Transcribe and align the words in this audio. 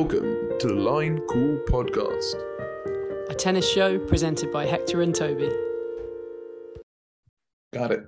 Welcome 0.00 0.58
to 0.60 0.66
the 0.66 0.74
Line 0.76 1.18
Call 1.26 1.58
Podcast. 1.68 2.32
a 3.28 3.34
tennis 3.34 3.70
show 3.70 3.98
presented 3.98 4.50
by 4.50 4.64
Hector 4.64 5.02
and 5.02 5.14
Toby. 5.14 5.50
Got 7.74 7.92
it. 7.92 8.06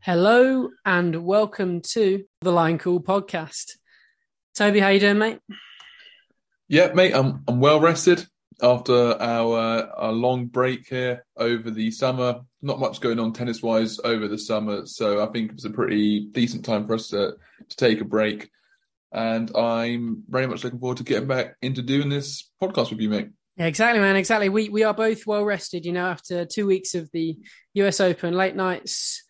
Hello 0.00 0.68
and 0.84 1.24
welcome 1.24 1.80
to 1.92 2.24
the 2.42 2.52
Line 2.52 2.76
Call 2.76 3.00
podcast. 3.00 3.78
Toby, 4.54 4.80
how 4.80 4.88
you 4.88 5.00
doing, 5.00 5.16
mate? 5.16 5.38
Yeah, 6.68 6.92
mate, 6.92 7.14
I'm 7.14 7.42
I'm 7.48 7.58
well 7.58 7.80
rested 7.80 8.26
after 8.60 9.16
our 9.18 9.90
our 9.96 10.12
long 10.12 10.44
break 10.44 10.88
here 10.88 11.24
over 11.38 11.70
the 11.70 11.90
summer. 11.90 12.42
Not 12.60 12.80
much 12.80 13.00
going 13.00 13.18
on 13.18 13.32
tennis 13.32 13.62
wise 13.62 13.98
over 14.04 14.28
the 14.28 14.36
summer, 14.36 14.84
so 14.84 15.26
I 15.26 15.32
think 15.32 15.52
it 15.52 15.54
was 15.54 15.64
a 15.64 15.70
pretty 15.70 16.26
decent 16.26 16.66
time 16.66 16.86
for 16.86 16.92
us 16.92 17.08
to 17.08 17.32
to 17.66 17.76
take 17.76 18.02
a 18.02 18.04
break. 18.04 18.50
And 19.12 19.54
I'm 19.56 20.24
very 20.28 20.46
much 20.46 20.64
looking 20.64 20.78
forward 20.78 20.98
to 20.98 21.04
getting 21.04 21.28
back 21.28 21.56
into 21.62 21.82
doing 21.82 22.08
this 22.08 22.50
podcast 22.62 22.90
with 22.90 23.00
you, 23.00 23.08
mate. 23.08 23.30
Yeah, 23.56 23.66
exactly, 23.66 24.00
man. 24.00 24.16
Exactly. 24.16 24.48
We 24.48 24.68
we 24.68 24.84
are 24.84 24.94
both 24.94 25.26
well 25.26 25.44
rested, 25.44 25.84
you 25.84 25.92
know, 25.92 26.06
after 26.06 26.44
two 26.44 26.66
weeks 26.66 26.94
of 26.94 27.10
the 27.12 27.36
US 27.74 28.00
Open, 28.00 28.34
late 28.34 28.54
nights, 28.54 29.24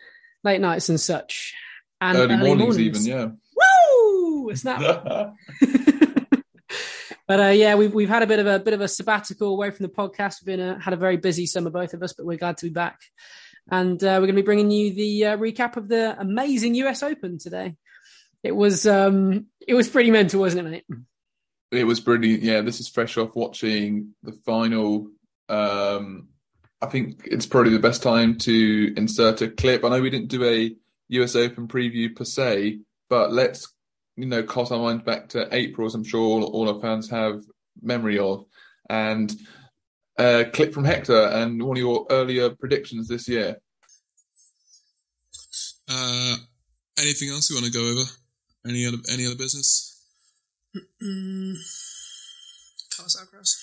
late 0.44 0.60
nights 0.60 0.88
and 0.90 1.00
such, 1.00 1.54
and 2.00 2.18
Early, 2.18 2.36
mornings, 2.36 2.78
even, 2.78 3.02
yeah. 3.04 3.28
Woo! 3.56 4.50
It's 4.50 4.64
not. 4.64 4.80
but 7.26 7.40
uh, 7.40 7.52
yeah, 7.54 7.74
we've 7.76 7.94
we've 7.94 8.08
had 8.08 8.22
a 8.22 8.26
bit 8.26 8.38
of 8.38 8.46
a 8.46 8.58
bit 8.58 8.74
of 8.74 8.82
a 8.82 8.88
sabbatical 8.88 9.54
away 9.54 9.70
from 9.70 9.86
the 9.86 9.92
podcast. 9.92 10.42
We've 10.42 10.56
been 10.56 10.68
uh, 10.68 10.78
had 10.78 10.92
a 10.92 10.98
very 10.98 11.16
busy 11.16 11.46
summer, 11.46 11.70
both 11.70 11.94
of 11.94 12.02
us, 12.02 12.12
but 12.12 12.26
we're 12.26 12.36
glad 12.36 12.58
to 12.58 12.66
be 12.66 12.72
back. 12.72 12.98
And 13.70 14.02
uh, 14.02 14.16
we're 14.20 14.26
going 14.26 14.36
to 14.36 14.42
be 14.42 14.42
bringing 14.42 14.70
you 14.70 14.94
the 14.94 15.24
uh, 15.26 15.36
recap 15.36 15.76
of 15.76 15.88
the 15.88 16.18
amazing 16.18 16.74
US 16.76 17.02
Open 17.02 17.38
today. 17.38 17.76
It 18.42 18.54
was 18.54 18.86
um, 18.86 19.46
it 19.66 19.74
was 19.74 19.88
pretty 19.88 20.10
mental, 20.10 20.40
wasn't 20.40 20.66
it, 20.66 20.70
mate? 20.70 20.98
It 21.70 21.84
was 21.84 22.00
brilliant. 22.00 22.42
Yeah, 22.42 22.62
this 22.62 22.80
is 22.80 22.88
fresh 22.88 23.18
off 23.18 23.34
watching 23.34 24.14
the 24.22 24.32
final. 24.32 25.10
Um, 25.48 26.28
I 26.80 26.86
think 26.86 27.22
it's 27.24 27.46
probably 27.46 27.72
the 27.72 27.78
best 27.78 28.02
time 28.02 28.38
to 28.38 28.94
insert 28.96 29.42
a 29.42 29.48
clip. 29.48 29.84
I 29.84 29.88
know 29.88 30.00
we 30.00 30.10
didn't 30.10 30.28
do 30.28 30.44
a 30.44 30.74
US 31.08 31.36
Open 31.36 31.68
preview 31.68 32.14
per 32.14 32.24
se, 32.24 32.78
but 33.10 33.32
let's 33.32 33.72
you 34.16 34.26
know 34.26 34.42
cast 34.42 34.72
our 34.72 34.78
minds 34.78 35.04
back 35.04 35.28
to 35.30 35.48
April, 35.54 35.86
as 35.86 35.94
I'm 35.94 36.04
sure 36.04 36.20
all, 36.20 36.44
all 36.44 36.74
our 36.74 36.80
fans 36.80 37.10
have 37.10 37.42
memory 37.82 38.18
of, 38.18 38.44
and 38.88 39.34
a 40.18 40.44
clip 40.52 40.72
from 40.72 40.84
Hector 40.84 41.20
and 41.28 41.62
one 41.62 41.76
of 41.76 41.80
your 41.80 42.06
earlier 42.10 42.50
predictions 42.50 43.08
this 43.08 43.28
year. 43.28 43.56
Uh, 45.88 46.36
anything 46.98 47.30
else 47.30 47.48
you 47.48 47.56
want 47.56 47.66
to 47.66 47.72
go 47.72 47.86
over? 47.86 48.02
Any 48.66 48.86
other 48.86 48.98
any 49.12 49.26
other 49.26 49.36
business? 49.36 50.02
Carlos 52.94 53.16
Alcaraz. 53.16 53.56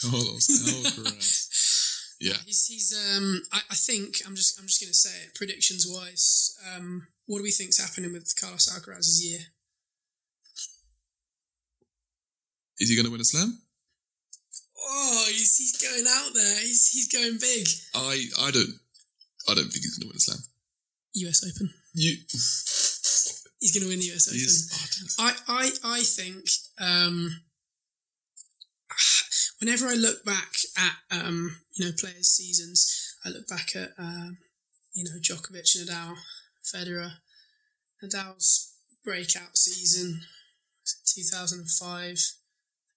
Carlos 0.00 0.48
Alcaraz. 0.48 2.16
yeah. 2.20 2.34
He's, 2.46 2.66
he's 2.66 3.16
um 3.16 3.42
I, 3.52 3.60
I 3.70 3.74
think 3.74 4.16
I'm 4.26 4.34
just 4.34 4.58
I'm 4.58 4.66
just 4.66 4.80
gonna 4.80 4.94
say 4.94 5.26
it 5.26 5.34
predictions 5.34 5.86
wise 5.88 6.56
um 6.74 7.06
what 7.26 7.38
do 7.38 7.42
we 7.44 7.50
think's 7.50 7.80
happening 7.80 8.12
with 8.12 8.34
Carlos 8.40 8.68
Alcaraz's 8.72 9.24
year 9.24 9.40
Is 12.78 12.88
he 12.88 12.96
going 12.96 13.06
to 13.06 13.12
win 13.12 13.20
a 13.20 13.24
slam? 13.24 13.58
oh 14.84 15.24
he's, 15.28 15.56
he's 15.56 15.80
going 15.80 16.04
out 16.08 16.30
there 16.34 16.58
he's 16.60 16.88
he's 16.90 17.08
going 17.08 17.38
big 17.40 17.66
I 17.94 18.26
I 18.46 18.50
don't 18.50 18.74
I 19.48 19.54
don't 19.54 19.70
think 19.70 19.82
he's 19.84 19.96
going 19.98 20.08
to 20.08 20.08
win 20.08 20.16
a 20.16 20.20
slam. 20.20 20.38
US 21.14 21.44
Open 21.44 21.74
You. 21.94 22.16
He's 23.62 23.72
gonna 23.78 23.88
win 23.88 24.00
the 24.00 24.10
US 24.12 24.28
Open 24.28 24.38
I, 25.18 25.70
I, 25.84 25.98
I 25.98 26.00
think 26.02 26.50
um, 26.80 27.40
whenever 29.60 29.86
I 29.86 29.94
look 29.94 30.24
back 30.24 30.52
at 30.76 30.96
um, 31.16 31.60
you 31.76 31.86
know 31.86 31.92
players' 31.96 32.28
seasons, 32.28 33.14
I 33.24 33.28
look 33.28 33.46
back 33.46 33.76
at 33.76 33.92
um, 33.96 34.38
you 34.92 35.04
know 35.04 35.18
Djokovic, 35.22 35.76
Nadal, 35.78 36.16
Federer, 36.64 37.12
Nadal's 38.02 38.74
breakout 39.04 39.56
season, 39.56 40.22
2005, 41.06 42.18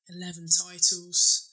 11 0.09 0.47
titles, 0.65 1.51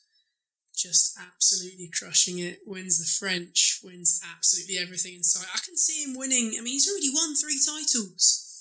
just 0.75 1.19
absolutely 1.21 1.91
crushing 1.93 2.39
it. 2.39 2.61
Wins 2.67 2.99
the 2.99 3.05
French, 3.05 3.81
wins 3.85 4.23
absolutely 4.35 4.79
everything 4.79 5.15
in 5.15 5.23
sight. 5.23 5.49
I 5.55 5.61
can 5.65 5.77
see 5.77 6.03
him 6.03 6.17
winning. 6.17 6.55
I 6.59 6.63
mean, 6.63 6.73
he's 6.73 6.89
already 6.91 7.11
won 7.13 7.35
three 7.37 7.61
titles. 7.61 8.52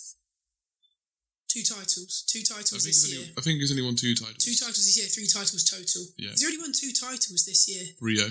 Two 1.52 1.64
titles. 1.68 2.24
Two 2.32 2.40
I 2.40 2.64
titles 2.64 2.80
think, 2.80 2.96
this 2.96 3.04
he's 3.04 3.12
year. 3.12 3.22
only, 3.28 3.34
I 3.38 3.42
think 3.42 3.60
he's 3.60 3.72
only 3.76 3.84
won 3.84 3.96
two 4.00 4.16
titles. 4.16 4.40
Two 4.40 4.56
titles 4.56 4.88
this 4.88 4.96
year, 4.96 5.08
three 5.12 5.28
titles 5.28 5.68
total. 5.68 6.08
Yeah. 6.16 6.32
He's 6.32 6.44
already 6.48 6.64
won 6.64 6.72
two 6.72 6.92
titles 6.96 7.44
this 7.44 7.68
year. 7.68 7.92
Rio. 8.00 8.28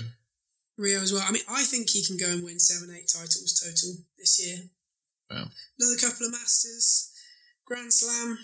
Rio 0.77 1.01
as 1.01 1.13
well. 1.13 1.21
I 1.21 1.31
mean, 1.31 1.43
I 1.47 1.61
think 1.61 1.89
he 1.91 2.03
can 2.03 2.17
go 2.17 2.25
and 2.33 2.43
win 2.43 2.57
seven, 2.57 2.89
eight 2.95 3.05
titles 3.13 3.61
total 3.61 4.01
this 4.17 4.41
year. 4.41 4.57
Wow. 5.29 5.45
Another 5.77 5.97
couple 6.01 6.25
of 6.25 6.31
Masters, 6.31 7.13
Grand 7.65 7.93
Slam. 7.93 8.39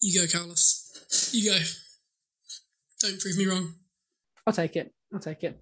You 0.00 0.20
go, 0.20 0.26
Carlos. 0.26 0.88
You 1.32 1.50
go. 1.50 1.58
Don't 3.00 3.20
prove 3.20 3.36
me 3.36 3.46
wrong. 3.46 3.74
I'll 4.46 4.54
take 4.54 4.76
it. 4.76 4.94
I'll 5.12 5.20
take 5.20 5.44
it. 5.44 5.60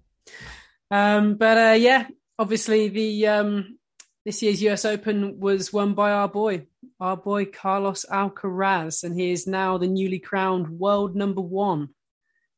Um, 0.89 1.35
but 1.35 1.57
uh, 1.57 1.73
yeah, 1.77 2.07
obviously 2.37 2.87
the 2.87 3.27
um, 3.27 3.77
this 4.23 4.41
year's 4.41 4.61
US 4.63 4.85
Open 4.85 5.39
was 5.41 5.73
won 5.73 5.93
by 5.93 6.11
our 6.11 6.29
boy, 6.29 6.67
our 6.99 7.17
boy 7.17 7.45
Carlos 7.45 8.05
Alcaraz, 8.11 9.03
and 9.03 9.15
he 9.15 9.31
is 9.31 9.47
now 9.47 9.77
the 9.77 9.87
newly 9.87 10.19
crowned 10.19 10.69
world 10.69 11.15
number 11.15 11.41
one. 11.41 11.89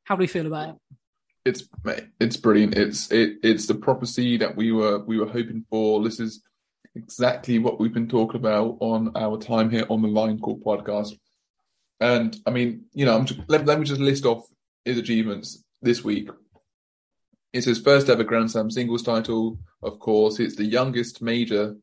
How 0.03 0.16
do 0.16 0.19
we 0.22 0.28
feel 0.28 0.47
about 0.47 0.69
it? 0.69 0.75
It's 1.46 1.63
it's 2.19 2.38
brilliant. 2.38 2.75
It's 2.75 3.12
it 3.12 3.38
it's 3.44 3.68
the 3.68 3.75
prophecy 3.75 4.38
that 4.38 4.56
we 4.56 4.72
were 4.72 5.00
we 5.00 5.19
were 5.19 5.28
hoping 5.28 5.66
for. 5.69 6.03
This 6.03 6.19
is 6.19 6.44
exactly 6.96 7.59
what 7.59 7.80
we've 7.80 7.94
been 7.94 8.09
talking 8.09 8.40
about 8.40 8.78
on 8.80 9.12
our 9.16 9.38
time 9.38 9.69
here 9.69 9.85
on 9.90 10.01
the 10.01 10.07
Line 10.07 10.40
Call 10.40 10.59
podcast. 10.59 11.13
And 12.00 12.35
I 12.46 12.51
mean, 12.51 12.85
you 12.94 13.06
know, 13.06 13.16
I'm 13.16 13.25
just, 13.25 13.40
let, 13.47 13.66
let 13.66 13.80
me 13.80 13.85
just 13.85 14.01
list 14.01 14.25
off 14.25 14.46
his 14.84 14.97
achievements 14.97 15.63
this 15.81 16.03
week. 16.03 16.30
It's 17.53 17.66
his 17.66 17.80
first 17.80 18.09
ever 18.09 18.24
Grand 18.24 18.50
Slam 18.50 18.72
singles 18.72 19.03
title, 19.03 19.59
of 19.84 20.00
course. 20.00 20.40
It's 20.40 20.56
the 20.56 20.66
youngest 20.66 21.22
major 21.22 21.75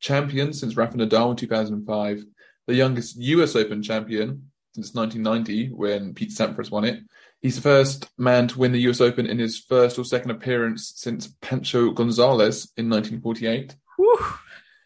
champion 0.00 0.52
since 0.52 0.76
Rafa 0.76 0.96
Nadal 0.96 1.30
in 1.30 1.36
2005, 1.36 2.24
the 2.66 2.74
youngest 2.74 3.16
US 3.16 3.56
Open 3.56 3.82
champion 3.82 4.50
since 4.74 4.94
1990 4.94 5.74
when 5.74 6.14
Pete 6.14 6.30
Sampras 6.30 6.70
won 6.70 6.84
it. 6.84 7.00
He's 7.40 7.56
the 7.56 7.62
first 7.62 8.08
man 8.18 8.48
to 8.48 8.58
win 8.58 8.72
the 8.72 8.88
US 8.88 9.00
Open 9.00 9.26
in 9.26 9.38
his 9.38 9.58
first 9.58 9.98
or 9.98 10.04
second 10.04 10.30
appearance 10.30 10.92
since 10.96 11.28
Pancho 11.40 11.90
Gonzalez 11.90 12.72
in 12.76 12.90
1948. 12.90 13.76
Whew. 13.96 14.18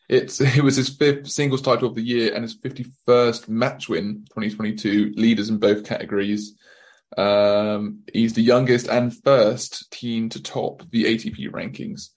It's 0.08 0.40
it 0.58 0.62
was 0.62 0.76
his 0.76 0.90
fifth 0.90 1.28
singles 1.28 1.62
title 1.62 1.88
of 1.88 1.94
the 1.94 2.02
year 2.02 2.34
and 2.34 2.42
his 2.42 2.56
51st 2.58 3.48
match 3.48 3.88
win 3.88 4.24
2022 4.30 5.14
leaders 5.16 5.48
in 5.48 5.58
both 5.58 5.84
categories. 5.84 6.54
Um, 7.16 8.00
he's 8.12 8.34
the 8.34 8.42
youngest 8.42 8.88
and 8.88 9.14
first 9.22 9.90
teen 9.90 10.28
to 10.30 10.42
top 10.42 10.82
the 10.90 11.04
ATP 11.04 11.50
rankings. 11.50 12.10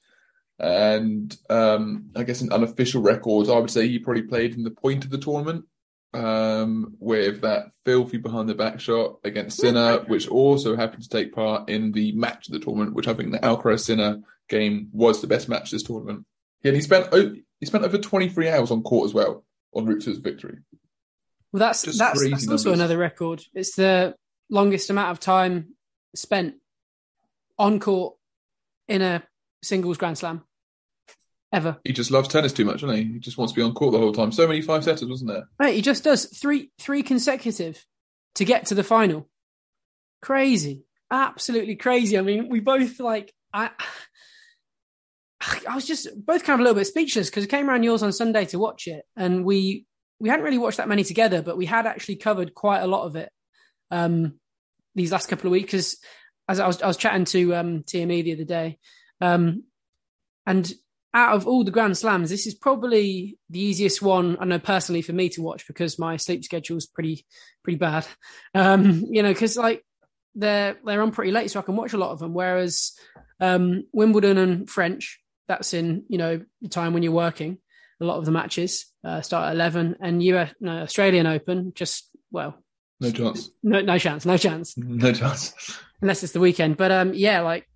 And 0.57 1.35
um, 1.49 2.11
I 2.16 2.23
guess 2.23 2.41
in 2.41 2.51
unofficial 2.51 3.01
records, 3.01 3.49
I 3.49 3.59
would 3.59 3.71
say 3.71 3.88
he 3.88 3.99
probably 3.99 4.23
played 4.23 4.55
in 4.55 4.63
the 4.63 4.71
point 4.71 5.03
of 5.03 5.11
the 5.11 5.17
tournament 5.17 5.66
um, 6.13 6.95
with 6.99 7.41
that 7.41 7.71
filthy 7.83 8.17
behind 8.17 8.47
the 8.47 8.55
back 8.55 8.79
shot 8.79 9.17
against 9.23 9.59
Sinner, 9.59 9.99
which 10.07 10.29
also 10.29 10.75
happened 10.75 11.03
to 11.03 11.09
take 11.09 11.33
part 11.33 11.69
in 11.69 11.91
the 11.91 12.13
match 12.13 12.47
of 12.47 12.53
the 12.53 12.59
tournament, 12.59 12.93
which 12.93 13.07
I 13.07 13.13
think 13.13 13.31
the 13.31 13.39
Alcaraz 13.39 13.81
Sinner 13.81 14.21
game 14.47 14.89
was 14.93 15.19
the 15.19 15.27
best 15.27 15.49
match 15.49 15.71
this 15.71 15.83
tournament. 15.83 16.25
Yeah, 16.63 16.69
and 16.69 16.78
he 16.78 16.81
spent 16.81 17.09
o- 17.11 17.35
he 17.59 17.66
spent 17.66 17.84
over 17.84 17.97
23 17.97 18.49
hours 18.49 18.72
on 18.72 18.81
court 18.81 19.09
as 19.09 19.13
well 19.13 19.43
on 19.73 19.85
route 19.85 20.03
to 20.03 20.09
his 20.09 20.19
victory. 20.19 20.58
Well, 21.51 21.59
that's 21.59 21.84
Just 21.84 21.99
that's, 21.99 22.29
that's 22.29 22.47
also 22.47 22.73
another 22.73 22.97
record. 22.97 23.43
It's 23.53 23.75
the 23.75 24.16
longest 24.49 24.90
amount 24.90 25.11
of 25.11 25.19
time 25.19 25.75
spent 26.16 26.55
on 27.58 27.79
court 27.79 28.16
in 28.87 29.01
a 29.01 29.23
singles 29.63 29.97
Grand 29.97 30.17
Slam 30.17 30.43
ever. 31.52 31.78
He 31.84 31.93
just 31.93 32.11
loves 32.11 32.28
tennis 32.28 32.53
too 32.53 32.66
much, 32.66 32.81
doesn't 32.81 32.96
he? 32.96 33.03
He 33.03 33.19
just 33.19 33.37
wants 33.37 33.53
to 33.53 33.57
be 33.59 33.63
on 33.63 33.73
court 33.73 33.93
the 33.93 33.97
whole 33.97 34.13
time. 34.13 34.31
So 34.31 34.47
many 34.47 34.61
five 34.61 34.84
setters, 34.84 35.07
wasn't 35.07 35.31
there? 35.31 35.47
Right, 35.59 35.75
he 35.75 35.81
just 35.81 36.03
does 36.03 36.25
three 36.25 36.72
three 36.79 37.03
consecutive 37.03 37.84
to 38.35 38.46
get 38.46 38.67
to 38.67 38.75
the 38.75 38.84
final. 38.84 39.29
Crazy, 40.22 40.84
absolutely 41.11 41.75
crazy. 41.75 42.17
I 42.17 42.22
mean, 42.22 42.49
we 42.49 42.59
both 42.59 42.99
like 42.99 43.34
I. 43.53 43.72
I 45.69 45.75
was 45.75 45.85
just 45.85 46.08
both 46.25 46.43
kind 46.43 46.55
of 46.55 46.61
a 46.61 46.63
little 46.63 46.79
bit 46.79 46.87
speechless 46.87 47.29
because 47.29 47.43
it 47.43 47.49
came 47.49 47.69
around 47.69 47.84
yours 47.84 48.01
on 48.01 48.11
Sunday 48.11 48.46
to 48.46 48.59
watch 48.59 48.87
it, 48.87 49.03
and 49.16 49.46
we 49.46 49.85
we 50.19 50.29
hadn't 50.29 50.46
really 50.46 50.58
watched 50.58 50.78
that 50.78 50.87
many 50.87 51.03
together, 51.03 51.41
but 51.41 51.58
we 51.58 51.66
had 51.66 51.85
actually 51.85 52.16
covered 52.16 52.53
quite 52.53 52.79
a 52.79 52.87
lot 52.87 53.05
of 53.05 53.16
it 53.16 53.29
um, 53.91 54.40
these 54.96 55.11
last 55.11 55.28
couple 55.28 55.47
of 55.47 55.51
weeks. 55.51 55.72
Because 55.72 55.97
as 56.47 56.59
I 56.59 56.67
was 56.67 56.81
I 56.81 56.87
was 56.87 56.97
chatting 56.97 57.25
to 57.25 57.55
um, 57.55 57.84
TME 57.84 58.23
the 58.23 58.34
other 58.34 58.43
day, 58.43 58.79
um, 59.33 59.63
and 60.45 60.72
out 61.13 61.33
of 61.35 61.47
all 61.47 61.63
the 61.63 61.72
Grand 61.72 61.97
Slams, 61.97 62.29
this 62.29 62.45
is 62.45 62.53
probably 62.55 63.37
the 63.49 63.59
easiest 63.59 64.01
one. 64.01 64.37
I 64.39 64.45
know 64.45 64.59
personally 64.59 65.01
for 65.01 65.13
me 65.13 65.29
to 65.29 65.41
watch 65.41 65.66
because 65.67 65.97
my 65.97 66.17
sleep 66.17 66.43
schedule 66.43 66.77
is 66.77 66.85
pretty 66.85 67.25
pretty 67.63 67.77
bad. 67.77 68.05
Um, 68.53 69.05
you 69.09 69.23
know, 69.23 69.31
because 69.33 69.55
like 69.57 69.83
they're 70.35 70.77
they're 70.85 71.01
on 71.01 71.11
pretty 71.11 71.31
late, 71.31 71.49
so 71.51 71.59
I 71.59 71.63
can 71.63 71.77
watch 71.77 71.93
a 71.93 71.97
lot 71.97 72.11
of 72.11 72.19
them. 72.19 72.33
Whereas 72.33 72.91
um, 73.39 73.83
Wimbledon 73.93 74.37
and 74.37 74.69
French, 74.69 75.19
that's 75.47 75.73
in 75.73 76.03
you 76.09 76.17
know 76.17 76.41
the 76.61 76.69
time 76.69 76.93
when 76.93 77.01
you're 77.03 77.13
working. 77.13 77.57
A 78.01 78.05
lot 78.05 78.17
of 78.17 78.25
the 78.25 78.31
matches 78.31 78.85
uh, 79.05 79.22
start 79.22 79.47
at 79.47 79.55
eleven, 79.55 79.95
and 80.01 80.22
US 80.22 80.51
no, 80.59 80.81
Australian 80.81 81.27
Open 81.27 81.72
just 81.75 82.09
well, 82.29 82.61
No 82.99 83.09
chance. 83.09 83.49
no 83.63 83.79
no 83.79 83.97
chance, 83.97 84.25
no 84.25 84.35
chance 84.37 84.75
No 84.77 85.13
chance. 85.13 85.53
unless 86.01 86.22
it's 86.23 86.33
the 86.33 86.41
weekend. 86.41 86.75
But 86.75 86.91
um, 86.91 87.13
yeah, 87.13 87.39
like 87.39 87.69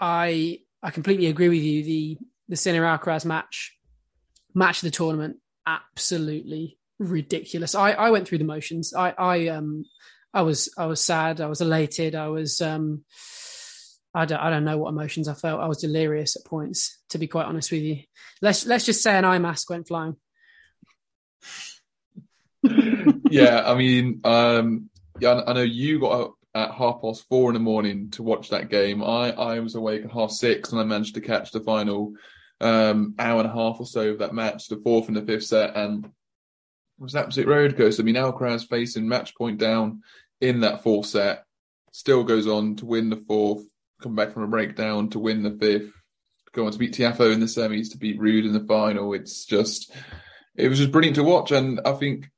I 0.00 0.60
I 0.82 0.90
completely 0.90 1.26
agree 1.26 1.48
with 1.48 1.62
you. 1.62 1.82
The 1.84 2.18
the 2.48 2.56
Sinner 2.56 2.82
Alcaraz 2.82 3.24
match, 3.24 3.76
match 4.54 4.78
of 4.78 4.82
the 4.82 4.90
tournament, 4.90 5.38
absolutely 5.66 6.78
ridiculous. 6.98 7.74
I 7.74 7.92
I 7.92 8.10
went 8.10 8.28
through 8.28 8.38
the 8.38 8.44
motions. 8.44 8.94
I 8.94 9.10
I 9.10 9.48
um 9.48 9.84
I 10.32 10.42
was 10.42 10.72
I 10.76 10.86
was 10.86 11.00
sad. 11.00 11.40
I 11.40 11.46
was 11.46 11.60
elated. 11.60 12.14
I 12.14 12.28
was 12.28 12.60
um 12.60 13.04
I 14.14 14.24
don't 14.24 14.40
I 14.40 14.50
don't 14.50 14.64
know 14.64 14.78
what 14.78 14.90
emotions 14.90 15.28
I 15.28 15.34
felt. 15.34 15.60
I 15.60 15.66
was 15.66 15.78
delirious 15.78 16.36
at 16.36 16.44
points. 16.44 16.98
To 17.10 17.18
be 17.18 17.26
quite 17.26 17.46
honest 17.46 17.70
with 17.70 17.82
you, 17.82 17.98
let's 18.40 18.66
let's 18.66 18.86
just 18.86 19.02
say 19.02 19.16
an 19.16 19.24
eye 19.24 19.38
mask 19.38 19.68
went 19.70 19.88
flying. 19.88 20.16
yeah, 23.30 23.62
I 23.64 23.74
mean, 23.74 24.20
um, 24.24 24.90
yeah, 25.20 25.42
I 25.46 25.52
know 25.52 25.62
you 25.62 26.00
got 26.00 26.32
at 26.56 26.72
half 26.72 27.02
past 27.02 27.28
four 27.28 27.50
in 27.50 27.54
the 27.54 27.60
morning 27.60 28.08
to 28.10 28.22
watch 28.22 28.48
that 28.48 28.70
game. 28.70 29.04
I, 29.04 29.30
I 29.32 29.60
was 29.60 29.74
awake 29.74 30.04
at 30.04 30.10
half 30.10 30.30
six 30.30 30.72
and 30.72 30.80
I 30.80 30.84
managed 30.84 31.14
to 31.16 31.20
catch 31.20 31.52
the 31.52 31.60
final 31.60 32.14
um, 32.62 33.14
hour 33.18 33.40
and 33.40 33.50
a 33.50 33.52
half 33.52 33.76
or 33.78 33.84
so 33.84 34.08
of 34.08 34.20
that 34.20 34.32
match, 34.32 34.68
the 34.68 34.80
fourth 34.82 35.08
and 35.08 35.16
the 35.16 35.22
fifth 35.22 35.44
set, 35.44 35.76
and 35.76 36.06
it 36.06 36.10
was 36.98 37.14
absolute 37.14 37.46
roller 37.46 37.72
coaster. 37.72 38.00
I 38.00 38.06
mean, 38.06 38.14
Alcaraz 38.14 38.66
facing 38.66 39.06
match 39.06 39.36
point 39.36 39.58
down 39.58 40.00
in 40.40 40.60
that 40.60 40.82
fourth 40.82 41.06
set, 41.06 41.44
still 41.92 42.24
goes 42.24 42.46
on 42.46 42.76
to 42.76 42.86
win 42.86 43.10
the 43.10 43.16
fourth, 43.28 43.62
come 44.02 44.14
back 44.14 44.32
from 44.32 44.44
a 44.44 44.48
breakdown 44.48 45.10
to 45.10 45.18
win 45.18 45.42
the 45.42 45.58
fifth, 45.60 45.92
go 46.52 46.64
on 46.64 46.72
to 46.72 46.78
beat 46.78 46.94
Tiafoe 46.94 47.34
in 47.34 47.40
the 47.40 47.46
semis, 47.46 47.90
to 47.90 47.98
beat 47.98 48.18
Ruud 48.18 48.46
in 48.46 48.54
the 48.54 48.66
final. 48.66 49.12
It's 49.12 49.44
just, 49.44 49.92
it 50.54 50.68
was 50.68 50.78
just 50.78 50.92
brilliant 50.92 51.16
to 51.16 51.22
watch, 51.22 51.52
and 51.52 51.82
I 51.84 51.92
think 51.92 52.30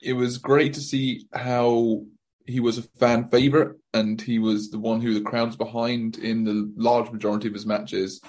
it 0.00 0.14
was 0.14 0.38
great 0.38 0.74
to 0.74 0.80
see 0.80 1.28
how 1.32 2.02
he 2.46 2.60
was 2.60 2.78
a 2.78 2.82
fan 2.82 3.28
favorite 3.28 3.76
and 3.92 4.20
he 4.20 4.38
was 4.38 4.70
the 4.70 4.78
one 4.78 5.00
who 5.00 5.14
the 5.14 5.20
crowd's 5.20 5.56
behind 5.56 6.18
in 6.18 6.44
the 6.44 6.72
large 6.76 7.10
majority 7.10 7.48
of 7.48 7.54
his 7.54 7.66
matches. 7.66 8.20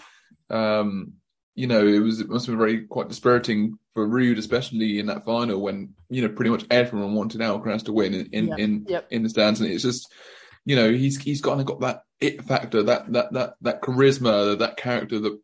Um, 0.50 1.14
you 1.56 1.68
know, 1.68 1.86
it 1.86 2.00
was 2.00 2.20
it 2.20 2.30
must 2.30 2.46
have 2.46 2.54
been 2.54 2.60
very 2.60 2.86
quite 2.86 3.10
dispiriting 3.10 3.78
for 3.94 4.08
Ruud, 4.08 4.38
especially 4.38 5.00
in 5.00 5.08
that 5.08 5.26
final 5.26 5.60
when 5.62 5.94
you 6.10 6.22
know 6.22 6.30
pretty 6.30 6.52
much 6.52 6.66
everyone 6.70 7.16
wanted 7.16 7.42
Alcaraz 7.42 7.86
to 7.86 7.94
win 7.94 8.14
in 8.14 8.28
in 8.28 8.60
in, 8.60 8.86
yep. 8.88 9.08
in 9.10 9.24
the 9.24 9.30
stands, 9.30 9.60
and 9.60 9.70
it's 9.70 9.84
just 9.84 10.12
you 10.66 10.76
know 10.76 10.92
he's 10.92 11.20
he's 11.20 11.42
kind 11.42 11.60
of 11.60 11.66
got 11.66 11.80
that 11.80 12.02
it 12.20 12.44
factor, 12.44 12.84
that 12.84 13.12
that 13.14 13.34
that 13.34 13.54
that 13.62 13.82
charisma, 13.82 14.58
that 14.60 14.78
character 14.78 15.20
that 15.20 15.40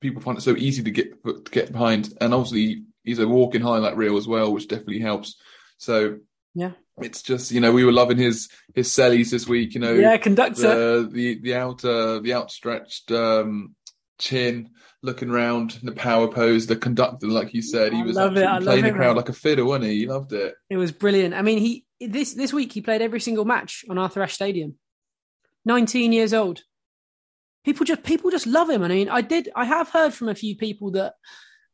people 0.00 0.20
find 0.20 0.36
it 0.36 0.42
so 0.42 0.56
easy 0.56 0.82
to 0.82 0.90
get 0.90 1.22
to 1.24 1.42
get 1.50 1.72
behind, 1.72 2.12
and 2.20 2.34
obviously 2.34 2.82
he's 3.04 3.20
a 3.20 3.28
walking 3.28 3.62
highlight 3.62 3.96
reel 3.96 4.16
as 4.16 4.26
well, 4.26 4.52
which 4.52 4.68
definitely 4.68 5.00
helps. 5.00 5.36
So 5.78 6.18
Yeah. 6.54 6.72
It's 7.00 7.22
just 7.22 7.50
you 7.50 7.60
know 7.60 7.72
we 7.72 7.84
were 7.84 7.92
loving 7.92 8.18
his 8.18 8.48
his 8.74 8.88
sellies 8.88 9.30
this 9.30 9.48
week. 9.48 9.74
You 9.74 9.80
know, 9.80 9.92
Yeah, 9.94 10.16
conductor. 10.16 11.02
the 11.02 11.08
the 11.10 11.38
the 11.40 11.54
outer 11.54 12.20
the 12.20 12.34
outstretched 12.34 13.10
um, 13.10 13.74
chin, 14.18 14.70
looking 15.02 15.30
round 15.30 15.78
the 15.82 15.92
power 15.92 16.28
pose, 16.28 16.66
the 16.66 16.76
conductor, 16.76 17.26
like 17.26 17.52
you 17.54 17.62
said, 17.62 17.92
he 17.92 18.00
I 18.00 18.04
was 18.04 18.16
love 18.16 18.36
it, 18.36 18.42
absolutely 18.42 18.52
love 18.54 18.64
playing 18.64 18.84
the 18.84 18.98
crowd 18.98 19.06
man. 19.08 19.16
like 19.16 19.28
a 19.28 19.32
fiddle, 19.32 19.66
wasn't 19.66 19.86
he? 19.86 19.98
He 20.00 20.06
loved 20.06 20.32
it. 20.32 20.54
It 20.70 20.76
was 20.76 20.92
brilliant. 20.92 21.34
I 21.34 21.42
mean, 21.42 21.58
he 21.58 21.84
this 22.00 22.34
this 22.34 22.52
week 22.52 22.72
he 22.72 22.80
played 22.80 23.02
every 23.02 23.20
single 23.20 23.44
match 23.44 23.84
on 23.90 23.98
Arthur 23.98 24.22
Ashe 24.22 24.34
Stadium. 24.34 24.74
Nineteen 25.64 26.12
years 26.12 26.32
old. 26.34 26.62
People 27.64 27.86
just 27.86 28.02
people 28.02 28.30
just 28.30 28.46
love 28.46 28.68
him. 28.68 28.82
I 28.82 28.88
mean, 28.88 29.08
I 29.08 29.22
did 29.22 29.48
I 29.56 29.64
have 29.64 29.88
heard 29.88 30.12
from 30.12 30.28
a 30.28 30.34
few 30.34 30.56
people 30.56 30.92
that 30.92 31.14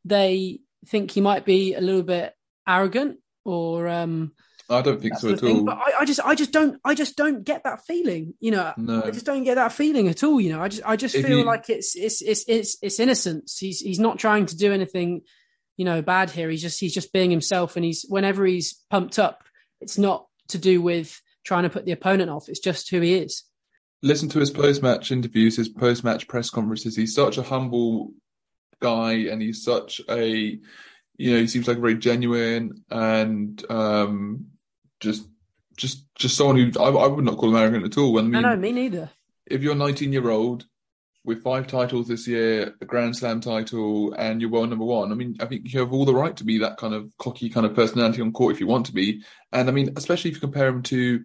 they 0.04 0.60
think 0.86 1.10
he 1.10 1.20
might 1.20 1.44
be 1.44 1.74
a 1.74 1.80
little 1.80 2.02
bit 2.04 2.32
arrogant 2.66 3.18
or 3.44 3.88
um 3.88 4.32
I 4.70 4.82
don't 4.82 5.00
think 5.00 5.14
that 5.14 5.20
so 5.20 5.30
at 5.32 5.40
thing. 5.40 5.56
all. 5.58 5.64
But 5.64 5.78
I, 5.78 6.00
I 6.00 6.04
just 6.04 6.20
I 6.24 6.34
just 6.34 6.52
don't 6.52 6.78
I 6.84 6.94
just 6.94 7.16
don't 7.16 7.44
get 7.44 7.64
that 7.64 7.84
feeling. 7.86 8.34
You 8.40 8.52
know, 8.52 8.72
No. 8.76 9.02
I 9.04 9.10
just 9.10 9.26
don't 9.26 9.44
get 9.44 9.56
that 9.56 9.72
feeling 9.72 10.08
at 10.08 10.22
all. 10.24 10.40
You 10.40 10.50
know, 10.52 10.62
I 10.62 10.68
just 10.68 10.82
I 10.86 10.96
just 10.96 11.14
If 11.14 11.26
feel 11.26 11.38
you- 11.38 11.44
like 11.44 11.68
it's 11.68 11.96
it's 11.96 12.22
it's 12.22 12.44
it's 12.48 12.76
it's 12.80 13.00
innocence. 13.00 13.58
He's 13.58 13.80
he's 13.80 13.98
not 13.98 14.18
trying 14.18 14.46
to 14.46 14.56
do 14.56 14.72
anything, 14.72 15.22
you 15.76 15.84
know, 15.84 16.02
bad 16.02 16.30
here. 16.30 16.48
He's 16.50 16.62
just 16.62 16.78
he's 16.80 16.94
just 16.94 17.12
being 17.12 17.30
himself, 17.30 17.76
and 17.76 17.84
he's 17.84 18.06
whenever 18.08 18.46
he's 18.46 18.74
pumped 18.90 19.18
up, 19.18 19.44
it's 19.80 19.98
not 19.98 20.26
to 20.48 20.58
do 20.58 20.80
with 20.80 21.20
trying 21.44 21.64
to 21.64 21.70
put 21.70 21.84
the 21.84 21.92
opponent 21.92 22.30
off. 22.30 22.48
It's 22.48 22.60
just 22.60 22.90
who 22.90 23.00
he 23.00 23.14
is. 23.14 23.44
listen 24.02 24.28
to 24.30 24.38
his 24.38 24.50
post 24.50 24.82
match 24.82 25.10
interviews, 25.10 25.56
his 25.56 25.68
post 25.68 26.04
match 26.04 26.28
press 26.28 26.48
conferences. 26.50 26.96
He's 26.96 27.14
such 27.14 27.38
a 27.38 27.42
humble 27.42 28.12
guy, 28.80 29.12
and 29.30 29.42
he's 29.42 29.62
such 29.64 30.00
a, 30.08 30.58
you 31.18 31.32
know, 31.32 31.38
he 31.38 31.46
seems 31.46 31.68
like 31.68 31.78
very 31.78 31.96
genuine 31.96 32.84
and 32.90 33.62
um, 33.70 34.46
just, 35.00 35.26
just, 35.76 36.06
just 36.14 36.36
someone 36.36 36.56
who 36.56 36.80
I, 36.80 36.88
I 36.88 37.06
would 37.06 37.24
not 37.24 37.38
call 37.38 37.50
him 37.50 37.56
arrogant 37.56 37.84
at 37.84 37.98
all. 37.98 38.12
When 38.12 38.26
I 38.26 38.28
mean, 38.28 38.42
no, 38.42 38.50
no, 38.50 38.56
me 38.56 38.72
neither. 38.72 39.10
if 39.46 39.62
you're 39.62 39.74
19 39.74 40.12
year 40.12 40.30
old 40.30 40.66
with 41.24 41.42
five 41.42 41.66
titles 41.66 42.08
this 42.08 42.26
year, 42.26 42.74
a 42.80 42.84
Grand 42.84 43.16
Slam 43.16 43.40
title, 43.40 44.12
and 44.14 44.40
you're 44.40 44.50
world 44.50 44.70
number 44.70 44.84
one, 44.84 45.12
I 45.12 45.14
mean, 45.14 45.36
I 45.40 45.46
think 45.46 45.72
you 45.72 45.80
have 45.80 45.92
all 45.92 46.04
the 46.04 46.14
right 46.14 46.36
to 46.36 46.44
be 46.44 46.58
that 46.58 46.78
kind 46.78 46.94
of 46.94 47.12
cocky 47.18 47.50
kind 47.50 47.66
of 47.66 47.74
personality 47.74 48.22
on 48.22 48.32
court 48.32 48.54
if 48.54 48.60
you 48.60 48.66
want 48.66 48.86
to 48.86 48.92
be. 48.92 49.22
And 49.52 49.68
I 49.68 49.72
mean, 49.72 49.92
especially 49.96 50.30
if 50.30 50.36
you 50.36 50.40
compare 50.40 50.68
him 50.68 50.82
to 50.84 51.24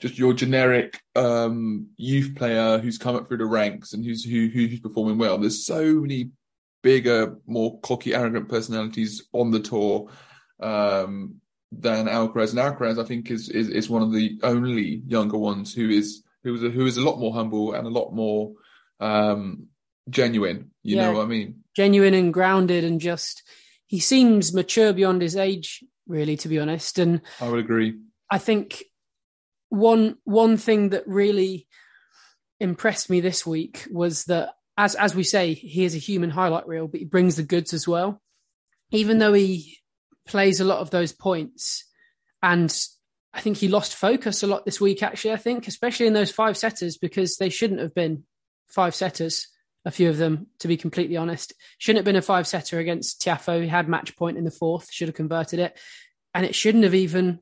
just 0.00 0.18
your 0.18 0.34
generic 0.34 1.00
um, 1.16 1.88
youth 1.96 2.34
player 2.36 2.78
who's 2.78 2.98
come 2.98 3.16
up 3.16 3.28
through 3.28 3.38
the 3.38 3.46
ranks 3.46 3.92
and 3.92 4.04
who's 4.04 4.24
who, 4.24 4.48
who's 4.48 4.80
performing 4.80 5.18
well. 5.18 5.38
There's 5.38 5.64
so 5.64 5.94
many 5.94 6.30
bigger, 6.82 7.36
more 7.46 7.80
cocky, 7.80 8.14
arrogant 8.14 8.48
personalities 8.48 9.26
on 9.32 9.50
the 9.50 9.60
tour 9.60 10.10
um, 10.60 11.36
than 11.72 12.06
Alcaraz. 12.06 12.50
And 12.50 12.58
Alcaraz, 12.58 13.02
I 13.02 13.06
think, 13.06 13.30
is, 13.30 13.48
is 13.48 13.68
is 13.68 13.88
one 13.90 14.02
of 14.02 14.12
the 14.12 14.38
only 14.42 15.02
younger 15.06 15.38
ones 15.38 15.74
who 15.74 15.88
is 15.88 16.22
who 16.42 16.54
is 16.54 16.62
a, 16.62 16.70
who 16.70 16.86
is 16.86 16.96
a 16.96 17.02
lot 17.02 17.18
more 17.18 17.32
humble 17.34 17.74
and 17.74 17.86
a 17.86 17.90
lot 17.90 18.12
more 18.12 18.52
um, 18.98 19.68
genuine. 20.08 20.70
You 20.82 20.96
Yeah. 20.96 21.06
know 21.06 21.12
what 21.18 21.24
I 21.24 21.28
mean? 21.28 21.64
Genuine 21.76 22.14
and 22.14 22.32
grounded, 22.34 22.84
and 22.84 23.00
just 23.00 23.42
he 23.86 24.00
seems 24.00 24.52
mature 24.54 24.92
beyond 24.92 25.22
his 25.22 25.36
age, 25.36 25.84
really, 26.06 26.36
to 26.38 26.48
be 26.48 26.58
honest. 26.58 26.98
And 26.98 27.20
I 27.40 27.48
would 27.48 27.60
agree. 27.60 27.98
I 28.30 28.38
think 28.38 28.84
one 29.68 30.16
one 30.24 30.56
thing 30.56 30.90
that 30.90 31.06
really 31.06 31.68
impressed 32.58 33.08
me 33.08 33.20
this 33.20 33.46
week 33.46 33.86
was 33.90 34.24
that 34.24 34.50
as 34.76 34.94
as 34.94 35.14
we 35.14 35.22
say, 35.22 35.54
he 35.54 35.84
is 35.84 35.94
a 35.94 35.98
human 35.98 36.30
highlight 36.30 36.66
reel, 36.66 36.88
but 36.88 37.00
he 37.00 37.06
brings 37.06 37.36
the 37.36 37.42
goods 37.42 37.72
as 37.72 37.86
well. 37.86 38.20
Even 38.92 39.18
though 39.18 39.32
he 39.32 39.78
plays 40.30 40.60
a 40.60 40.64
lot 40.64 40.78
of 40.78 40.90
those 40.90 41.12
points, 41.12 41.84
and 42.42 42.72
I 43.34 43.40
think 43.40 43.56
he 43.56 43.68
lost 43.68 43.96
focus 43.96 44.42
a 44.42 44.46
lot 44.46 44.64
this 44.64 44.80
week. 44.80 45.02
Actually, 45.02 45.32
I 45.32 45.36
think 45.36 45.66
especially 45.66 46.06
in 46.06 46.12
those 46.12 46.30
five 46.30 46.56
setters 46.56 46.96
because 46.96 47.36
they 47.36 47.48
shouldn't 47.48 47.80
have 47.80 47.94
been 47.94 48.24
five 48.68 48.94
setters. 48.94 49.48
A 49.86 49.90
few 49.90 50.10
of 50.10 50.18
them, 50.18 50.48
to 50.58 50.68
be 50.68 50.76
completely 50.76 51.16
honest, 51.16 51.54
shouldn't 51.78 52.00
have 52.00 52.04
been 52.04 52.16
a 52.16 52.22
five 52.22 52.46
setter 52.46 52.78
against 52.78 53.22
Tiafoe. 53.22 53.62
He 53.62 53.68
had 53.68 53.88
match 53.88 54.14
point 54.14 54.36
in 54.36 54.44
the 54.44 54.50
fourth, 54.50 54.92
should 54.92 55.08
have 55.08 55.14
converted 55.16 55.58
it, 55.58 55.78
and 56.34 56.44
it 56.44 56.54
shouldn't 56.54 56.84
have 56.84 56.94
even 56.94 57.40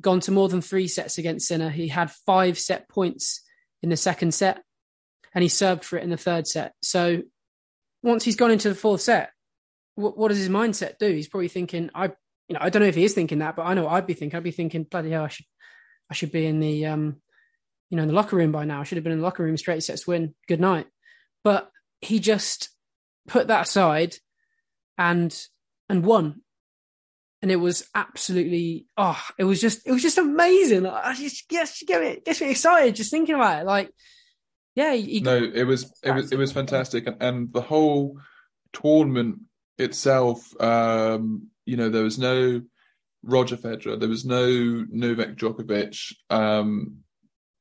gone 0.00 0.20
to 0.20 0.32
more 0.32 0.48
than 0.48 0.60
three 0.60 0.88
sets 0.88 1.16
against 1.16 1.46
Sinner. 1.46 1.70
He 1.70 1.88
had 1.88 2.10
five 2.10 2.58
set 2.58 2.88
points 2.88 3.40
in 3.82 3.88
the 3.88 3.96
second 3.96 4.34
set, 4.34 4.62
and 5.32 5.42
he 5.42 5.48
served 5.48 5.84
for 5.84 5.96
it 5.96 6.02
in 6.02 6.10
the 6.10 6.16
third 6.16 6.46
set. 6.46 6.74
So 6.82 7.22
once 8.02 8.24
he's 8.24 8.36
gone 8.36 8.50
into 8.50 8.68
the 8.68 8.74
fourth 8.74 9.00
set, 9.00 9.30
what, 9.98 10.16
what 10.16 10.28
does 10.28 10.38
his 10.38 10.48
mindset 10.48 10.98
do? 10.98 11.12
He's 11.12 11.28
probably 11.28 11.48
thinking, 11.48 11.90
I, 11.94 12.06
you 12.48 12.54
know, 12.54 12.60
I 12.60 12.70
don't 12.70 12.82
know 12.82 12.88
if 12.88 12.94
he 12.94 13.04
is 13.04 13.14
thinking 13.14 13.40
that, 13.40 13.56
but 13.56 13.62
I 13.62 13.74
know 13.74 13.84
what 13.84 13.92
I'd 13.92 14.06
be 14.06 14.14
thinking. 14.14 14.36
I'd 14.36 14.44
be 14.44 14.50
thinking, 14.50 14.84
bloody 14.84 15.10
hell, 15.10 15.24
I 15.24 15.28
should, 15.28 15.46
I 16.10 16.14
should 16.14 16.32
be 16.32 16.46
in 16.46 16.60
the, 16.60 16.86
um, 16.86 17.16
you 17.90 17.96
know, 17.96 18.02
in 18.02 18.08
the 18.08 18.14
locker 18.14 18.36
room 18.36 18.52
by 18.52 18.64
now. 18.64 18.80
I 18.80 18.84
should 18.84 18.96
have 18.96 19.04
been 19.04 19.12
in 19.12 19.18
the 19.18 19.24
locker 19.24 19.42
room, 19.42 19.56
straight 19.56 19.82
sets 19.82 20.06
win, 20.06 20.34
good 20.46 20.60
night. 20.60 20.86
But 21.44 21.70
he 22.00 22.20
just 22.20 22.70
put 23.26 23.48
that 23.48 23.66
aside 23.66 24.14
and 24.96 25.36
and 25.88 26.04
won 26.04 26.40
and 27.42 27.50
it 27.50 27.56
was 27.56 27.86
absolutely 27.94 28.86
oh 28.96 29.20
it 29.38 29.44
was 29.44 29.60
just 29.60 29.86
it 29.86 29.92
was 29.92 30.02
just 30.02 30.18
amazing 30.18 30.86
i 30.86 31.14
just 31.14 31.44
yes 31.50 31.82
get 31.86 32.00
me 32.00 32.20
gets 32.24 32.40
me 32.40 32.50
excited 32.50 32.96
just 32.96 33.10
thinking 33.10 33.34
about 33.34 33.60
it 33.60 33.66
like 33.66 33.90
yeah 34.74 34.94
he, 34.94 35.20
No, 35.20 35.36
it 35.36 35.64
was 35.64 35.92
it 36.02 36.12
was 36.12 36.32
it 36.32 36.38
was 36.38 36.52
fantastic, 36.52 37.06
and, 37.06 37.16
and 37.20 37.52
the 37.52 37.60
whole 37.60 38.18
tournament 38.72 39.40
itself. 39.78 40.58
Um, 40.60 41.48
you 41.64 41.76
know, 41.76 41.88
there 41.88 42.04
was 42.04 42.18
no 42.18 42.62
Roger 43.22 43.56
Federer, 43.56 43.98
there 43.98 44.08
was 44.08 44.24
no 44.24 44.86
Novak 44.90 45.36
Djokovic. 45.36 46.14
Um, 46.30 46.98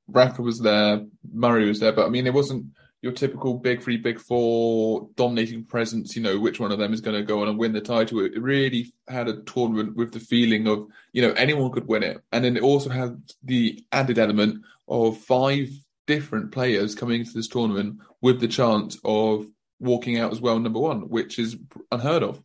Rafa 0.08 0.42
was 0.42 0.60
there, 0.60 1.06
Murray 1.32 1.68
was 1.68 1.80
there, 1.80 1.92
but 1.92 2.06
I 2.06 2.10
mean, 2.10 2.28
it 2.28 2.34
wasn't 2.34 2.68
your 3.02 3.12
typical 3.12 3.56
big 3.56 3.82
three, 3.82 3.98
big 3.98 4.20
four 4.20 5.10
dominating 5.16 5.66
presence. 5.66 6.16
You 6.16 6.22
know 6.22 6.40
which 6.40 6.60
one 6.60 6.72
of 6.72 6.80
them 6.80 6.94
is 6.94 7.02
going 7.02 7.18
to 7.18 7.24
go 7.24 7.42
on 7.42 7.48
and 7.48 7.58
win 7.58 7.74
the 7.74 7.82
title. 7.82 8.20
It 8.20 8.42
really 8.42 8.94
had 9.08 9.28
a 9.28 9.42
tournament 9.42 9.96
with 9.96 10.14
the 10.14 10.20
feeling 10.20 10.68
of 10.68 10.88
you 11.12 11.22
know 11.22 11.34
anyone 11.34 11.72
could 11.72 11.88
win 11.88 12.04
it, 12.04 12.22
and 12.32 12.44
then 12.44 12.58
it 12.58 12.64
also 12.64 12.90
had 12.90 13.22
the 13.44 13.84
added 13.92 14.18
element 14.18 14.64
of 14.88 15.18
five 15.18 15.70
different 16.06 16.52
players 16.52 16.96
coming 16.96 17.20
into 17.20 17.34
this 17.34 17.50
tournament 17.50 18.00
with 18.22 18.40
the 18.40 18.48
chance 18.48 18.98
of 19.04 19.46
walking 19.80 20.18
out 20.20 20.32
as 20.32 20.42
well 20.42 20.60
number 20.60 20.80
one, 20.80 21.10
which 21.10 21.40
is 21.40 21.58
unheard 21.92 22.24
of. 22.24 22.42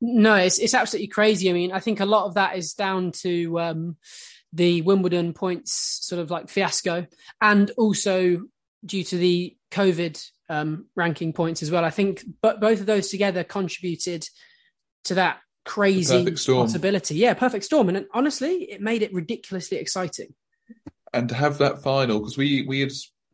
No, 0.00 0.34
it's 0.36 0.58
it's 0.58 0.74
absolutely 0.74 1.08
crazy. 1.08 1.50
I 1.50 1.52
mean, 1.52 1.72
I 1.72 1.80
think 1.80 2.00
a 2.00 2.06
lot 2.06 2.24
of 2.26 2.34
that 2.34 2.56
is 2.56 2.72
down 2.72 3.12
to 3.22 3.60
um, 3.60 3.96
the 4.52 4.82
Wimbledon 4.82 5.34
points 5.34 5.72
sort 6.02 6.20
of 6.20 6.30
like 6.30 6.48
fiasco, 6.48 7.06
and 7.40 7.70
also 7.76 8.42
due 8.84 9.04
to 9.04 9.16
the 9.18 9.56
COVID 9.70 10.26
um, 10.48 10.86
ranking 10.96 11.32
points 11.34 11.62
as 11.62 11.70
well. 11.70 11.84
I 11.84 11.90
think, 11.90 12.24
but 12.40 12.60
both 12.60 12.80
of 12.80 12.86
those 12.86 13.08
together 13.10 13.44
contributed 13.44 14.26
to 15.04 15.14
that 15.14 15.40
crazy 15.66 16.24
possibility. 16.24 17.16
Yeah, 17.16 17.34
perfect 17.34 17.64
storm, 17.64 17.90
and 17.90 18.06
honestly, 18.14 18.70
it 18.70 18.80
made 18.80 19.02
it 19.02 19.12
ridiculously 19.12 19.78
exciting. 19.78 20.34
And 21.12 21.28
to 21.28 21.34
have 21.34 21.58
that 21.58 21.82
final, 21.82 22.20
because 22.20 22.38
we 22.38 22.64
we 22.66 22.80
had, 22.80 22.92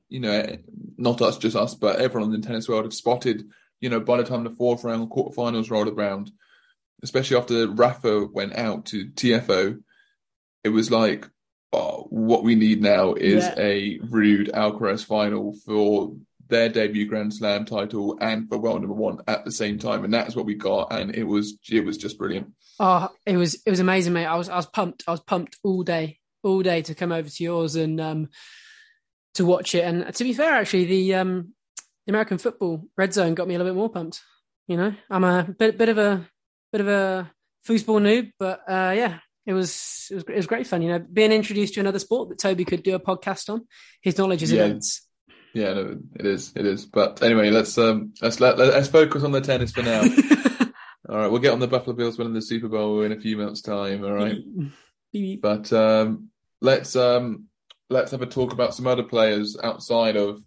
you 0.08 0.20
know, 0.20 0.56
not 0.96 1.20
us, 1.22 1.38
just 1.38 1.56
us, 1.56 1.74
but 1.74 2.00
everyone 2.00 2.32
in 2.32 2.40
the 2.40 2.46
tennis 2.46 2.68
world 2.68 2.84
had 2.84 2.92
spotted, 2.92 3.48
you 3.80 3.90
know, 3.90 4.00
by 4.00 4.16
the 4.16 4.24
time 4.24 4.44
the 4.44 4.50
fourth 4.50 4.84
round 4.84 5.10
quarterfinals 5.10 5.70
rolled 5.70 5.88
around, 5.88 6.30
especially 7.02 7.36
after 7.36 7.68
Rafa 7.68 8.26
went 8.26 8.56
out 8.56 8.86
to 8.86 9.08
Tiafoe, 9.10 9.82
it 10.64 10.68
was 10.70 10.90
like, 10.90 11.28
oh, 11.72 12.06
what 12.10 12.44
we 12.44 12.54
need 12.54 12.80
now 12.80 13.14
is 13.14 13.44
yeah. 13.44 13.54
a 13.58 13.98
Ruud 13.98 14.50
Alcaraz 14.52 15.04
final 15.04 15.54
for 15.64 16.14
their 16.48 16.68
debut 16.68 17.06
Grand 17.06 17.34
Slam 17.34 17.64
title 17.64 18.18
and 18.20 18.48
for 18.48 18.58
world 18.58 18.80
number 18.80 18.94
one 18.94 19.18
at 19.26 19.44
the 19.44 19.52
same 19.52 19.78
time, 19.78 20.04
and 20.04 20.14
that's 20.14 20.36
what 20.36 20.46
we 20.46 20.54
got, 20.54 20.92
and 20.92 21.14
it 21.14 21.24
was 21.24 21.58
it 21.70 21.84
was 21.84 21.96
just 21.96 22.18
brilliant. 22.18 22.52
Oh, 22.78 23.08
it 23.24 23.36
was 23.36 23.54
it 23.66 23.70
was 23.70 23.80
amazing, 23.80 24.12
mate. 24.12 24.26
I 24.26 24.36
was 24.36 24.48
I 24.48 24.56
was 24.56 24.66
pumped. 24.66 25.04
I 25.06 25.10
was 25.10 25.20
pumped 25.20 25.56
all 25.64 25.82
day, 25.82 26.20
all 26.42 26.62
day 26.62 26.82
to 26.82 26.94
come 26.94 27.12
over 27.12 27.28
to 27.28 27.44
yours 27.44 27.74
and 27.76 28.00
um, 28.00 28.28
to 29.36 29.44
watch 29.44 29.74
it. 29.74 29.84
And 29.84 30.14
to 30.14 30.24
be 30.24 30.32
fair, 30.32 30.54
actually, 30.54 30.84
the 30.84 31.14
um, 31.14 31.54
the 32.06 32.12
American 32.12 32.38
football 32.38 32.84
red 32.96 33.12
zone 33.12 33.34
got 33.34 33.48
me 33.48 33.54
a 33.54 33.58
little 33.58 33.72
bit 33.72 33.78
more 33.78 33.90
pumped. 33.90 34.20
You 34.66 34.76
know, 34.76 34.94
I'm 35.10 35.24
a 35.24 35.44
bit 35.44 35.78
bit 35.78 35.88
of 35.88 35.98
a 35.98 36.28
bit 36.72 36.80
of 36.80 36.88
a 36.88 37.30
foosball 37.66 38.00
noob, 38.00 38.32
but 38.38 38.60
uh, 38.68 38.92
yeah, 38.96 39.18
it 39.44 39.52
was, 39.52 40.08
it 40.10 40.14
was 40.14 40.24
it 40.24 40.36
was 40.36 40.46
great 40.46 40.66
fun. 40.66 40.82
You 40.82 40.90
know, 40.90 41.06
being 41.12 41.32
introduced 41.32 41.74
to 41.74 41.80
another 41.80 41.98
sport 41.98 42.28
that 42.30 42.38
Toby 42.38 42.64
could 42.64 42.82
do 42.82 42.94
a 42.94 43.00
podcast 43.00 43.48
on. 43.48 43.66
His 44.02 44.18
knowledge 44.18 44.42
is 44.42 44.52
yeah. 44.52 44.64
immense. 44.64 45.02
Yeah, 45.54 45.72
no, 45.72 45.98
it 46.14 46.26
is. 46.26 46.52
It 46.54 46.66
is. 46.66 46.84
But 46.84 47.22
anyway, 47.22 47.50
let's 47.50 47.78
um 47.78 48.12
let's 48.20 48.40
let 48.40 48.58
let's 48.58 48.88
focus 48.88 49.22
on 49.22 49.32
the 49.32 49.40
tennis 49.40 49.72
for 49.72 49.82
now. 49.82 50.02
all 51.08 51.16
right, 51.16 51.28
we'll 51.28 51.40
get 51.40 51.52
on 51.52 51.60
the 51.60 51.68
Buffalo 51.68 51.96
Bills 51.96 52.18
winning 52.18 52.34
the 52.34 52.42
Super 52.42 52.68
Bowl 52.68 53.02
in 53.02 53.12
a 53.12 53.20
few 53.20 53.36
months' 53.36 53.62
time. 53.62 54.04
All 54.04 54.12
right, 54.12 54.36
but 55.40 55.72
um 55.72 56.30
let's 56.60 56.96
um 56.96 57.46
let's 57.88 58.10
have 58.10 58.22
a 58.22 58.26
talk 58.26 58.52
about 58.52 58.74
some 58.74 58.86
other 58.86 59.02
players 59.02 59.56
outside 59.62 60.16
of 60.16 60.42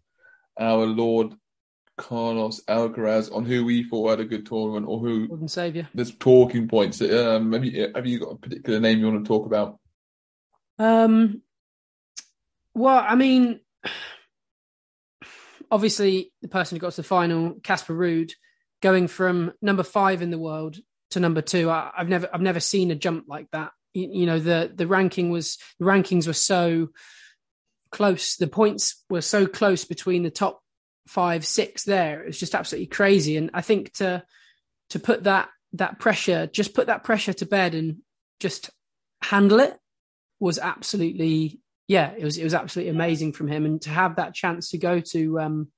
our 0.60 0.86
Lord 0.86 1.34
Carlos 1.98 2.62
Alcaraz 2.66 3.34
on 3.34 3.46
who 3.46 3.66
we 3.66 3.84
thought 3.84 4.12
had 4.12 4.20
a 4.22 4.26
good 4.26 4.46
tournament 4.46 4.86
or 4.88 5.00
who 5.00 5.28
wouldn't 5.30 5.52
save 5.52 5.76
you. 5.76 5.86
There's 5.94 6.16
talking 6.16 6.68
points. 6.68 7.02
Um, 7.02 7.52
have 7.54 7.66
you 7.66 7.92
have 7.94 8.08
you 8.08 8.20
got 8.20 8.32
a 8.32 8.36
particular 8.38 8.80
name 8.80 9.00
you 9.00 9.08
want 9.08 9.24
to 9.24 9.28
talk 9.28 9.46
about? 9.46 9.80
Um, 10.78 11.42
well, 12.74 13.04
I 13.06 13.16
mean, 13.16 13.60
obviously 15.70 16.32
the 16.42 16.48
person 16.48 16.76
who 16.76 16.80
got 16.80 16.92
to 16.92 16.98
the 16.98 17.04
final, 17.04 17.56
Casper 17.64 17.94
Ruud, 17.94 18.32
going 18.82 19.08
from 19.08 19.52
number 19.62 19.84
five 19.84 20.22
in 20.22 20.32
the 20.32 20.38
world 20.38 20.78
to 21.12 21.20
number 21.20 21.42
two. 21.42 21.70
I, 21.70 21.92
have 21.96 22.10
never 22.10 22.30
I've 22.34 22.42
never 22.42 22.60
seen 22.60 22.92
a 22.92 22.96
jump 22.96 23.26
like 23.28 23.48
that. 23.52 23.72
You, 23.94 24.10
you, 24.12 24.26
know 24.26 24.40
the 24.40 24.72
the 24.74 24.88
ranking 24.88 25.32
was 25.32 25.58
the 25.80 25.86
rankings 25.86 26.28
were 26.28 26.34
so 26.34 26.90
close. 27.92 28.36
The 28.36 28.48
points 28.48 29.04
were 29.10 29.22
so 29.22 29.48
close 29.48 29.86
between 29.86 30.24
the 30.24 30.32
top 30.32 30.62
five, 31.08 31.46
six. 31.46 31.84
There, 31.84 32.22
it 32.22 32.28
was 32.28 32.40
just 32.40 32.56
absolutely 32.56 32.88
crazy. 32.88 33.38
And 33.38 33.52
I 33.54 33.62
think 33.62 33.94
to 33.94 34.24
to 34.92 35.00
put 35.00 35.24
that 35.24 35.50
that 35.74 36.00
pressure, 36.00 36.48
just 36.48 36.74
put 36.74 36.88
that 36.88 37.04
pressure 37.04 37.34
to 37.34 37.46
bed 37.46 37.76
and 37.76 37.98
just 38.40 38.70
handle 39.22 39.60
it 39.60 39.78
was 40.40 40.58
absolutely 40.58 41.60
yeah, 41.90 42.12
it 42.16 42.24
was 42.24 42.38
it 42.38 42.44
was 42.44 42.54
absolutely 42.54 42.92
amazing 42.92 43.34
from 43.34 43.48
him, 43.48 43.66
and 43.66 43.82
to 43.82 43.90
have 43.90 44.18
that 44.18 44.36
chance 44.36 44.70
to 44.70 44.78
go 44.78 45.00
to 45.00 45.40
um, 45.40 45.70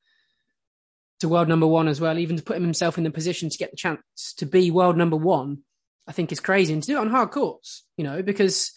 to 1.21 1.29
world 1.29 1.47
number 1.47 1.65
one 1.67 1.87
as 1.87 2.01
well, 2.01 2.17
even 2.17 2.35
to 2.35 2.43
put 2.43 2.61
himself 2.61 2.97
in 2.97 3.05
the 3.05 3.11
position 3.11 3.49
to 3.49 3.57
get 3.57 3.71
the 3.71 3.77
chance 3.77 4.01
to 4.37 4.45
be 4.45 4.71
world 4.71 4.97
number 4.97 5.15
one, 5.15 5.59
I 6.05 6.11
think 6.11 6.33
is 6.33 6.41
crazy, 6.41 6.73
and 6.73 6.83
to 6.83 6.87
do 6.87 6.97
it 6.97 6.99
on 6.99 7.09
hard 7.09 7.31
courts, 7.31 7.85
you 7.95 8.03
know, 8.03 8.21
because 8.21 8.73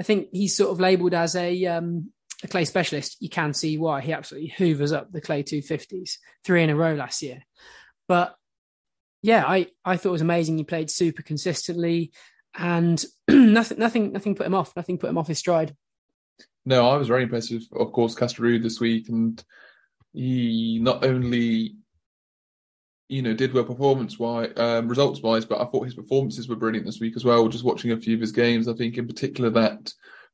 I 0.00 0.02
think 0.02 0.28
he's 0.32 0.56
sort 0.56 0.70
of 0.70 0.80
labelled 0.80 1.12
as 1.12 1.36
a 1.36 1.66
um, 1.66 2.10
a 2.42 2.48
clay 2.48 2.64
specialist. 2.64 3.16
You 3.20 3.28
can 3.28 3.52
see 3.52 3.78
why 3.78 4.00
he 4.00 4.12
absolutely 4.12 4.54
hoovers 4.56 4.92
up 4.92 5.10
the 5.10 5.20
clay 5.20 5.42
two 5.42 5.62
fifties, 5.62 6.18
three 6.44 6.62
in 6.62 6.70
a 6.70 6.76
row 6.76 6.94
last 6.94 7.22
year, 7.22 7.44
but 8.06 8.34
yeah, 9.22 9.44
I 9.46 9.68
I 9.84 9.96
thought 9.96 10.10
it 10.10 10.12
was 10.12 10.22
amazing. 10.22 10.58
He 10.58 10.64
played 10.64 10.90
super 10.90 11.22
consistently, 11.22 12.12
and 12.56 13.02
nothing 13.28 13.78
nothing 13.78 14.12
nothing 14.12 14.34
put 14.34 14.46
him 14.46 14.54
off. 14.54 14.74
Nothing 14.76 14.98
put 14.98 15.10
him 15.10 15.18
off 15.18 15.28
his 15.28 15.38
stride. 15.38 15.74
No, 16.64 16.88
I 16.88 16.96
was 16.96 17.08
very 17.08 17.22
impressed 17.22 17.50
with, 17.50 17.66
of 17.74 17.92
course, 17.92 18.14
Ruud 18.14 18.62
this 18.62 18.78
week, 18.78 19.08
and 19.08 19.42
he 20.12 20.78
not 20.82 21.04
only, 21.04 21.76
you 23.08 23.22
know, 23.22 23.32
did 23.32 23.54
well 23.54 23.64
performance 23.64 24.18
wise, 24.18 24.52
um, 24.56 24.86
results 24.86 25.22
wise, 25.22 25.46
but 25.46 25.60
I 25.60 25.64
thought 25.64 25.86
his 25.86 25.94
performances 25.94 26.46
were 26.46 26.56
brilliant 26.56 26.84
this 26.84 27.00
week 27.00 27.16
as 27.16 27.24
well. 27.24 27.48
Just 27.48 27.64
watching 27.64 27.92
a 27.92 27.96
few 27.96 28.14
of 28.14 28.20
his 28.20 28.32
games, 28.32 28.68
I 28.68 28.74
think 28.74 28.98
in 28.98 29.06
particular 29.06 29.48
that 29.50 29.92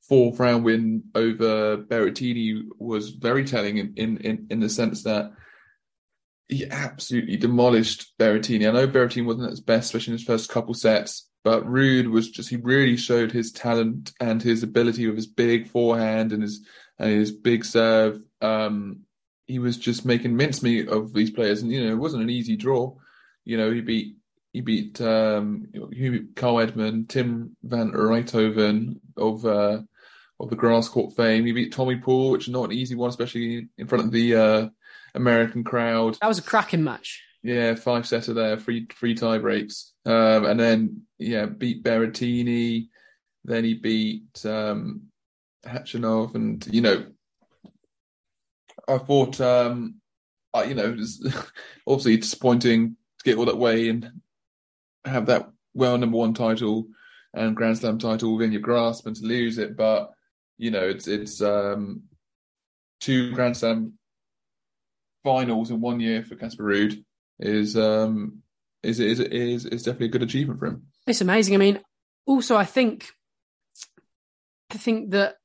fourth 0.09 0.39
round 0.39 0.65
win 0.65 1.05
over 1.15 1.79
Berrettini 1.79 2.63
was 2.79 3.11
very 3.11 3.45
telling 3.45 3.79
in 3.79 3.95
in 3.97 4.17
in, 4.19 4.47
in 4.51 4.61
the 4.61 4.69
sense 4.69 5.03
that 5.05 5.33
he 6.49 6.67
absolutely 6.71 7.37
demolished 7.37 8.13
Berrettini. 8.19 8.69
I 8.69 8.73
know 8.73 8.87
Berrettini 8.87 9.25
wasn't 9.25 9.45
at 9.45 9.51
his 9.51 9.61
best, 9.61 9.87
especially 9.87 10.13
in 10.13 10.19
his 10.19 10.27
first 10.27 10.51
couple 10.51 10.75
sets, 10.75 11.29
but 11.43 11.65
Ruud 11.65 12.11
was 12.11 12.31
just 12.31 12.51
he 12.51 12.57
really 12.57 12.97
showed 12.97 13.33
his 13.33 13.53
talent 13.53 14.13
and 14.21 14.43
his 14.43 14.63
ability 14.63 15.07
with 15.07 15.17
his 15.17 15.27
big 15.27 15.69
forehand 15.69 16.33
and 16.33 16.43
his 16.43 16.67
and 16.99 17.11
his 17.11 17.33
big 17.33 17.65
serve. 17.65 18.23
Um, 18.41 19.01
he 19.47 19.59
was 19.59 19.77
just 19.77 20.05
making 20.05 20.37
mincemeat 20.37 20.89
of 20.89 21.13
these 21.13 21.31
players, 21.31 21.63
and 21.63 21.71
you 21.71 21.85
know 21.85 21.93
it 21.93 21.99
wasn't 21.99 22.23
an 22.23 22.31
easy 22.31 22.57
draw. 22.57 22.95
You 23.45 23.57
know 23.57 23.71
he 23.71 23.81
beat 23.81 24.17
he 24.53 24.61
beat 24.61 25.01
um, 25.01 25.67
Kyle 26.37 26.61
Edmund, 26.61 27.09
Tim 27.09 27.57
van 27.63 27.93
Rijthoven 27.93 29.01
of 29.17 29.45
uh, 29.45 29.83
of 30.45 30.51
the 30.51 30.57
grass 30.57 30.89
court 30.89 31.15
fame. 31.15 31.45
He 31.47 31.53
beat 31.53 31.73
Tommy 31.73 31.97
Paul, 31.97 32.31
which 32.31 32.49
is 32.49 32.53
not 32.53 32.67
an 32.67 32.73
easy 32.73 32.95
one, 32.95 33.11
especially 33.11 33.69
in 33.79 33.87
front 33.87 34.05
of 34.05 34.13
the 34.13 34.35
uh, 34.35 34.69
American 35.15 35.65
crowd. 35.65 36.17
That 36.21 36.29
was 36.29 36.39
a 36.39 36.43
cracking 36.43 36.85
match. 36.85 37.23
Yeah, 37.43 37.75
five 37.75 38.07
setter 38.07 38.33
there, 38.33 38.57
three 38.57 38.87
three 38.87 39.15
tie 39.15 39.39
breaks, 39.39 39.93
um, 40.07 40.47
and 40.47 40.59
then 40.59 41.03
yeah, 41.19 41.47
beat 41.47 41.85
Berrettini. 41.85 42.89
Then 43.45 43.65
he 43.65 43.75
beat 43.75 44.47
um, 44.47 45.03
and 45.65 46.67
you 46.71 46.81
know, 46.81 47.05
I 48.89 48.99
thought, 48.99 49.41
um, 49.41 49.97
I, 50.53 50.65
you 50.65 50.75
know, 50.75 50.85
it 50.85 50.97
was 50.97 51.35
obviously 51.87 52.17
disappointing 52.17 52.97
to 53.19 53.25
get 53.25 53.39
all 53.39 53.47
that 53.47 53.59
way 53.59 53.89
and 53.89 54.11
have 55.05 55.27
that 55.27 55.51
well 55.75 55.99
number 55.99 56.17
one 56.17 56.35
title 56.35 56.87
and 57.35 57.57
Grand 57.57 57.79
Slam 57.79 57.99
title 57.99 58.35
within 58.35 58.53
your 58.53 58.63
grasp, 58.63 59.07
and 59.07 59.17
to 59.17 59.25
lose 59.25 59.59
it. 59.59 59.77
But 59.77 60.14
you 60.59 60.71
know, 60.71 60.83
it's 60.83 61.09
it's 61.09 61.41
um, 61.43 62.03
two 63.01 63.33
Grand 63.33 63.57
Slam 63.57 63.95
finals 65.23 65.71
in 65.71 65.81
one 65.81 66.01
year 66.01 66.23
for 66.23 66.37
Casper 66.37 66.65
Ruud 66.65 67.03
is 67.41 67.77
um 67.77 68.43
is 68.83 69.01
is 69.01 69.21
is 69.21 69.65
is 69.65 69.83
definitely 69.83 70.07
a 70.07 70.11
good 70.11 70.23
achievement 70.23 70.61
for 70.61 70.67
him. 70.67 70.83
It's 71.07 71.21
amazing. 71.21 71.55
I 71.55 71.59
mean, 71.59 71.81
also 72.27 72.57
I 72.57 72.65
think 72.65 73.09
I 74.71 74.77
think 74.77 75.11
that 75.11 75.37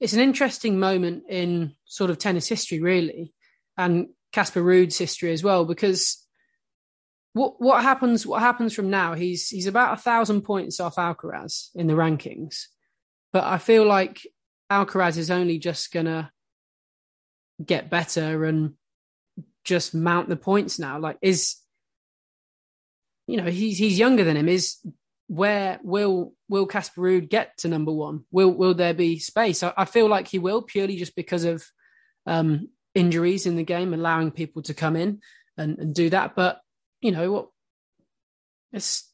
it's 0.00 0.12
an 0.12 0.20
interesting 0.20 0.78
moment 0.78 1.24
in 1.28 1.74
sort 1.84 2.10
of 2.10 2.18
tennis 2.18 2.48
history, 2.48 2.80
really, 2.80 3.32
and 3.76 4.08
Casper 4.32 4.62
Ruud's 4.62 4.98
history 4.98 5.32
as 5.32 5.42
well, 5.42 5.64
because 5.64 6.26
what 7.32 7.54
what 7.60 7.82
happens 7.82 8.26
what 8.26 8.40
happens 8.40 8.74
from 8.74 8.90
now? 8.90 9.14
He's 9.14 9.48
he's 9.48 9.66
about 9.66 9.98
a 9.98 10.02
thousand 10.02 10.42
points 10.42 10.80
off 10.80 10.96
Alcaraz 10.96 11.68
in 11.74 11.86
the 11.86 11.94
rankings, 11.94 12.66
but 13.32 13.44
I 13.44 13.58
feel 13.58 13.86
like 13.86 14.20
Alcaraz 14.70 15.16
is 15.16 15.30
only 15.30 15.58
just 15.58 15.92
gonna 15.92 16.32
get 17.64 17.90
better 17.90 18.44
and 18.44 18.74
just 19.64 19.94
mount 19.94 20.28
the 20.28 20.36
points 20.36 20.78
now? 20.78 20.98
Like, 20.98 21.18
is 21.22 21.56
you 23.26 23.36
know 23.36 23.50
he's 23.50 23.78
he's 23.78 23.98
younger 23.98 24.24
than 24.24 24.36
him. 24.36 24.48
Is 24.48 24.78
where 25.28 25.80
will 25.82 26.34
will 26.48 26.66
Casper 26.66 27.00
Ruud 27.00 27.28
get 27.28 27.56
to 27.58 27.68
number 27.68 27.92
one? 27.92 28.24
Will 28.30 28.50
will 28.50 28.74
there 28.74 28.94
be 28.94 29.18
space? 29.18 29.62
I, 29.62 29.72
I, 29.76 29.84
feel 29.86 30.08
like 30.08 30.28
he 30.28 30.38
will 30.38 30.60
purely 30.60 30.96
just 30.96 31.16
because 31.16 31.44
of 31.44 31.64
um, 32.26 32.68
injuries 32.94 33.46
in 33.46 33.56
the 33.56 33.62
game, 33.62 33.94
allowing 33.94 34.30
people 34.30 34.62
to 34.62 34.74
come 34.74 34.96
in 34.96 35.20
and, 35.56 35.78
and 35.78 35.94
do 35.94 36.10
that. 36.10 36.34
But 36.34 36.60
you 37.00 37.12
know 37.12 37.32
what? 37.32 37.48
It's 38.72 39.10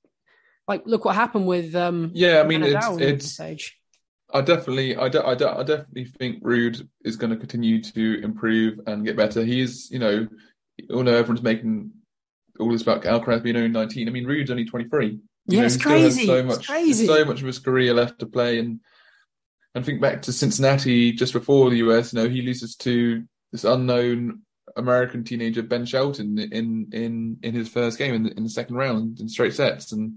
like 0.67 0.83
look 0.87 1.05
what 1.05 1.15
happened 1.15 1.47
with 1.47 1.75
um 1.75 2.11
Yeah, 2.15 2.41
I 2.41 2.47
mean, 2.47 2.63
it's, 2.63 2.75
Nadal 2.75 3.01
it's 3.01 3.33
stage. 3.33 3.78
I 4.33 4.43
definitely, 4.43 4.97
I, 4.97 5.09
de- 5.09 5.27
I, 5.27 5.35
de- 5.35 5.51
I 5.51 5.63
definitely 5.63 6.05
think 6.05 6.43
Ruud 6.43 6.87
is 7.05 7.17
going 7.17 7.31
to 7.31 7.37
continue 7.37 7.83
to 7.83 8.21
improve 8.23 8.81
and 8.87 9.05
get 9.05 9.17
better. 9.17 9.43
He 9.45 9.61
is, 9.61 9.91
you 9.91 9.99
know, 9.99 10.29
know, 10.89 11.15
everyone's 11.15 11.43
making 11.43 11.91
all 12.61 12.71
this 12.71 12.83
about 12.83 13.03
Alcaraz 13.03 13.43
being 13.43 13.57
only 13.57 13.69
19. 13.69 14.09
I 14.09 14.11
mean, 14.11 14.27
Ruud's 14.27 14.51
only 14.51 14.65
23. 14.65 15.07
You 15.07 15.21
Yeah, 15.47 15.61
know, 15.61 15.65
it's 15.67 15.75
he 15.75 15.81
still 15.81 15.93
has 16.03 16.15
crazy. 16.15 16.27
So 16.27 16.35
It's 16.37 16.47
much, 16.47 16.67
crazy. 16.67 17.07
so 17.07 17.25
much 17.25 17.41
of 17.41 17.47
his 17.47 17.59
career 17.59 17.95
left 17.95 18.19
to 18.19 18.27
play, 18.27 18.59
and 18.59 18.81
and 19.75 19.85
think 19.85 20.01
back 20.01 20.23
to 20.23 20.33
Cincinnati 20.33 21.13
just 21.13 21.33
before 21.33 21.71
the 21.71 21.77
US. 21.79 22.13
You 22.13 22.23
know, 22.23 22.29
he 22.29 22.43
loses 22.43 22.77
to 22.77 23.25
this 23.53 23.65
unknown 23.65 24.43
American 24.77 25.25
teenager 25.25 25.63
Ben 25.63 25.87
Shelton 25.87 26.39
in 26.39 26.89
in 26.93 27.39
in 27.43 27.55
his 27.55 27.69
first 27.69 27.97
game 27.99 28.15
in 28.15 28.23
the, 28.25 28.37
in 28.37 28.43
the 28.45 28.51
second 28.51 28.77
round 28.77 29.21
in 29.21 29.29
straight 29.29 29.55
sets, 29.55 29.93
and 29.93 30.15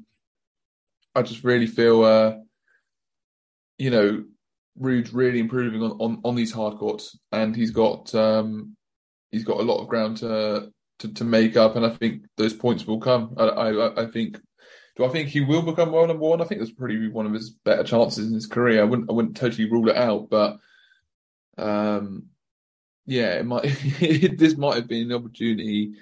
I 1.15 1.21
just 1.21 1.43
really 1.43 1.67
feel, 1.67 2.03
uh, 2.03 2.35
you 3.81 3.89
know, 3.89 4.23
Ruud's 4.77 5.11
really 5.11 5.39
improving 5.39 5.81
on, 5.81 5.91
on, 5.93 6.21
on 6.23 6.35
these 6.35 6.51
hard 6.51 6.77
courts, 6.77 7.17
and 7.31 7.55
he's 7.55 7.71
got 7.71 8.13
um, 8.13 8.77
he's 9.31 9.43
got 9.43 9.59
a 9.59 9.63
lot 9.63 9.81
of 9.81 9.87
ground 9.87 10.17
to, 10.17 10.71
to 10.99 11.13
to 11.13 11.23
make 11.23 11.57
up, 11.57 11.75
and 11.75 11.83
I 11.83 11.89
think 11.89 12.25
those 12.37 12.53
points 12.53 12.85
will 12.85 12.99
come. 12.99 13.33
I 13.37 13.43
I, 13.45 14.03
I 14.03 14.05
think. 14.11 14.39
Do 14.97 15.05
I 15.05 15.09
think 15.09 15.29
he 15.29 15.39
will 15.39 15.61
become 15.61 15.91
world 15.91 16.09
number 16.09 16.21
one? 16.21 16.41
I 16.41 16.45
think 16.45 16.59
that's 16.59 16.73
probably 16.73 17.07
one 17.07 17.25
of 17.25 17.33
his 17.33 17.49
better 17.49 17.83
chances 17.83 18.27
in 18.27 18.33
his 18.33 18.45
career. 18.45 18.81
I 18.81 18.83
wouldn't 18.83 19.09
I 19.09 19.13
wouldn't 19.13 19.37
totally 19.37 19.71
rule 19.71 19.89
it 19.89 19.95
out, 19.95 20.29
but 20.29 20.59
um, 21.57 22.25
yeah, 23.07 23.39
it 23.39 23.45
might. 23.45 23.63
this 24.37 24.57
might 24.57 24.75
have 24.75 24.87
been 24.87 25.09
an 25.09 25.17
opportunity 25.17 25.93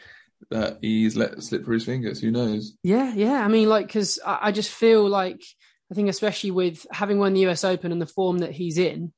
that 0.50 0.80
he's 0.82 1.16
let 1.16 1.42
slip 1.44 1.64
through 1.64 1.76
his 1.76 1.86
fingers. 1.86 2.20
Who 2.20 2.32
knows? 2.32 2.76
Yeah, 2.84 3.14
yeah. 3.14 3.46
I 3.46 3.48
mean, 3.48 3.70
like, 3.70 3.88
because 3.88 4.20
I, 4.26 4.40
I 4.44 4.52
just 4.52 4.72
feel 4.72 5.08
like 5.08 5.44
I 5.92 5.96
think, 5.96 6.10
especially 6.10 6.52
with 6.52 6.86
having 6.92 7.20
won 7.20 7.34
the 7.34 7.48
US 7.48 7.64
Open 7.64 7.92
and 7.92 8.02
the 8.02 8.06
form 8.06 8.40
that 8.40 8.52
he's 8.52 8.78
in, 8.78 9.12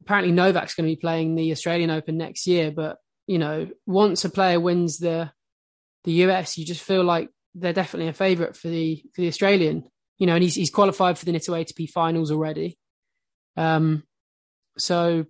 apparently 0.00 0.32
Novak's 0.32 0.74
going 0.74 0.88
to 0.88 0.92
be 0.92 1.00
playing 1.00 1.34
the 1.34 1.52
Australian 1.52 1.90
Open 1.90 2.16
next 2.16 2.46
year. 2.46 2.70
But 2.70 2.98
you 3.26 3.38
know, 3.38 3.68
once 3.86 4.24
a 4.24 4.30
player 4.30 4.60
wins 4.60 4.98
the 4.98 5.30
the 6.04 6.12
US, 6.24 6.58
you 6.58 6.64
just 6.64 6.82
feel 6.82 7.04
like 7.04 7.30
they're 7.54 7.72
definitely 7.72 8.08
a 8.08 8.14
favourite 8.14 8.56
for 8.56 8.68
the 8.68 9.02
for 9.14 9.20
the 9.20 9.28
Australian. 9.28 9.84
You 10.18 10.26
know, 10.26 10.34
and 10.34 10.42
he's 10.42 10.54
he's 10.54 10.70
qualified 10.70 11.18
for 11.18 11.24
the 11.24 11.32
Nitto 11.32 11.58
ATP 11.58 11.90
finals 11.90 12.30
already. 12.30 12.78
Um, 13.56 14.04
so 14.78 15.26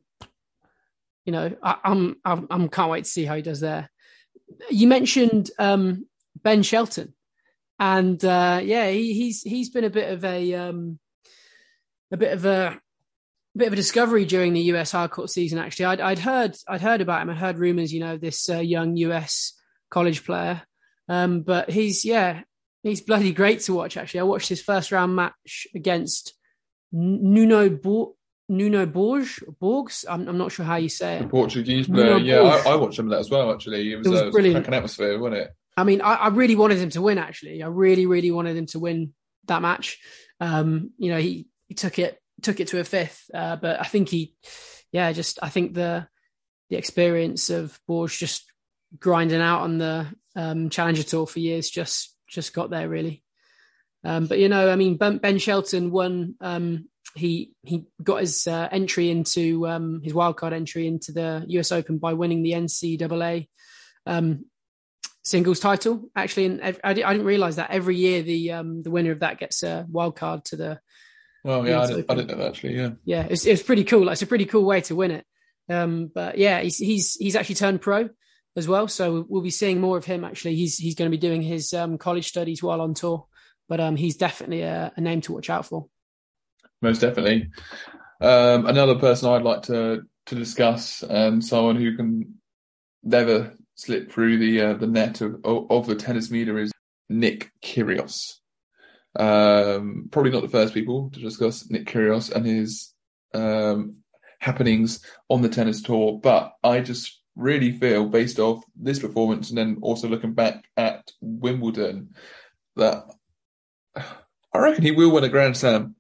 you 1.25 1.33
know, 1.33 1.57
I, 1.63 1.79
I'm 1.85 2.17
I'm 2.25 2.47
I'm 2.51 2.69
can't 2.69 2.91
wait 2.91 3.05
to 3.05 3.11
see 3.11 3.25
how 3.25 3.37
he 3.37 3.43
does 3.43 3.61
there. 3.61 3.91
You 4.71 4.87
mentioned 4.87 5.51
um, 5.59 6.07
Ben 6.43 6.63
Shelton, 6.63 7.13
and 7.78 8.25
uh, 8.25 8.61
yeah, 8.62 8.90
he, 8.90 9.12
he's 9.14 9.43
he's 9.43 9.71
been 9.71 9.85
a 9.85 9.90
bit 9.90 10.12
of 10.12 10.25
a 10.25 10.54
um, 10.54 10.99
a 12.12 12.16
bit 12.16 12.33
of 12.33 12.45
a, 12.45 12.78
a 13.54 13.59
bit 13.59 13.66
of 13.66 13.73
a 13.73 13.76
discovery 13.76 14.25
during 14.25 14.52
the 14.52 14.61
US 14.73 14.93
hardcourt 14.93 15.28
season. 15.31 15.59
Actually, 15.59 15.87
I'd, 15.87 16.00
I'd 16.00 16.19
heard 16.19 16.57
I'd 16.69 16.81
heard 16.81 17.00
about 17.00 17.23
him. 17.23 17.31
I 17.31 17.35
heard 17.35 17.59
rumors, 17.59 17.93
you 17.93 18.00
know, 18.00 18.16
this 18.16 18.49
uh, 18.49 18.59
young 18.59 18.97
US 18.97 19.52
college 19.90 20.25
player. 20.25 20.62
Um, 21.09 21.43
but 21.43 21.69
he's 21.71 22.04
yeah, 22.04 22.43
he's 22.83 23.00
bloody 23.00 23.33
great 23.33 23.61
to 23.62 23.75
watch. 23.75 23.97
Actually, 23.97 24.21
I 24.21 24.25
watched 24.25 24.49
his 24.49 24.62
first 24.62 24.93
round 24.93 25.14
match 25.16 25.66
against 25.75 26.35
Nuno 26.93 27.69
Bo- 27.71 28.16
Nuno 28.49 28.87
Borges. 28.87 29.40
Borges. 29.61 30.04
I'm, 30.09 30.28
I'm 30.28 30.38
not 30.38 30.52
sure 30.52 30.64
how 30.64 30.76
you 30.76 30.88
say 30.88 31.19
The 31.19 31.25
it. 31.25 31.31
Portuguese 31.31 31.88
player, 31.88 32.04
no, 32.04 32.16
yeah, 32.19 32.40
I, 32.40 32.71
I 32.73 32.76
watched 32.76 32.99
him 32.99 33.09
that 33.09 33.19
as 33.19 33.31
well. 33.31 33.52
Actually, 33.52 33.93
it 33.93 33.97
was, 33.97 34.07
It 34.07 34.11
was 34.11 34.21
it 34.21 34.25
was 34.26 34.28
a 34.28 34.33
brilliant. 34.33 34.57
cracking 34.64 34.75
atmosphere, 34.75 35.19
wasn't 35.19 35.43
it? 35.43 35.50
I 35.76 35.85
mean, 35.85 36.00
I, 36.00 36.14
I 36.14 36.28
really 36.28 36.57
wanted 36.57 36.78
him 36.78 36.90
to 36.90 37.02
win. 37.02 37.19
Actually, 37.19 37.62
I 37.62 37.66
really, 37.66 38.07
really 38.07 38.31
wanted 38.31 38.57
him 38.57 38.66
to 38.66 38.78
win 38.78 39.12
that 39.47 39.62
match. 39.62 39.99
Um, 40.40 40.90
you 40.99 41.11
know, 41.11 41.18
he, 41.18 41.49
he 41.68 41.75
took 41.75 41.99
it 41.99 42.18
took 42.42 42.61
it 42.61 42.68
to 42.68 42.81
a 42.81 42.85
fifth, 42.85 43.31
uh, 43.33 43.57
but 43.57 43.81
I 43.81 43.85
think 43.85 44.09
he, 44.09 44.35
yeah, 44.92 45.11
just 45.12 45.38
I 45.42 45.49
think 45.49 45.75
the 45.75 46.07
the 46.70 46.77
experience 46.77 47.51
of 47.51 47.79
Borges 47.87 48.18
just 48.18 48.44
grinding 48.99 49.40
out 49.40 49.62
on 49.62 49.79
the 49.79 50.07
um, 50.37 50.70
Challenger 50.70 51.03
Tour 51.03 51.27
for 51.27 51.40
years 51.40 51.70
just 51.70 52.14
just 52.29 52.55
got 52.55 52.70
there 52.70 52.88
really. 52.88 53.22
Um, 54.05 54.27
but 54.27 54.38
you 54.38 54.49
know, 54.49 54.70
I 54.70 54.77
mean, 54.77 54.96
Ben, 54.96 55.18
ben 55.18 55.38
Shelton 55.38 55.90
won. 55.90 56.35
Um, 56.40 56.88
he 57.14 57.53
he 57.62 57.87
got 58.03 58.20
his 58.20 58.46
uh, 58.46 58.68
entry 58.70 59.11
into 59.11 59.66
um, 59.66 60.01
his 60.03 60.12
wildcard 60.12 60.53
entry 60.53 60.87
into 60.87 61.12
the 61.12 61.44
U.S. 61.49 61.72
Open 61.72 61.99
by 61.99 62.12
winning 62.12 62.42
the 62.42 62.53
NCAA 62.53 63.49
um, 64.07 64.44
singles 65.25 65.61
title. 65.61 66.11
Actually, 66.15 66.47
and 66.47 66.63
I, 66.63 66.75
I 66.85 66.95
didn't 66.95 67.25
realize 67.25 67.57
that 67.57 67.71
every 67.71 67.97
year 67.97 68.23
the 68.23 68.53
um, 68.53 68.83
the 68.83 68.91
winner 68.91 69.11
of 69.11 69.21
that 69.21 69.39
gets 69.39 69.63
a 69.63 69.87
wild 69.89 70.17
card 70.17 70.45
to 70.47 70.57
the. 70.57 70.81
Well, 71.43 71.67
yeah, 71.67 71.83
I 71.83 71.87
didn't, 71.87 72.11
I 72.11 72.15
didn't 72.15 72.31
know 72.31 72.37
that 72.39 72.49
actually. 72.49 72.77
Yeah, 72.77 72.91
Yeah, 73.05 73.27
it's 73.29 73.45
it's 73.47 73.63
pretty 73.63 73.85
cool. 73.85 74.05
Like, 74.05 74.15
it's 74.15 74.23
a 74.23 74.27
pretty 74.27 74.47
cool 74.47 74.65
way 74.65 74.81
to 74.83 74.95
win 74.95 75.11
it. 75.11 75.27
Um, 75.69 76.11
but 76.15 76.39
yeah, 76.39 76.61
he's 76.61 76.79
he's 76.79 77.15
he's 77.15 77.37
actually 77.37 77.57
turned 77.57 77.81
pro 77.81 78.09
as 78.57 78.69
well, 78.69 78.89
so 78.89 79.27
we'll 79.29 79.43
be 79.43 79.51
seeing 79.51 79.81
more 79.81 79.99
of 79.99 80.05
him. 80.05 80.25
Actually, 80.25 80.57
he's 80.57 80.79
he's 80.79 80.95
going 80.95 81.11
to 81.11 81.17
be 81.17 81.21
doing 81.21 81.43
his 81.43 81.73
um, 81.73 81.99
college 81.99 82.29
studies 82.29 82.63
while 82.63 82.81
on 82.81 82.95
tour, 82.95 83.27
but 83.69 83.81
um, 83.81 83.97
he's 83.97 84.17
definitely 84.17 84.63
a, 84.63 84.93
a 84.97 85.01
name 85.01 85.21
to 85.23 85.33
watch 85.33 85.51
out 85.51 85.67
for. 85.67 85.89
most 86.81 87.01
definitely. 87.01 87.51
Um, 88.21 88.67
another 88.67 88.95
person 88.95 89.29
I'd 89.29 89.43
like 89.43 89.63
to 89.63 90.03
to 90.27 90.35
discuss, 90.35 91.03
and 91.03 91.45
someone 91.45 91.77
who 91.77 91.97
can 91.97 92.35
never 93.03 93.53
slip 93.75 94.11
through 94.11 94.39
the 94.39 94.61
uh, 94.61 94.75
the 94.75 94.87
net 94.87 95.21
of 95.21 95.41
of 95.45 95.87
the 95.87 95.95
tennis 95.95 96.31
media 96.31 96.57
is 96.57 96.73
Nick 97.09 97.53
Kyrgios. 97.63 98.35
Um, 99.17 100.09
probably 100.11 100.33
not 100.33 100.43
the 100.43 100.49
first 100.49 100.75
people 100.75 101.11
to 101.11 101.21
discuss 101.21 101.71
Nick 101.71 101.87
Kyrgios 101.87 102.33
and 102.33 102.45
his 102.45 102.93
um, 103.33 103.97
happenings 104.41 105.01
on 105.29 105.43
the 105.43 105.49
tennis 105.49 105.83
tour, 105.83 106.19
but 106.21 106.53
I 106.63 106.81
just 106.81 107.21
really 107.37 107.73
feel, 107.73 108.07
based 108.07 108.39
off 108.39 108.65
this 108.77 108.99
performance 108.99 109.49
and 109.49 109.59
then 109.59 109.79
also 109.83 110.09
looking 110.09 110.35
back 110.35 110.65
at 110.77 111.11
Wimbledon, 111.21 112.15
that 112.77 113.05
I 113.97 114.59
reckon 114.59 114.85
he 114.85 114.91
will 114.91 115.11
win 115.11 115.25
a 115.25 115.29
Grand 115.29 115.57
Slam. 115.57 115.97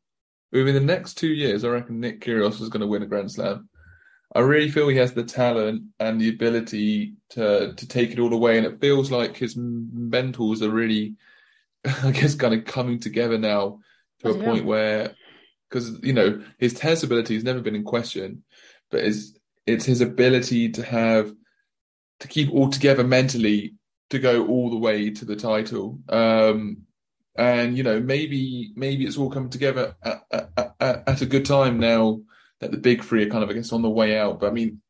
Within 0.52 0.74
the 0.74 0.80
next 0.80 1.14
two 1.14 1.32
years, 1.32 1.64
I 1.64 1.68
reckon 1.68 2.00
Nick 2.00 2.20
Kyrgios 2.20 2.60
is 2.60 2.68
going 2.68 2.82
to 2.82 2.86
win 2.86 3.02
a 3.02 3.06
Grand 3.06 3.32
Slam. 3.32 3.68
I 4.34 4.40
really 4.40 4.70
feel 4.70 4.88
he 4.88 4.96
has 4.96 5.12
the 5.12 5.22
talent 5.22 5.84
and 6.00 6.20
the 6.20 6.28
ability 6.28 7.14
to 7.30 7.72
to 7.74 7.88
take 7.88 8.10
it 8.10 8.18
all 8.18 8.32
away, 8.32 8.58
and 8.58 8.66
it 8.66 8.80
feels 8.80 9.10
like 9.10 9.36
his 9.36 9.54
mentals 9.56 10.60
are 10.60 10.70
really, 10.70 11.14
I 12.02 12.10
guess, 12.10 12.34
kind 12.34 12.54
of 12.54 12.64
coming 12.64 12.98
together 12.98 13.38
now 13.38 13.80
to 14.20 14.30
a 14.30 14.42
point 14.42 14.64
where, 14.64 15.14
because 15.68 15.98
you 16.02 16.12
know 16.12 16.42
his 16.58 16.74
tennis 16.74 17.04
ability 17.04 17.34
has 17.34 17.44
never 17.44 17.60
been 17.60 17.76
in 17.76 17.84
question, 17.84 18.42
but 18.90 19.04
it's 19.04 19.38
it's 19.66 19.84
his 19.84 20.00
ability 20.00 20.70
to 20.70 20.82
have 20.82 21.32
to 22.20 22.28
keep 22.28 22.50
all 22.52 22.70
together 22.70 23.04
mentally 23.04 23.74
to 24.10 24.18
go 24.18 24.46
all 24.46 24.70
the 24.70 24.78
way 24.78 25.10
to 25.10 25.24
the 25.24 25.36
title. 25.36 25.98
Um, 26.08 26.78
and 27.36 27.76
you 27.76 27.82
know 27.82 28.00
maybe 28.00 28.72
maybe 28.76 29.04
it's 29.04 29.16
all 29.16 29.30
come 29.30 29.50
together 29.50 29.96
at, 30.02 30.22
at, 30.30 30.74
at, 30.80 31.08
at 31.08 31.22
a 31.22 31.26
good 31.26 31.44
time 31.44 31.78
now 31.78 32.20
the 32.68 32.78
big 32.78 33.02
three 33.02 33.24
are 33.24 33.30
kind 33.30 33.44
of 33.44 33.50
I 33.50 33.54
guess 33.54 33.72
on 33.72 33.82
the 33.82 33.90
way 33.90 34.18
out. 34.18 34.40
But 34.40 34.48
I 34.48 34.52
mean, 34.52 34.80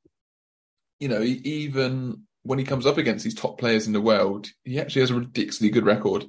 you 1.01 1.09
know, 1.09 1.23
even 1.23 2.23
when 2.43 2.59
he 2.59 2.65
comes 2.65 2.87
up 2.87 2.99
against 2.99 3.25
these 3.25 3.35
top 3.35 3.59
players 3.59 3.87
in 3.87 3.93
the 3.93 4.01
world, 4.01 4.49
he 4.65 4.81
actually 4.81 5.01
has 5.01 5.11
a 5.11 5.15
ridiculously 5.15 5.71
good 5.71 5.87
record. 5.87 6.27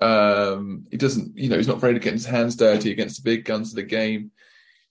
Um, 0.00 0.86
he 0.90 0.96
doesn't, 0.96 1.36
you 1.36 1.48
know, 1.48 1.56
he's 1.56 1.68
not 1.68 1.78
afraid 1.78 1.96
of 1.96 2.02
getting 2.02 2.18
his 2.18 2.26
hands 2.26 2.56
dirty 2.56 2.90
against 2.90 3.22
the 3.22 3.30
big 3.30 3.44
guns 3.44 3.70
of 3.70 3.76
the 3.76 3.82
game. 3.82 4.32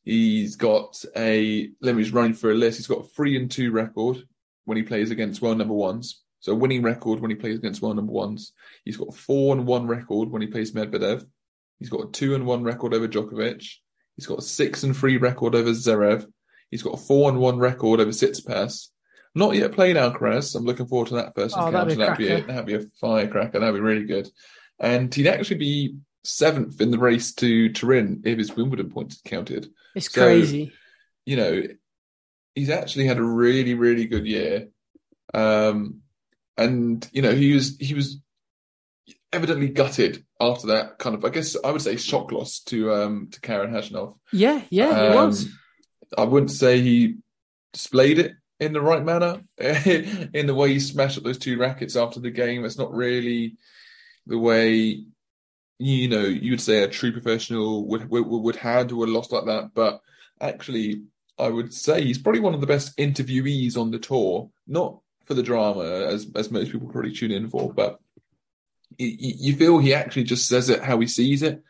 He's 0.04 0.56
got 0.56 1.04
a 1.16 1.70
let 1.82 1.96
me 1.96 2.04
just 2.04 2.14
run 2.14 2.34
through 2.34 2.54
a 2.54 2.56
list. 2.56 2.78
He's 2.78 2.88
got 2.88 3.06
a 3.06 3.08
three 3.10 3.38
and 3.38 3.50
two 3.50 3.72
record 3.72 4.18
when 4.66 4.78
he 4.78 4.84
plays 4.84 5.12
against 5.12 5.42
world 5.42 5.58
number 5.58 5.74
ones. 5.74 6.22
So 6.40 6.52
a 6.52 6.56
winning 6.56 6.82
record 6.82 7.22
when 7.22 7.32
he 7.32 7.36
plays 7.36 7.58
against 7.58 7.82
world 7.82 7.96
number 7.96 8.12
ones. 8.12 8.52
He's 8.84 8.98
got 8.98 9.10
a 9.10 9.18
four 9.18 9.56
and 9.56 9.66
one 9.66 9.88
record 9.88 10.30
when 10.30 10.42
he 10.42 10.48
plays 10.48 10.74
Medvedev. 10.74 11.26
He's 11.80 11.90
got 11.90 12.08
a 12.08 12.12
two 12.12 12.36
and 12.36 12.46
one 12.46 12.64
record 12.64 12.94
over 12.94 13.08
Djokovic. 13.08 13.66
He's 14.16 14.26
got 14.28 14.40
a 14.40 14.44
six 14.44 14.84
and 14.84 14.96
three 14.96 15.18
record 15.18 15.56
over 15.56 15.72
Zverev. 15.72 16.26
He's 16.70 16.84
got 16.84 16.96
a 16.96 16.98
four 16.98 17.30
and 17.30 17.40
one 17.40 17.58
record 17.60 18.00
over 18.00 18.12
Tsitsipas. 18.12 18.90
Not 19.36 19.56
yet 19.56 19.72
played 19.72 19.96
Alcaraz. 19.96 20.56
I'm 20.56 20.66
looking 20.66 20.86
forward 20.88 21.08
to 21.10 21.16
that 21.16 21.34
first 21.36 21.56
Oh, 21.58 21.68
encounter. 21.68 21.96
that'd 21.96 22.18
be 22.18 22.28
a 22.28 22.30
That'd 22.30 22.46
be, 22.46 22.52
a, 22.52 22.54
that'd 22.54 22.66
be 22.66 22.76
a 22.76 22.90
firecracker. 23.02 23.60
That'd 23.60 23.74
be 23.76 23.82
really 23.82 24.06
good. 24.06 24.30
And 24.80 25.14
he'd 25.14 25.28
actually 25.28 25.58
be 25.58 25.96
seventh 26.24 26.80
in 26.82 26.92
the 26.92 26.98
race 27.00 27.34
to 27.36 27.70
Turin 27.70 28.22
if 28.26 28.38
his 28.38 28.56
Wimbledon 28.56 28.90
points 28.92 29.22
counted. 29.26 29.68
It's 29.96 30.12
So- 30.12 30.22
crazy. 30.22 30.72
You 31.26 31.38
know, 31.38 31.64
he's 32.54 32.70
actually 32.70 33.08
had 33.08 33.18
a 33.18 33.24
really, 33.24 33.74
really 33.76 34.06
good 34.06 34.26
year. 34.28 34.68
Um, 35.34 36.02
and 36.58 37.08
you 37.12 37.22
know, 37.24 37.34
he 37.34 37.54
was 37.54 37.78
he 37.80 37.94
was 37.94 38.20
evidently 39.34 39.70
gutted 39.70 40.24
after 40.40 40.68
that 40.68 40.98
kind 41.00 41.16
of, 41.16 41.26
I 41.26 41.30
guess 41.30 41.56
I 41.64 41.72
would 41.72 41.82
say, 41.82 41.96
shock 41.98 42.32
loss 42.32 42.60
to 42.66 42.94
um 42.94 43.30
to 43.32 43.42
Karen 43.42 43.72
Khachanov. 43.74 44.18
Yeah, 44.32 44.62
yeah, 44.70 44.94
he 45.12 45.18
Um, 45.18 45.26
was. 45.26 45.50
I 46.18 46.24
wouldn't 46.24 46.52
say 46.52 46.80
he 46.80 47.16
displayed 47.74 48.20
it 48.20 48.34
in 48.60 48.72
the 48.72 48.82
right 48.82 49.04
manner, 49.04 49.42
in 49.58 50.46
the 50.46 50.54
way 50.56 50.70
he 50.74 50.80
smashed 50.80 51.18
up 51.18 51.24
those 51.24 51.40
two 51.40 51.58
rackets 51.58 51.96
after 51.96 52.20
the 52.20 52.32
game. 52.32 52.64
It's 52.66 52.78
not 52.78 52.94
really 52.94 53.56
the 54.28 54.38
way 54.38 55.04
you 55.80 56.08
know 56.08 56.22
you'd 56.24 56.62
say 56.62 56.84
a 56.84 56.88
true 56.88 57.12
professional 57.12 57.86
would 57.88 58.10
would, 58.10 58.26
would 58.28 58.56
handle 58.56 59.04
a 59.04 59.06
loss 59.06 59.32
like 59.32 59.46
that. 59.46 59.72
But 59.74 60.02
actually, 60.40 61.04
I 61.40 61.50
would 61.50 61.74
say 61.74 62.04
he's 62.04 62.20
probably 62.20 62.42
one 62.42 62.54
of 62.54 62.62
the 62.62 62.68
best 62.68 62.96
interviewees 62.98 63.78
on 63.78 63.92
the 63.92 64.00
tour. 64.00 64.50
Not 64.68 65.00
for 65.26 65.34
the 65.34 65.44
drama, 65.44 65.84
as 65.84 66.28
as 66.36 66.52
most 66.52 66.72
people 66.72 66.90
probably 66.90 67.12
tune 67.14 67.32
in 67.32 67.50
for, 67.50 67.74
but 67.74 68.00
you 68.98 69.56
feel 69.56 69.80
he 69.80 69.94
actually 69.94 70.24
just 70.24 70.48
says 70.48 70.70
it 70.70 70.84
how 70.84 71.00
he 71.00 71.08
sees 71.08 71.44
it. 71.44 71.64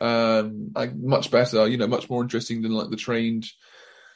Um, 0.00 0.72
like 0.74 0.94
much 0.94 1.30
better, 1.30 1.68
you 1.68 1.76
know, 1.76 1.86
much 1.86 2.10
more 2.10 2.22
interesting 2.22 2.62
than 2.62 2.72
like 2.72 2.90
the 2.90 2.96
trained 2.96 3.46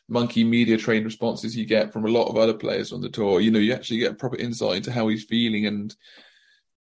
monkey 0.08 0.42
media 0.42 0.76
trained 0.76 1.04
responses 1.04 1.56
you 1.56 1.66
get 1.66 1.92
from 1.92 2.04
a 2.04 2.10
lot 2.10 2.28
of 2.28 2.36
other 2.36 2.54
players 2.54 2.92
on 2.92 3.00
the 3.00 3.10
tour. 3.10 3.40
You 3.40 3.50
know, 3.50 3.58
you 3.58 3.74
actually 3.74 3.98
get 3.98 4.12
a 4.12 4.16
proper 4.16 4.36
insight 4.36 4.78
into 4.78 4.92
how 4.92 5.08
he's 5.08 5.24
feeling 5.24 5.66
and 5.66 5.94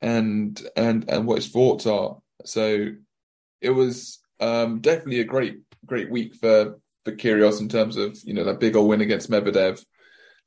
and 0.00 0.60
and 0.76 1.08
and 1.08 1.26
what 1.26 1.36
his 1.36 1.48
thoughts 1.48 1.86
are. 1.86 2.18
So 2.44 2.88
it 3.60 3.70
was 3.70 4.20
um, 4.40 4.80
definitely 4.80 5.20
a 5.20 5.24
great 5.24 5.60
great 5.84 6.10
week 6.10 6.34
for 6.34 6.80
for 7.04 7.12
Kyrgios 7.12 7.60
in 7.60 7.68
terms 7.68 7.96
of 7.96 8.18
you 8.24 8.34
know 8.34 8.44
that 8.44 8.60
big 8.60 8.76
old 8.76 8.88
win 8.88 9.00
against 9.00 9.30
Medvedev, 9.30 9.84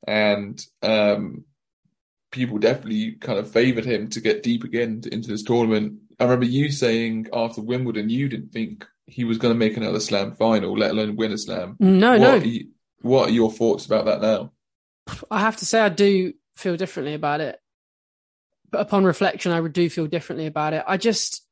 and 0.06 0.64
um, 0.82 1.44
people 2.32 2.58
definitely 2.58 3.12
kind 3.12 3.38
of 3.38 3.48
favoured 3.50 3.84
him 3.84 4.08
to 4.08 4.20
get 4.20 4.42
deep 4.42 4.64
again 4.64 5.02
into 5.12 5.28
this 5.28 5.44
tournament. 5.44 6.00
I 6.18 6.24
remember 6.24 6.46
you 6.46 6.72
saying 6.72 7.28
after 7.32 7.60
Wimbledon 7.60 8.08
you 8.08 8.28
didn't 8.28 8.52
think 8.52 8.86
he 9.06 9.24
was 9.24 9.38
going 9.38 9.54
to 9.54 9.58
make 9.58 9.76
another 9.76 10.00
Slam 10.00 10.34
final, 10.34 10.76
let 10.76 10.90
alone 10.90 11.14
win 11.14 11.32
a 11.32 11.38
Slam. 11.38 11.76
No, 11.78 12.12
what 12.12 12.20
no. 12.20 12.30
Are 12.30 12.44
you, 12.44 12.68
what 13.02 13.28
are 13.28 13.32
your 13.32 13.52
thoughts 13.52 13.86
about 13.86 14.06
that 14.06 14.22
now? 14.22 14.52
I 15.30 15.40
have 15.40 15.58
to 15.58 15.66
say 15.66 15.80
I 15.80 15.90
do 15.90 16.32
feel 16.56 16.76
differently 16.76 17.14
about 17.14 17.40
it. 17.40 17.60
But 18.70 18.80
upon 18.80 19.04
reflection, 19.04 19.52
I 19.52 19.60
do 19.68 19.90
feel 19.90 20.06
differently 20.06 20.46
about 20.46 20.72
it. 20.72 20.84
I 20.86 20.96
just, 20.96 21.46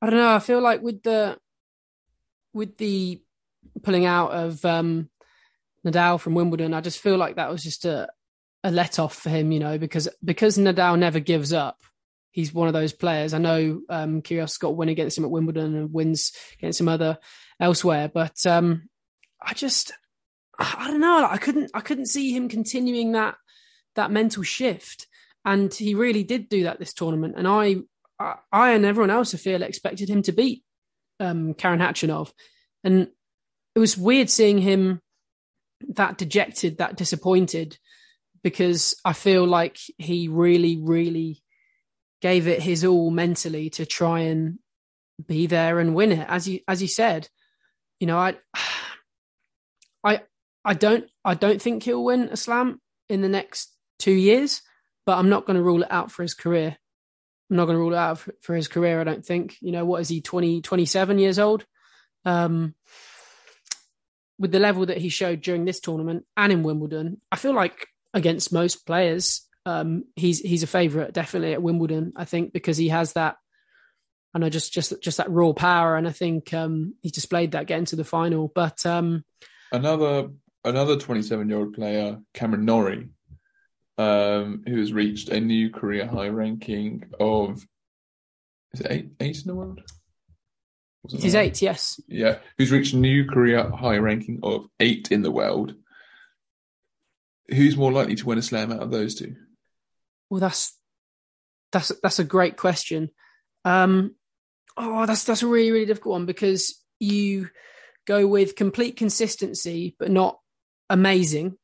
I 0.00 0.08
don't 0.08 0.18
know. 0.18 0.34
I 0.34 0.38
feel 0.38 0.62
like 0.62 0.80
with 0.80 1.02
the, 1.02 1.36
with 2.54 2.78
the 2.78 3.20
pulling 3.82 4.06
out 4.06 4.30
of 4.30 4.64
um, 4.64 5.10
Nadal 5.86 6.18
from 6.18 6.34
Wimbledon, 6.34 6.72
I 6.72 6.80
just 6.80 7.00
feel 7.00 7.18
like 7.18 7.36
that 7.36 7.50
was 7.50 7.62
just 7.62 7.84
a, 7.84 8.08
a 8.62 8.70
let 8.70 8.98
off 8.98 9.14
for 9.14 9.30
him, 9.30 9.52
you 9.52 9.60
know, 9.60 9.78
because 9.78 10.08
because 10.24 10.58
Nadal 10.58 10.98
never 10.98 11.20
gives 11.20 11.52
up. 11.52 11.82
He's 12.32 12.54
one 12.54 12.68
of 12.68 12.74
those 12.74 12.92
players. 12.92 13.34
I 13.34 13.38
know 13.38 13.80
um, 13.88 14.22
Kyrgios 14.22 14.60
got 14.60 14.68
a 14.68 14.72
win 14.72 14.88
against 14.88 15.18
him 15.18 15.24
at 15.24 15.30
Wimbledon 15.30 15.74
and 15.74 15.92
wins 15.92 16.32
against 16.58 16.78
some 16.78 16.88
other 16.88 17.18
elsewhere, 17.58 18.10
but 18.12 18.46
um, 18.46 18.88
I 19.42 19.54
just 19.54 19.92
I 20.58 20.88
don't 20.88 21.00
know. 21.00 21.26
I 21.28 21.38
couldn't 21.38 21.70
I 21.74 21.80
couldn't 21.80 22.06
see 22.06 22.32
him 22.32 22.48
continuing 22.48 23.12
that 23.12 23.36
that 23.96 24.10
mental 24.10 24.42
shift, 24.42 25.06
and 25.44 25.72
he 25.72 25.94
really 25.94 26.22
did 26.22 26.48
do 26.48 26.64
that 26.64 26.78
this 26.78 26.92
tournament. 26.92 27.34
And 27.36 27.48
I 27.48 27.76
I, 28.18 28.36
I 28.52 28.70
and 28.72 28.84
everyone 28.84 29.10
else 29.10 29.34
I 29.34 29.38
feel 29.38 29.62
expected 29.62 30.08
him 30.08 30.22
to 30.22 30.32
beat 30.32 30.62
um, 31.18 31.54
Karen 31.54 31.80
Khachanov, 31.80 32.32
and 32.84 33.08
it 33.74 33.78
was 33.78 33.96
weird 33.96 34.28
seeing 34.28 34.58
him 34.58 35.00
that 35.88 36.18
dejected, 36.18 36.78
that 36.78 36.96
disappointed, 36.96 37.78
because 38.42 38.94
I 39.04 39.12
feel 39.12 39.46
like 39.46 39.78
he 39.98 40.28
really, 40.28 40.78
really 40.80 41.42
gave 42.20 42.46
it 42.46 42.62
his 42.62 42.84
all 42.84 43.10
mentally 43.10 43.70
to 43.70 43.86
try 43.86 44.20
and 44.20 44.58
be 45.26 45.46
there 45.46 45.78
and 45.78 45.94
win 45.94 46.12
it. 46.12 46.26
As 46.28 46.48
you 46.48 46.60
as 46.66 46.80
you 46.82 46.88
said, 46.88 47.28
you 47.98 48.06
know, 48.06 48.18
I 48.18 48.36
I 50.04 50.22
I 50.64 50.74
don't 50.74 51.06
I 51.24 51.34
don't 51.34 51.60
think 51.60 51.82
he'll 51.82 52.04
win 52.04 52.28
a 52.30 52.36
slam 52.36 52.80
in 53.08 53.22
the 53.22 53.28
next 53.28 53.74
two 53.98 54.12
years, 54.12 54.62
but 55.06 55.18
I'm 55.18 55.28
not 55.28 55.46
going 55.46 55.56
to 55.56 55.62
rule 55.62 55.82
it 55.82 55.90
out 55.90 56.10
for 56.10 56.22
his 56.22 56.34
career. 56.34 56.76
I'm 57.50 57.56
not 57.56 57.64
going 57.64 57.76
to 57.76 57.80
rule 57.80 57.92
it 57.92 57.98
out 57.98 58.26
for 58.42 58.54
his 58.54 58.68
career. 58.68 59.00
I 59.00 59.04
don't 59.04 59.24
think. 59.24 59.56
You 59.60 59.72
know, 59.72 59.84
what 59.84 60.00
is 60.00 60.08
he 60.08 60.20
20, 60.20 60.62
27 60.62 61.18
years 61.18 61.38
old? 61.38 61.64
Um, 62.24 62.74
with 64.38 64.52
the 64.52 64.58
level 64.58 64.86
that 64.86 64.98
he 64.98 65.08
showed 65.08 65.42
during 65.42 65.64
this 65.64 65.80
tournament 65.80 66.24
and 66.36 66.52
in 66.52 66.62
Wimbledon, 66.62 67.20
I 67.30 67.36
feel 67.36 67.54
like 67.54 67.88
against 68.14 68.52
most 68.52 68.86
players, 68.86 69.46
um, 69.66 70.04
he's 70.16 70.40
he's 70.40 70.62
a 70.62 70.68
favourite 70.68 71.12
definitely 71.12 71.52
at 71.52 71.62
Wimbledon. 71.62 72.12
I 72.16 72.24
think 72.24 72.52
because 72.52 72.76
he 72.76 72.88
has 72.88 73.12
that, 73.14 73.36
I 74.34 74.38
know 74.38 74.48
just 74.48 74.72
just 74.72 74.94
just 75.02 75.18
that 75.18 75.30
raw 75.30 75.52
power, 75.52 75.96
and 75.96 76.08
I 76.08 76.12
think 76.12 76.52
um, 76.54 76.94
he 77.02 77.10
displayed 77.10 77.52
that 77.52 77.66
getting 77.66 77.84
to 77.86 77.96
the 77.96 78.04
final. 78.04 78.50
But 78.54 78.84
um, 78.86 79.24
another 79.72 80.30
another 80.64 80.96
27 80.96 81.48
year 81.48 81.58
old 81.58 81.74
player, 81.74 82.18
Cameron 82.34 82.64
Norrie, 82.64 83.08
um, 83.98 84.62
who 84.66 84.78
has 84.78 84.92
reached 84.92 85.28
a 85.28 85.40
new 85.40 85.70
career 85.70 86.06
high 86.06 86.28
ranking 86.28 87.04
of 87.18 87.66
is 88.72 88.80
it 88.80 88.86
eight 88.90 89.10
eight 89.20 89.38
in 89.38 89.46
the 89.46 89.54
world? 89.54 89.82
He's 91.08 91.34
eight, 91.34 91.62
yes. 91.62 92.00
Yeah, 92.08 92.38
who's 92.58 92.70
reached 92.70 92.92
a 92.92 92.98
new 92.98 93.24
career 93.24 93.70
high 93.70 93.96
ranking 93.96 94.40
of 94.42 94.66
eight 94.80 95.10
in 95.10 95.22
the 95.22 95.30
world. 95.30 95.74
Who's 97.50 97.76
more 97.76 97.92
likely 97.92 98.14
to 98.16 98.26
win 98.26 98.38
a 98.38 98.42
slam 98.42 98.72
out 98.72 98.82
of 98.82 98.90
those 98.90 99.14
two? 99.14 99.36
Well, 100.28 100.40
that's 100.40 100.76
that's 101.72 101.92
that's 102.02 102.18
a 102.18 102.24
great 102.24 102.56
question. 102.56 103.10
Um, 103.64 104.14
oh, 104.76 105.06
that's 105.06 105.24
that's 105.24 105.42
a 105.42 105.46
really 105.46 105.70
really 105.70 105.86
difficult 105.86 106.12
one 106.12 106.26
because 106.26 106.80
you 106.98 107.48
go 108.06 108.26
with 108.26 108.56
complete 108.56 108.96
consistency, 108.96 109.96
but 109.98 110.10
not 110.10 110.38
amazing 110.88 111.56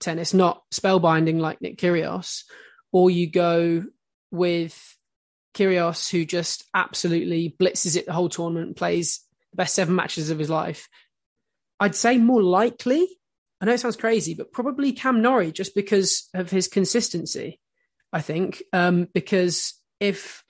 tennis, 0.00 0.34
not 0.34 0.62
spellbinding 0.72 1.38
like 1.38 1.60
Nick 1.60 1.78
Kyrgios, 1.78 2.44
or 2.92 3.10
you 3.10 3.30
go 3.30 3.84
with 4.30 4.96
Kyrgios, 5.54 6.10
who 6.10 6.24
just 6.24 6.64
absolutely 6.74 7.54
blitzes 7.58 7.96
it 7.96 8.06
the 8.06 8.12
whole 8.12 8.28
tournament 8.28 8.76
plays 8.76 9.20
the 9.52 9.56
best 9.56 9.74
seven 9.74 9.94
matches 9.94 10.30
of 10.30 10.38
his 10.38 10.50
life. 10.50 10.88
I'd 11.78 11.94
say 11.94 12.18
more 12.18 12.42
likely, 12.42 13.08
I 13.60 13.66
know 13.66 13.72
it 13.72 13.80
sounds 13.80 13.96
crazy, 13.96 14.34
but 14.34 14.52
probably 14.52 14.92
Cam 14.92 15.20
Norrie 15.20 15.52
just 15.52 15.74
because 15.74 16.28
of 16.32 16.50
his 16.50 16.68
consistency, 16.68 17.60
I 18.12 18.22
think. 18.22 18.62
Um, 18.72 19.08
because 19.12 19.74
if 19.98 20.42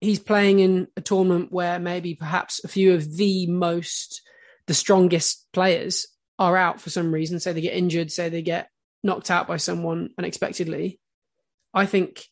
he's 0.00 0.18
playing 0.18 0.58
in 0.58 0.88
a 0.96 1.00
tournament 1.00 1.50
where 1.50 1.78
maybe 1.78 2.14
perhaps 2.14 2.62
a 2.62 2.68
few 2.68 2.94
of 2.94 3.16
the 3.16 3.46
most, 3.46 4.22
the 4.66 4.74
strongest 4.74 5.46
players 5.52 6.06
are 6.38 6.56
out 6.56 6.80
for 6.80 6.90
some 6.90 7.12
reason, 7.12 7.40
say 7.40 7.52
they 7.52 7.60
get 7.60 7.74
injured, 7.74 8.10
say 8.10 8.28
they 8.28 8.42
get 8.42 8.68
knocked 9.02 9.30
out 9.30 9.48
by 9.48 9.56
someone 9.56 10.10
unexpectedly, 10.18 11.00
I 11.72 11.86
think 11.86 12.24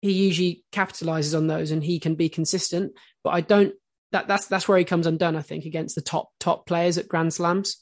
he 0.00 0.12
usually 0.12 0.64
capitalizes 0.72 1.36
on 1.36 1.46
those 1.46 1.70
and 1.70 1.82
he 1.82 1.98
can 2.00 2.14
be 2.14 2.28
consistent. 2.28 2.92
But 3.22 3.30
I 3.30 3.40
don't. 3.40 3.74
That 4.10 4.26
that's 4.26 4.46
that's 4.46 4.66
where 4.66 4.78
he 4.78 4.84
comes 4.84 5.06
undone. 5.06 5.36
I 5.36 5.42
think 5.42 5.66
against 5.66 5.94
the 5.94 6.00
top 6.00 6.30
top 6.40 6.66
players 6.66 6.96
at 6.96 7.08
Grand 7.08 7.34
Slams. 7.34 7.76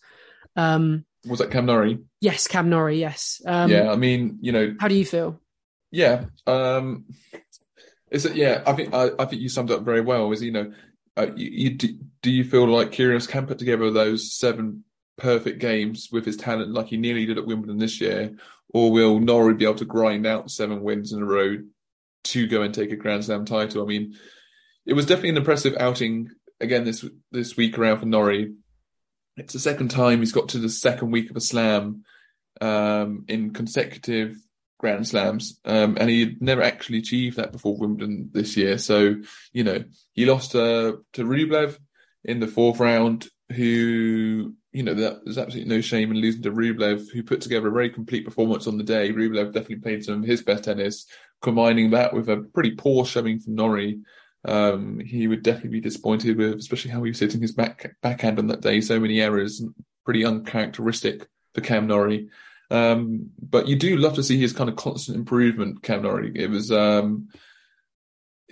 Um, 0.56 1.04
Was 1.28 1.38
that 1.40 1.50
Cam 1.50 1.66
Norrie? 1.66 1.98
yes, 2.20 2.48
Cam 2.48 2.68
Norrie. 2.70 2.98
Yes. 3.00 3.40
Um, 3.46 3.70
yeah, 3.70 3.90
I 3.90 3.96
mean, 3.96 4.38
you 4.40 4.52
know, 4.52 4.74
How 4.80 4.88
do 4.88 4.94
you 4.94 5.04
feel? 5.04 5.40
yeah. 5.90 6.24
Um, 6.46 7.04
is 8.10 8.24
it? 8.26 8.36
Yeah, 8.36 8.62
I 8.66 8.72
think 8.72 8.94
I, 8.94 9.10
I 9.18 9.24
think 9.26 9.42
you 9.42 9.48
summed 9.48 9.70
up 9.70 9.82
very 9.82 10.00
well. 10.00 10.30
Is 10.32 10.42
you 10.42 10.52
know, 10.52 10.72
uh, 11.16 11.26
you, 11.36 11.50
you 11.50 11.70
do, 11.74 11.88
do 12.22 12.30
you 12.30 12.44
feel 12.44 12.66
like 12.68 12.92
Kyrgios 12.92 13.28
can 13.28 13.46
put 13.46 13.58
together 13.58 13.90
those 13.90 14.32
seven 14.32 14.84
perfect 15.18 15.58
games 15.58 16.08
with 16.12 16.24
his 16.24 16.36
talent, 16.36 16.72
like 16.72 16.86
he 16.86 16.96
nearly 16.96 17.26
did 17.26 17.38
at 17.38 17.46
Wimbledon 17.46 17.78
this 17.78 18.00
year, 18.00 18.36
or 18.72 18.92
will 18.92 19.18
Norrie 19.18 19.54
be 19.54 19.64
able 19.64 19.74
to 19.76 19.84
grind 19.84 20.26
out 20.26 20.50
seven 20.50 20.82
wins 20.82 21.12
in 21.12 21.22
a 21.22 21.24
row 21.26 21.56
to 22.24 22.46
go 22.46 22.62
and 22.62 22.72
take 22.74 22.92
a 22.92 22.96
Grand 22.96 23.24
Slam 23.24 23.44
title? 23.44 23.82
I 23.82 23.86
mean, 23.86 24.14
it 24.86 24.92
was 24.92 25.06
definitely 25.06 25.30
an 25.30 25.36
impressive 25.38 25.74
outing 25.80 26.30
again 26.60 26.84
this 26.84 27.04
this 27.32 27.56
week 27.56 27.76
around 27.76 27.98
for 28.00 28.06
Norrie. 28.06 28.54
It's 29.36 29.52
the 29.52 29.58
second 29.58 29.88
time 29.88 30.20
he's 30.20 30.32
got 30.32 30.50
to 30.50 30.58
the 30.58 30.68
second 30.68 31.10
week 31.10 31.30
of 31.30 31.36
a 31.36 31.40
slam 31.40 32.04
um, 32.60 33.24
in 33.28 33.52
consecutive 33.52 34.36
Grand 34.78 35.06
Slams, 35.06 35.58
um, 35.64 35.96
and 35.98 36.10
he 36.10 36.36
never 36.40 36.62
actually 36.62 36.98
achieved 36.98 37.36
that 37.36 37.52
before 37.52 37.76
Wimbledon 37.76 38.30
this 38.32 38.56
year. 38.56 38.76
So, 38.78 39.16
you 39.52 39.64
know, 39.64 39.84
he 40.12 40.26
lost 40.26 40.54
uh, 40.54 40.92
to 41.14 41.24
Rublev 41.24 41.78
in 42.24 42.40
the 42.40 42.46
fourth 42.46 42.78
round, 42.78 43.28
who, 43.50 44.54
you 44.72 44.82
know, 44.82 44.92
there's 44.92 45.38
absolutely 45.38 45.74
no 45.74 45.80
shame 45.80 46.10
in 46.10 46.18
losing 46.18 46.42
to 46.42 46.50
Rublev, 46.50 47.10
who 47.10 47.22
put 47.22 47.40
together 47.40 47.68
a 47.68 47.72
very 47.72 47.88
complete 47.88 48.26
performance 48.26 48.66
on 48.66 48.76
the 48.76 48.84
day. 48.84 49.12
Rublev 49.12 49.52
definitely 49.52 49.76
played 49.76 50.04
some 50.04 50.22
of 50.22 50.28
his 50.28 50.42
best 50.42 50.64
tennis, 50.64 51.06
combining 51.40 51.90
that 51.90 52.12
with 52.12 52.28
a 52.28 52.46
pretty 52.52 52.72
poor 52.72 53.06
showing 53.06 53.40
from 53.40 53.54
Norrie. 53.54 54.00
Um, 54.46 55.00
he 55.00 55.26
would 55.26 55.42
definitely 55.42 55.70
be 55.70 55.80
disappointed 55.80 56.38
with, 56.38 56.54
especially 56.54 56.92
how 56.92 57.02
he 57.02 57.10
was 57.10 57.18
hitting 57.18 57.42
his 57.42 57.52
back 57.52 57.96
backhand 58.00 58.38
on 58.38 58.46
that 58.46 58.60
day. 58.60 58.80
So 58.80 59.00
many 59.00 59.20
errors, 59.20 59.62
pretty 60.04 60.24
uncharacteristic 60.24 61.26
for 61.54 61.60
Cam 61.60 61.86
Norrie. 61.86 62.28
Um, 62.70 63.30
but 63.40 63.68
you 63.68 63.76
do 63.76 63.96
love 63.96 64.14
to 64.14 64.22
see 64.22 64.38
his 64.38 64.52
kind 64.52 64.70
of 64.70 64.76
constant 64.76 65.16
improvement, 65.16 65.82
Cam 65.82 66.02
Norrie. 66.02 66.32
It 66.34 66.48
was, 66.48 66.70
um, 66.70 67.28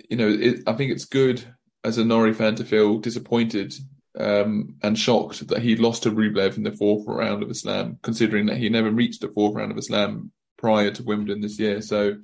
you 0.09 0.17
know, 0.17 0.27
it, 0.29 0.63
I 0.67 0.73
think 0.73 0.91
it's 0.91 1.05
good 1.05 1.43
as 1.83 1.97
a 1.97 2.05
Norrie 2.05 2.33
fan 2.33 2.55
to 2.55 2.65
feel 2.65 2.99
disappointed 2.99 3.73
um, 4.17 4.75
and 4.81 4.97
shocked 4.97 5.47
that 5.47 5.61
he 5.61 5.75
lost 5.75 6.03
to 6.03 6.11
Rublev 6.11 6.57
in 6.57 6.63
the 6.63 6.71
fourth 6.71 7.05
round 7.07 7.43
of 7.43 7.49
a 7.49 7.53
slam, 7.53 7.99
considering 8.01 8.47
that 8.47 8.57
he 8.57 8.69
never 8.69 8.91
reached 8.91 9.21
the 9.21 9.29
fourth 9.29 9.55
round 9.55 9.71
of 9.71 9.77
a 9.77 9.81
slam 9.81 10.31
prior 10.57 10.91
to 10.91 11.03
Wimbledon 11.03 11.41
this 11.41 11.59
year. 11.59 11.81
So, 11.81 12.17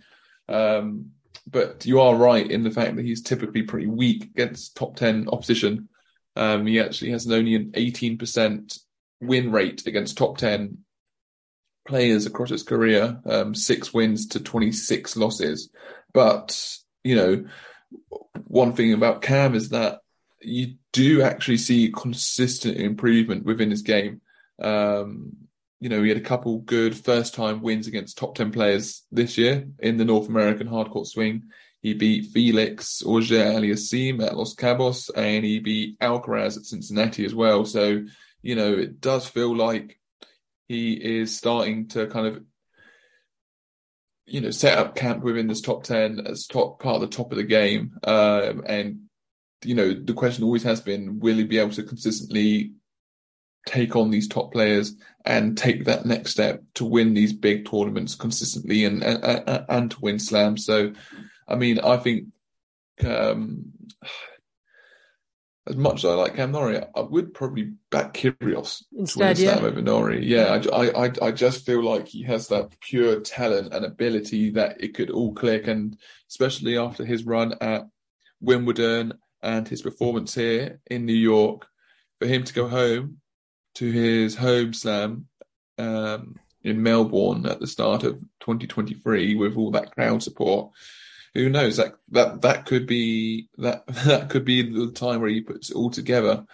um, 0.47 1.11
but 1.47 1.85
you 1.85 1.99
are 1.99 2.15
right 2.15 2.49
in 2.49 2.63
the 2.63 2.71
fact 2.71 2.95
that 2.95 3.05
he's 3.05 3.21
typically 3.21 3.63
pretty 3.63 3.87
weak 3.87 4.23
against 4.23 4.75
top 4.75 4.95
10 4.95 5.27
opposition. 5.29 5.89
Um, 6.35 6.65
he 6.65 6.79
actually 6.79 7.11
has 7.11 7.29
only 7.29 7.55
an 7.55 7.71
18% 7.71 8.79
win 9.21 9.51
rate 9.51 9.85
against 9.85 10.17
top 10.17 10.37
10 10.37 10.79
players 11.87 12.25
across 12.25 12.49
his 12.49 12.63
career, 12.63 13.19
um, 13.25 13.55
six 13.55 13.93
wins 13.93 14.27
to 14.27 14.39
26 14.39 15.17
losses. 15.17 15.69
But, 16.13 16.77
you 17.03 17.15
know, 17.15 17.45
one 18.45 18.73
thing 18.73 18.93
about 18.93 19.21
Cam 19.21 19.55
is 19.55 19.69
that 19.69 19.99
you 20.41 20.75
do 20.91 21.21
actually 21.21 21.57
see 21.57 21.91
consistent 21.91 22.77
improvement 22.77 23.45
within 23.45 23.69
his 23.71 23.81
game. 23.81 24.21
Um, 24.61 25.40
you 25.81 25.89
know, 25.89 26.03
he 26.03 26.09
had 26.09 26.17
a 26.17 26.21
couple 26.21 26.59
good 26.59 26.95
first 26.95 27.33
time 27.33 27.63
wins 27.63 27.87
against 27.87 28.17
top 28.17 28.35
10 28.35 28.51
players 28.51 29.03
this 29.11 29.35
year 29.35 29.67
in 29.79 29.97
the 29.97 30.05
North 30.05 30.29
American 30.29 30.69
hardcourt 30.69 31.07
swing. 31.07 31.49
He 31.81 31.95
beat 31.95 32.27
Felix 32.27 33.01
Auger 33.03 33.43
Aliassime 33.43 34.23
at 34.23 34.37
Los 34.37 34.53
Cabos 34.53 35.09
and 35.15 35.43
he 35.43 35.59
beat 35.59 35.97
Alcaraz 35.99 36.55
at 36.55 36.65
Cincinnati 36.65 37.25
as 37.25 37.33
well. 37.33 37.65
So, 37.65 38.05
you 38.43 38.55
know, 38.55 38.73
it 38.73 39.01
does 39.01 39.27
feel 39.27 39.55
like 39.55 39.99
he 40.67 40.93
is 40.93 41.35
starting 41.35 41.87
to 41.89 42.05
kind 42.05 42.27
of, 42.27 42.43
you 44.27 44.41
know, 44.41 44.51
set 44.51 44.77
up 44.77 44.95
camp 44.95 45.23
within 45.23 45.47
this 45.47 45.61
top 45.61 45.83
10 45.83 46.27
as 46.27 46.45
top 46.45 46.79
part 46.79 46.97
of 46.97 47.01
the 47.01 47.07
top 47.07 47.31
of 47.31 47.39
the 47.39 47.43
game. 47.43 47.97
Um, 48.03 48.63
and, 48.67 48.99
you 49.65 49.73
know, 49.73 49.95
the 49.95 50.13
question 50.13 50.43
always 50.43 50.63
has 50.63 50.79
been, 50.79 51.19
will 51.19 51.37
he 51.37 51.43
be 51.43 51.57
able 51.57 51.71
to 51.71 51.81
consistently 51.81 52.73
take 53.65 53.95
on 53.95 54.09
these 54.09 54.27
top 54.27 54.51
players 54.51 54.95
and 55.25 55.57
take 55.57 55.85
that 55.85 56.05
next 56.05 56.31
step 56.31 56.63
to 56.75 56.85
win 56.85 57.13
these 57.13 57.33
big 57.33 57.69
tournaments 57.69 58.15
consistently 58.15 58.85
and 58.85 59.03
and, 59.03 59.65
and 59.69 59.91
to 59.91 59.99
win 60.01 60.19
slams. 60.19 60.65
So, 60.65 60.93
I 61.47 61.55
mean, 61.55 61.79
I 61.79 61.97
think 61.97 62.27
um, 63.05 63.71
as 65.67 65.75
much 65.75 66.03
as 66.03 66.05
I 66.05 66.13
like 66.15 66.35
Cam 66.35 66.51
Norrie, 66.51 66.81
I 66.95 67.01
would 67.01 67.33
probably 67.33 67.73
back 67.91 68.13
Kyrgios 68.13 68.83
Instead, 68.97 69.13
to 69.13 69.19
win 69.19 69.31
a 69.31 69.35
slam 69.35 69.63
yeah. 69.63 69.69
over 69.69 69.81
Norrie. 69.81 70.25
Yeah, 70.25 70.61
I, 70.73 71.05
I, 71.05 71.11
I 71.21 71.31
just 71.31 71.65
feel 71.65 71.83
like 71.83 72.07
he 72.07 72.23
has 72.23 72.47
that 72.47 72.79
pure 72.79 73.19
talent 73.19 73.73
and 73.73 73.85
ability 73.85 74.51
that 74.51 74.81
it 74.81 74.95
could 74.95 75.11
all 75.11 75.33
click, 75.33 75.67
and 75.67 75.97
especially 76.29 76.77
after 76.77 77.05
his 77.05 77.25
run 77.25 77.53
at 77.61 77.87
Wimbledon 78.39 79.13
and 79.43 79.67
his 79.67 79.83
performance 79.83 80.33
here 80.33 80.79
in 80.87 81.05
New 81.05 81.13
York, 81.13 81.67
for 82.19 82.27
him 82.27 82.43
to 82.43 82.53
go 82.53 82.67
home 82.67 83.20
to 83.75 83.91
his 83.91 84.35
home 84.35 84.73
slam 84.73 85.27
um, 85.77 86.35
in 86.63 86.83
Melbourne 86.83 87.45
at 87.45 87.59
the 87.59 87.67
start 87.67 88.03
of 88.03 88.19
2023 88.41 89.35
with 89.35 89.57
all 89.57 89.71
that 89.71 89.93
crowd 89.93 90.21
support. 90.23 90.71
Who 91.33 91.49
knows 91.49 91.77
that 91.77 91.95
that 92.09 92.41
that 92.41 92.65
could 92.65 92.87
be 92.87 93.47
that 93.57 93.87
that 94.05 94.29
could 94.29 94.45
be 94.45 94.61
the 94.61 94.91
time 94.91 95.21
where 95.21 95.29
he 95.29 95.41
puts 95.41 95.69
it 95.69 95.75
all 95.75 95.89
together. 95.89 96.45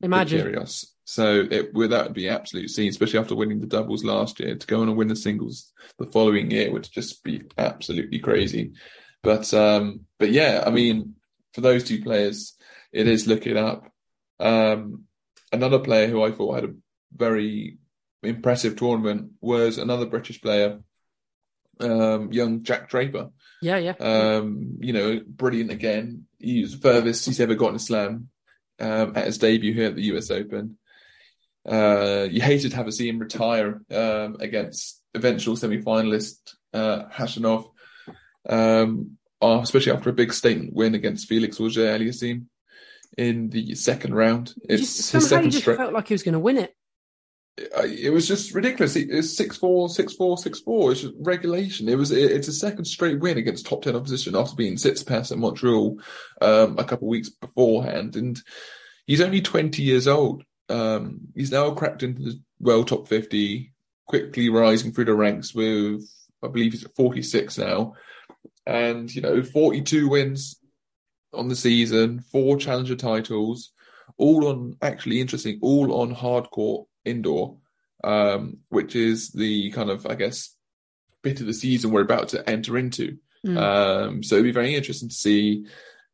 Imagine. 0.00 0.46
Kyrgios. 0.46 0.86
So 1.04 1.46
it 1.50 1.74
would 1.74 1.90
that 1.90 2.06
would 2.06 2.14
be 2.14 2.28
absolute 2.28 2.70
scene, 2.70 2.88
especially 2.88 3.20
after 3.20 3.34
winning 3.34 3.60
the 3.60 3.66
doubles 3.66 4.04
last 4.04 4.40
year, 4.40 4.56
to 4.56 4.66
go 4.66 4.82
on 4.82 4.88
and 4.88 4.96
win 4.96 5.08
the 5.08 5.16
singles 5.16 5.72
the 5.98 6.06
following 6.06 6.50
year 6.50 6.72
would 6.72 6.88
just 6.90 7.22
be 7.22 7.42
absolutely 7.58 8.18
crazy. 8.18 8.72
But 9.22 9.52
um, 9.54 10.06
but 10.18 10.30
yeah, 10.30 10.64
I 10.66 10.70
mean, 10.70 11.14
for 11.54 11.60
those 11.60 11.84
two 11.84 12.02
players, 12.02 12.54
it 12.92 13.06
is 13.06 13.26
looking 13.26 13.56
up. 13.56 13.88
Um, 14.40 15.04
another 15.52 15.78
player 15.78 16.08
who 16.08 16.22
I 16.22 16.32
thought 16.32 16.54
had 16.54 16.64
a 16.64 16.74
very 17.14 17.78
impressive 18.22 18.76
tournament 18.76 19.32
was 19.40 19.78
another 19.78 20.06
British 20.06 20.40
player, 20.40 20.80
um, 21.80 22.32
young 22.32 22.62
Jack 22.62 22.88
Draper. 22.88 23.30
Yeah, 23.60 23.78
yeah. 23.78 23.94
Um, 24.00 24.78
you 24.80 24.92
know, 24.92 25.20
brilliant 25.26 25.70
again. 25.70 26.26
He's 26.38 26.72
the 26.72 26.78
furthest 26.78 27.26
he's 27.26 27.40
ever 27.40 27.54
gotten 27.54 27.76
a 27.76 27.80
slam 27.80 28.28
um, 28.80 29.12
at 29.16 29.26
his 29.26 29.38
debut 29.38 29.74
here 29.74 29.88
at 29.88 29.96
the 29.96 30.02
US 30.14 30.30
Open. 30.30 30.78
Uh, 31.68 32.26
you 32.30 32.40
hated 32.40 32.70
to 32.70 32.76
have 32.76 32.86
to 32.86 32.92
see 32.92 33.08
him 33.08 33.20
retire 33.20 33.80
um, 33.92 34.36
against 34.40 35.00
eventual 35.14 35.54
semi-finalist 35.54 36.54
uh, 36.72 37.04
Khachanov, 37.10 37.70
um, 38.48 39.18
especially 39.40 39.92
after 39.92 40.10
a 40.10 40.14
big 40.14 40.32
statement 40.32 40.72
win 40.72 40.94
against 40.96 41.28
Felix 41.28 41.60
Auger 41.60 41.86
Aliassime 41.86 42.46
in 43.16 43.50
the 43.50 43.74
second 43.74 44.14
round. 44.14 44.54
It's 44.68 44.82
just, 44.82 45.12
his 45.12 45.28
second 45.28 45.50
just 45.50 45.62
straight. 45.62 45.78
felt 45.78 45.92
like 45.92 46.08
he 46.08 46.14
was 46.14 46.22
going 46.22 46.34
to 46.34 46.38
win 46.38 46.58
it. 46.58 46.74
It 47.58 48.12
was 48.12 48.26
just 48.26 48.54
ridiculous. 48.54 48.96
It's 48.96 49.36
six 49.36 49.58
four, 49.58 49.90
six 49.90 50.14
four, 50.14 50.38
six 50.38 50.60
four. 50.60 50.90
It's 50.90 51.02
just 51.02 51.12
regulation. 51.20 51.86
It 51.86 51.98
was. 51.98 52.10
It's 52.10 52.48
a 52.48 52.52
second 52.52 52.86
straight 52.86 53.20
win 53.20 53.36
against 53.36 53.66
top 53.66 53.82
ten 53.82 53.94
opposition 53.94 54.34
after 54.34 54.56
being 54.56 54.78
six 54.78 55.02
pass 55.02 55.30
at 55.30 55.36
Montreal 55.36 56.00
um, 56.40 56.78
a 56.78 56.84
couple 56.84 57.08
of 57.08 57.10
weeks 57.10 57.28
beforehand, 57.28 58.16
and 58.16 58.40
he's 59.06 59.20
only 59.20 59.42
twenty 59.42 59.82
years 59.82 60.08
old. 60.08 60.44
Um, 60.70 61.20
he's 61.34 61.52
now 61.52 61.70
cracked 61.72 62.02
into 62.02 62.22
the 62.22 62.40
world 62.58 62.88
top 62.88 63.06
fifty, 63.06 63.74
quickly 64.06 64.48
rising 64.48 64.92
through 64.92 65.04
the 65.04 65.14
ranks 65.14 65.54
with, 65.54 66.02
I 66.42 66.48
believe 66.48 66.72
he's 66.72 66.84
at 66.84 66.96
forty 66.96 67.20
six 67.20 67.58
now, 67.58 67.92
and 68.66 69.14
you 69.14 69.20
know 69.20 69.42
forty 69.42 69.82
two 69.82 70.08
wins 70.08 70.56
on 71.32 71.48
the 71.48 71.56
season, 71.56 72.20
four 72.20 72.56
challenger 72.56 72.96
titles, 72.96 73.72
all 74.16 74.48
on 74.48 74.76
actually 74.82 75.20
interesting, 75.20 75.58
all 75.62 76.00
on 76.00 76.10
hard 76.10 76.50
court 76.50 76.86
indoor, 77.04 77.58
um, 78.04 78.58
which 78.68 78.96
is 78.96 79.30
the 79.30 79.70
kind 79.70 79.90
of 79.90 80.06
I 80.06 80.14
guess 80.14 80.54
bit 81.22 81.40
of 81.40 81.46
the 81.46 81.54
season 81.54 81.90
we're 81.90 82.02
about 82.02 82.28
to 82.28 82.48
enter 82.48 82.76
into. 82.76 83.18
Mm. 83.46 83.58
Um, 83.58 84.22
so 84.22 84.36
it'd 84.36 84.44
be 84.44 84.52
very 84.52 84.74
interesting 84.74 85.08
to 85.08 85.14
see 85.14 85.66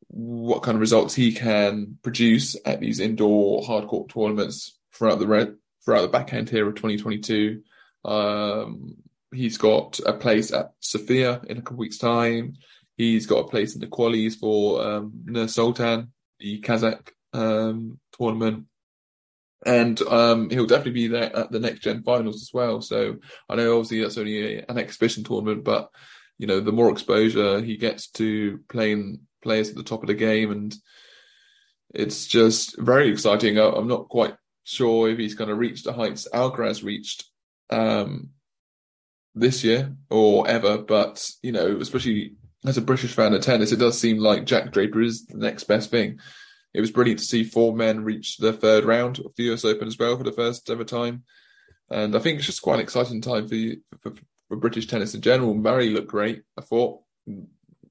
what 0.08 0.62
kind 0.62 0.74
of 0.74 0.80
results 0.80 1.14
he 1.14 1.32
can 1.32 1.98
produce 2.02 2.56
at 2.64 2.80
these 2.80 3.00
indoor 3.00 3.64
hard 3.64 3.86
court 3.86 4.08
tournaments 4.08 4.78
throughout 4.94 5.18
the 5.18 5.26
red, 5.26 5.54
throughout 5.84 6.02
the 6.02 6.08
back 6.08 6.32
end 6.32 6.48
here 6.48 6.66
of 6.66 6.74
2022. 6.74 7.62
Um, 8.04 8.96
he's 9.32 9.58
got 9.58 10.00
a 10.06 10.14
place 10.14 10.52
at 10.52 10.72
Sofia 10.80 11.42
in 11.48 11.58
a 11.58 11.62
couple 11.62 11.78
weeks' 11.78 11.98
time. 11.98 12.54
He's 12.98 13.26
got 13.26 13.38
a 13.38 13.48
place 13.48 13.74
in 13.74 13.80
the 13.80 13.86
qualies 13.86 14.34
for 14.34 14.84
um, 14.84 15.12
Nur 15.24 15.46
Sultan, 15.46 16.12
the 16.40 16.60
Kazakh 16.60 17.10
um, 17.32 18.00
tournament. 18.12 18.66
And 19.64 20.00
um, 20.02 20.50
he'll 20.50 20.66
definitely 20.66 20.92
be 20.92 21.06
there 21.06 21.34
at 21.34 21.52
the 21.52 21.60
next 21.60 21.80
gen 21.80 22.02
finals 22.02 22.42
as 22.42 22.50
well. 22.52 22.82
So 22.82 23.18
I 23.48 23.54
know 23.54 23.78
obviously 23.78 24.00
that's 24.00 24.18
only 24.18 24.56
a, 24.56 24.64
an 24.68 24.78
exhibition 24.78 25.22
tournament, 25.22 25.62
but 25.62 25.90
you 26.38 26.46
know 26.46 26.60
the 26.60 26.72
more 26.72 26.90
exposure 26.90 27.60
he 27.60 27.76
gets 27.76 28.08
to 28.12 28.60
playing 28.68 29.20
players 29.42 29.68
at 29.70 29.76
the 29.76 29.82
top 29.82 30.02
of 30.02 30.08
the 30.08 30.14
game, 30.14 30.50
and 30.50 30.74
it's 31.94 32.26
just 32.26 32.78
very 32.78 33.10
exciting. 33.10 33.58
I, 33.58 33.68
I'm 33.68 33.88
not 33.88 34.08
quite 34.08 34.34
sure 34.64 35.08
if 35.08 35.18
he's 35.18 35.34
going 35.34 35.48
to 35.48 35.56
reach 35.56 35.82
the 35.82 35.92
heights 35.92 36.28
Alcaraz 36.32 36.84
reached 36.84 37.24
um, 37.70 38.30
this 39.34 39.64
year 39.64 39.96
or 40.10 40.48
ever, 40.48 40.78
but 40.78 41.28
you 41.42 41.52
know, 41.52 41.78
especially 41.80 42.34
as 42.68 42.76
a 42.76 42.82
British 42.82 43.14
fan 43.14 43.32
of 43.32 43.40
tennis, 43.40 43.72
it 43.72 43.78
does 43.78 43.98
seem 43.98 44.18
like 44.18 44.44
Jack 44.44 44.72
Draper 44.72 45.00
is 45.00 45.24
the 45.24 45.38
next 45.38 45.64
best 45.64 45.90
thing. 45.90 46.18
It 46.74 46.82
was 46.82 46.90
brilliant 46.90 47.18
to 47.20 47.24
see 47.24 47.42
four 47.42 47.74
men 47.74 48.04
reach 48.04 48.36
the 48.36 48.52
third 48.52 48.84
round 48.84 49.18
of 49.20 49.34
the 49.36 49.52
US 49.54 49.64
Open 49.64 49.88
as 49.88 49.98
well 49.98 50.18
for 50.18 50.24
the 50.24 50.32
first 50.32 50.68
ever 50.68 50.84
time. 50.84 51.24
And 51.90 52.14
I 52.14 52.18
think 52.18 52.36
it's 52.36 52.46
just 52.46 52.60
quite 52.60 52.74
an 52.74 52.80
exciting 52.80 53.22
time 53.22 53.48
for, 53.48 53.56
for, 54.02 54.20
for 54.48 54.56
British 54.56 54.86
tennis 54.86 55.14
in 55.14 55.22
general. 55.22 55.54
Murray 55.54 55.88
looked 55.88 56.08
great, 56.08 56.42
I 56.58 56.60
thought. 56.60 57.00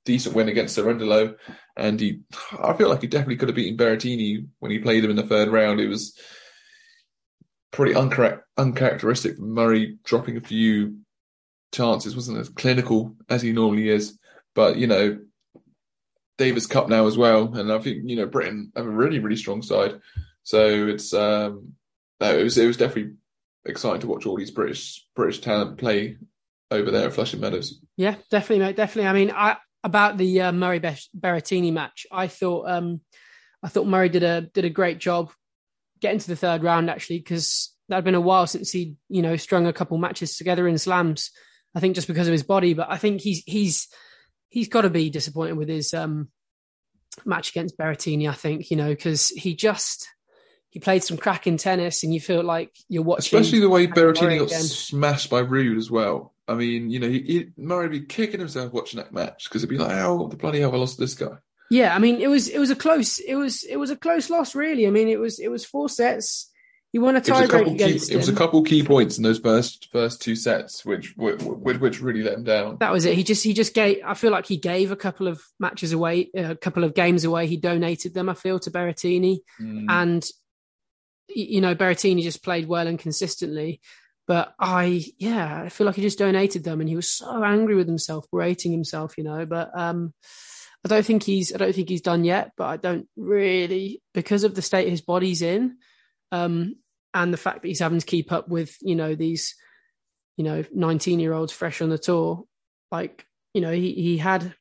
Decent 0.06 0.36
win 0.36 0.48
against 0.48 0.78
Cerundolo. 0.78 1.36
And 1.76 2.00
he, 2.00 2.22
I 2.62 2.74
feel 2.74 2.90
like 2.90 3.02
he 3.02 3.08
definitely 3.08 3.38
could 3.38 3.50
have 3.50 3.56
beaten 3.56 3.78
Berrettini 3.78 4.46
when 4.60 4.72
he 4.72 4.78
played 4.78 5.04
him 5.04 5.10
in 5.10 5.16
the 5.16 5.24
third 5.24 5.50
round. 5.50 5.80
It 5.80 5.88
was 5.88 6.16
pretty 7.72 7.94
uncharac- 7.94 8.42
uncharacteristic 8.58 9.38
for 9.38 9.42
Murray 9.42 9.98
dropping 10.04 10.38
a 10.38 10.42
few 10.42 11.00
chances. 11.74 12.16
Wasn't 12.16 12.38
as 12.38 12.50
clinical 12.50 13.16
as 13.28 13.42
he 13.42 13.52
normally 13.52 13.90
is. 13.90 14.20
But, 14.58 14.78
you 14.78 14.88
know, 14.88 15.20
Davis 16.40 16.66
Cup 16.66 16.90
now 16.90 17.06
as 17.06 17.16
well, 17.16 17.54
and 17.56 17.72
I 17.72 17.78
think 17.78 18.10
you 18.10 18.16
know 18.16 18.26
Britain 18.26 18.72
have 18.76 18.88
a 18.88 18.90
really 18.90 19.20
really 19.20 19.36
strong 19.36 19.62
side, 19.62 20.00
so 20.42 20.88
it's 20.88 21.14
um 21.14 21.74
no, 22.20 22.38
it 22.38 22.44
was 22.44 22.58
it 22.58 22.66
was 22.66 22.78
definitely 22.78 23.14
exciting 23.66 24.02
to 24.02 24.08
watch 24.08 24.26
all 24.26 24.36
these 24.36 24.52
British 24.52 25.06
British 25.16 25.42
talent 25.42 25.78
play 25.78 26.18
over 26.72 26.90
there 26.90 27.08
at 27.08 27.14
Flushing 27.14 27.40
Meadows. 27.40 27.80
Yeah, 27.98 28.16
definitely, 28.30 28.66
mate. 28.66 28.76
Definitely. 28.76 29.10
I 29.10 29.14
mean, 29.14 29.32
I 29.32 29.58
about 29.84 30.18
the 30.18 30.42
uh, 30.42 30.52
Murray 30.52 30.80
Berrettini 30.80 31.72
match. 31.72 32.08
I 32.12 32.28
thought 32.28 32.70
um, 32.70 33.02
I 33.64 33.68
thought 33.68 33.88
Murray 33.88 34.10
did 34.10 34.24
a 34.24 34.42
did 34.42 34.66
a 34.66 34.70
great 34.70 35.00
job 35.00 35.32
getting 36.02 36.20
to 36.20 36.28
the 36.28 36.36
third 36.36 36.64
round 36.64 36.90
actually 36.90 37.20
because 37.20 37.76
that 37.90 37.96
had 37.96 38.04
been 38.04 38.16
a 38.16 38.22
while 38.22 38.48
since 38.48 38.72
he 38.72 38.96
you 39.08 39.22
know 39.22 39.36
strung 39.38 39.68
a 39.68 39.74
couple 39.74 39.98
matches 39.98 40.36
together 40.36 40.68
in 40.68 40.78
slams. 40.78 41.32
I 41.76 41.80
think 41.80 41.96
just 41.96 42.08
because 42.08 42.28
of 42.28 42.32
his 42.32 42.44
body, 42.44 42.74
but 42.74 42.90
I 42.90 42.98
think 42.98 43.22
he's 43.22 43.44
he's 43.46 43.88
he's 44.50 44.70
got 44.70 44.82
to 44.82 44.90
be 44.90 45.10
disappointed 45.10 45.58
with 45.58 45.70
his 45.70 45.94
um, 45.94 46.30
match 47.26 47.50
against 47.52 47.78
Berrettini. 47.78 48.30
I 48.30 48.34
think 48.34 48.70
you 48.72 48.78
know 48.78 48.90
because 48.90 49.30
he 49.30 49.56
just 49.56 50.08
he 50.70 50.80
played 50.80 51.04
some 51.04 51.18
cracking 51.18 51.58
tennis, 51.58 52.04
and 52.04 52.14
you 52.14 52.20
feel 52.20 52.44
like 52.44 52.76
you're 52.90 53.04
watching. 53.04 53.40
Especially 53.40 53.60
the 53.60 53.70
way 53.70 53.88
Berrettini 53.88 54.40
got 54.40 54.48
again. 54.48 54.64
smashed 54.64 55.30
by 55.30 55.42
Ruud 55.42 55.78
as 55.78 55.90
well. 55.90 56.34
I 56.48 56.54
mean, 56.54 56.90
you 56.90 57.00
know, 57.00 57.10
he, 57.10 57.20
he, 57.22 57.48
Murray 57.58 57.88
would 57.88 57.92
be 57.92 58.02
kicking 58.02 58.40
himself 58.40 58.72
watching 58.72 59.00
that 59.00 59.12
match 59.12 59.46
because 59.46 59.64
it'd 59.64 59.70
be 59.70 59.78
like, 59.78 59.98
"Oh, 59.98 60.28
the 60.28 60.38
bloody 60.38 60.60
hell! 60.60 60.74
I 60.74 60.78
lost 60.78 60.98
this 60.98 61.16
guy." 61.16 61.38
Yeah, 61.70 61.94
I 61.94 62.00
mean, 62.00 62.22
it 62.22 62.30
was 62.30 62.48
it 62.48 62.60
was 62.60 62.70
a 62.70 62.76
close 62.76 63.20
it 63.20 63.36
was 63.36 63.64
it 63.64 63.78
was 63.78 63.90
a 63.90 63.98
close 63.98 64.30
loss, 64.30 64.56
really. 64.56 64.88
I 64.88 64.90
mean, 64.90 65.10
it 65.10 65.20
was 65.20 65.40
it 65.40 65.50
was 65.50 65.66
four 65.66 65.90
sets. 65.90 66.50
He 66.98 67.00
won 67.00 67.16
a 67.16 67.20
It 67.20 67.30
was 67.30 67.42
a 67.42 67.48
couple 67.48 67.76
key, 67.76 67.84
it 67.84 68.16
was 68.16 68.28
a 68.28 68.34
couple 68.34 68.64
key 68.64 68.84
points 68.84 69.18
in 69.20 69.24
those 69.24 69.38
first 69.38 69.88
first 69.92 70.20
two 70.20 70.36
sets, 70.36 70.84
which 70.84 71.16
which, 71.16 71.40
which 71.44 72.02
really 72.02 72.24
let 72.24 72.34
him 72.34 72.44
down. 72.44 72.78
That 72.80 72.92
was 72.92 73.06
it. 73.06 73.14
He 73.14 73.24
just 73.24 73.44
he 73.44 73.54
just 73.54 73.76
gave. 73.76 74.00
I 74.04 74.16
feel 74.16 74.32
like 74.32 74.48
he 74.48 74.58
gave 74.58 74.90
a 74.90 74.96
couple 74.96 75.28
of 75.28 75.40
matches 75.60 75.94
away, 75.94 76.32
a 76.36 76.56
couple 76.56 76.84
of 76.84 76.96
games 76.96 77.24
away. 77.24 77.46
He 77.46 77.56
donated 77.58 78.16
them. 78.16 78.30
I 78.30 78.34
feel 78.34 78.58
to 78.62 78.72
Berrettini, 78.72 79.42
Mm. 79.62 79.86
and 79.90 80.28
you 81.30 81.62
know 81.62 81.76
Berrettini 81.76 82.24
just 82.24 82.44
played 82.44 82.68
well 82.68 82.88
and 82.88 82.98
consistently. 82.98 83.80
But 84.26 84.56
I, 84.60 85.06
yeah, 85.20 85.62
I 85.66 85.70
feel 85.70 85.86
like 85.86 85.98
he 85.98 86.02
just 86.02 86.18
donated 86.18 86.64
them, 86.64 86.80
and 86.80 86.90
he 86.90 86.96
was 86.96 87.12
so 87.12 87.44
angry 87.44 87.76
with 87.76 87.88
himself, 87.88 88.26
berating 88.32 88.72
himself, 88.72 89.20
you 89.20 89.24
know. 89.24 89.46
But 89.46 89.70
um, 89.78 90.16
I 90.84 90.88
don't 90.88 91.06
think 91.06 91.22
he's, 91.22 91.54
I 91.54 91.58
don't 91.58 91.76
think 91.76 91.90
he's 91.90 92.02
done 92.02 92.24
yet. 92.24 92.54
But 92.58 92.66
I 92.66 92.78
don't 92.78 93.08
really, 93.16 94.02
because 94.16 94.44
of 94.44 94.56
the 94.56 94.64
state 94.64 94.90
his 94.90 95.02
body's 95.02 95.44
in, 95.44 95.78
um, 96.32 96.74
and 97.22 97.34
the 97.34 97.38
fact 97.38 97.62
that 97.62 97.68
he's 97.68 97.80
having 97.80 98.00
to 98.00 98.06
keep 98.06 98.32
up 98.32 98.48
with, 98.48 98.76
you 98.82 98.96
know, 98.96 99.16
these, 99.16 99.56
you 100.38 100.44
know, 100.44 100.64
nineteen-year-olds 100.74 101.54
fresh 101.54 101.82
on 101.82 101.90
the 101.90 101.98
tour. 101.98 102.46
Like, 102.92 103.26
you 103.54 103.62
know, 103.62 103.72
he 103.72 103.94
he 103.94 104.18
had 104.18 104.54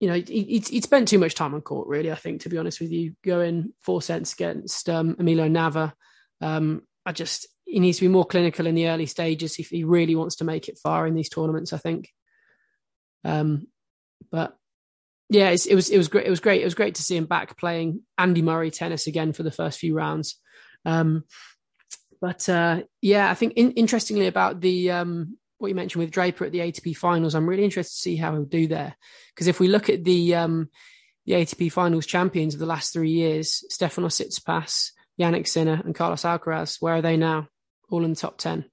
you 0.00 0.08
know, 0.08 0.14
he, 0.14 0.44
he'd 0.44 0.84
spent 0.84 1.08
too 1.08 1.18
much 1.18 1.34
time 1.34 1.54
on 1.54 1.60
court, 1.60 1.86
really. 1.86 2.10
I 2.10 2.14
think, 2.14 2.40
to 2.42 2.48
be 2.48 2.56
honest 2.56 2.80
with 2.80 2.90
you, 2.90 3.14
going 3.22 3.74
four 3.80 4.00
sets 4.00 4.32
against 4.32 4.88
um, 4.88 5.14
Emilio 5.18 5.46
Nava, 5.46 5.92
um, 6.40 6.82
I 7.04 7.12
just 7.12 7.46
he 7.66 7.80
needs 7.80 7.98
to 7.98 8.04
be 8.04 8.08
more 8.08 8.24
clinical 8.24 8.66
in 8.66 8.74
the 8.74 8.88
early 8.88 9.06
stages 9.06 9.58
if 9.58 9.68
he 9.68 9.84
really 9.84 10.16
wants 10.16 10.36
to 10.36 10.44
make 10.44 10.68
it 10.68 10.78
far 10.82 11.06
in 11.06 11.14
these 11.14 11.28
tournaments. 11.28 11.72
I 11.74 11.78
think. 11.78 12.08
Um, 13.24 13.66
but 14.32 14.56
yeah, 15.28 15.50
it 15.50 15.74
was 15.74 15.90
it 15.90 15.98
was 15.98 16.08
great. 16.08 16.26
It 16.26 16.30
was 16.30 16.40
great. 16.40 16.62
It 16.62 16.66
was 16.66 16.74
great 16.74 16.94
to 16.94 17.02
see 17.02 17.16
him 17.16 17.26
back 17.26 17.58
playing 17.58 18.00
Andy 18.16 18.40
Murray 18.40 18.70
tennis 18.70 19.06
again 19.06 19.34
for 19.34 19.42
the 19.42 19.52
first 19.52 19.78
few 19.78 19.94
rounds. 19.94 20.40
Um, 20.84 21.24
but 22.20 22.48
uh, 22.48 22.82
yeah, 23.00 23.30
I 23.30 23.34
think 23.34 23.54
in, 23.56 23.72
interestingly 23.72 24.26
about 24.26 24.60
the 24.60 24.90
um, 24.90 25.38
what 25.58 25.68
you 25.68 25.74
mentioned 25.74 26.00
with 26.00 26.10
Draper 26.10 26.44
at 26.44 26.52
the 26.52 26.58
ATP 26.58 26.96
finals, 26.96 27.34
I'm 27.34 27.48
really 27.48 27.64
interested 27.64 27.94
to 27.94 28.00
see 28.00 28.16
how 28.16 28.32
he'll 28.32 28.44
do 28.44 28.66
there. 28.66 28.96
Because 29.34 29.46
if 29.46 29.60
we 29.60 29.68
look 29.68 29.88
at 29.88 30.04
the 30.04 30.34
um, 30.34 30.68
the 31.26 31.32
ATP 31.32 31.72
finals 31.72 32.06
champions 32.06 32.54
of 32.54 32.60
the 32.60 32.66
last 32.66 32.92
three 32.92 33.10
years, 33.10 33.64
Stefanos 33.70 34.20
Tsitsipas, 34.20 34.90
Jannik 35.18 35.48
Sinner, 35.48 35.80
and 35.84 35.94
Carlos 35.94 36.22
Alcaraz, 36.22 36.76
where 36.80 36.96
are 36.96 37.02
they 37.02 37.16
now? 37.16 37.48
All 37.90 38.04
in 38.04 38.10
the 38.10 38.16
top 38.16 38.38
ten. 38.38 38.64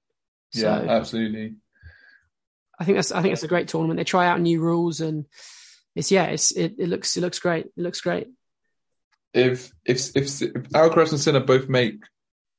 So 0.50 0.66
yeah, 0.66 0.90
absolutely. 0.90 1.56
I 2.78 2.84
think 2.84 2.96
that's 2.96 3.12
I 3.12 3.22
think 3.22 3.32
that's 3.32 3.42
a 3.42 3.48
great 3.48 3.68
tournament. 3.68 3.98
They 3.98 4.04
try 4.04 4.26
out 4.26 4.40
new 4.40 4.60
rules 4.60 5.00
and 5.00 5.26
it's 5.94 6.10
yeah, 6.10 6.24
it's 6.26 6.52
it, 6.52 6.76
it 6.78 6.88
looks 6.88 7.16
it 7.16 7.20
looks 7.20 7.38
great. 7.38 7.66
It 7.66 7.82
looks 7.82 8.00
great. 8.00 8.28
If 9.34 9.72
if 9.84 10.16
if, 10.16 10.42
if 10.42 10.52
Alcaraz 10.70 11.10
and 11.10 11.20
Sinner 11.20 11.40
both 11.40 11.68
make 11.68 12.02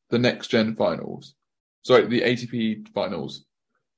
the 0.10 0.20
next 0.20 0.48
gen 0.48 0.76
finals, 0.76 1.36
sorry, 1.84 2.08
the 2.08 2.22
ATP 2.22 2.90
finals, 2.90 3.46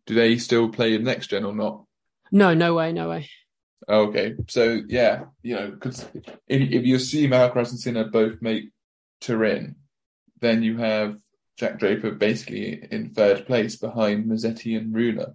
do 0.05 0.13
they 0.13 0.38
still 0.38 0.69
play 0.69 0.95
in 0.95 1.03
next 1.03 1.27
gen 1.27 1.45
or 1.45 1.53
not? 1.53 1.84
No, 2.31 2.53
no 2.53 2.73
way, 2.73 2.91
no 2.93 3.10
way. 3.10 3.29
Okay, 3.89 4.36
so 4.47 4.81
yeah, 4.88 5.25
you 5.41 5.55
know, 5.55 5.71
because 5.71 6.07
if 6.47 6.71
if 6.71 6.86
you 6.86 6.95
assume 6.95 7.31
Alcaraz 7.31 7.71
and 7.71 7.79
Sinner 7.79 8.05
both 8.05 8.41
make 8.41 8.69
Turin, 9.19 9.75
then 10.39 10.63
you 10.63 10.77
have 10.77 11.17
Jack 11.57 11.79
Draper 11.79 12.12
basically 12.12 12.88
in 12.91 13.10
third 13.10 13.45
place 13.45 13.75
behind 13.75 14.25
Musetti 14.25 14.77
and 14.77 14.93
Rune, 14.93 15.25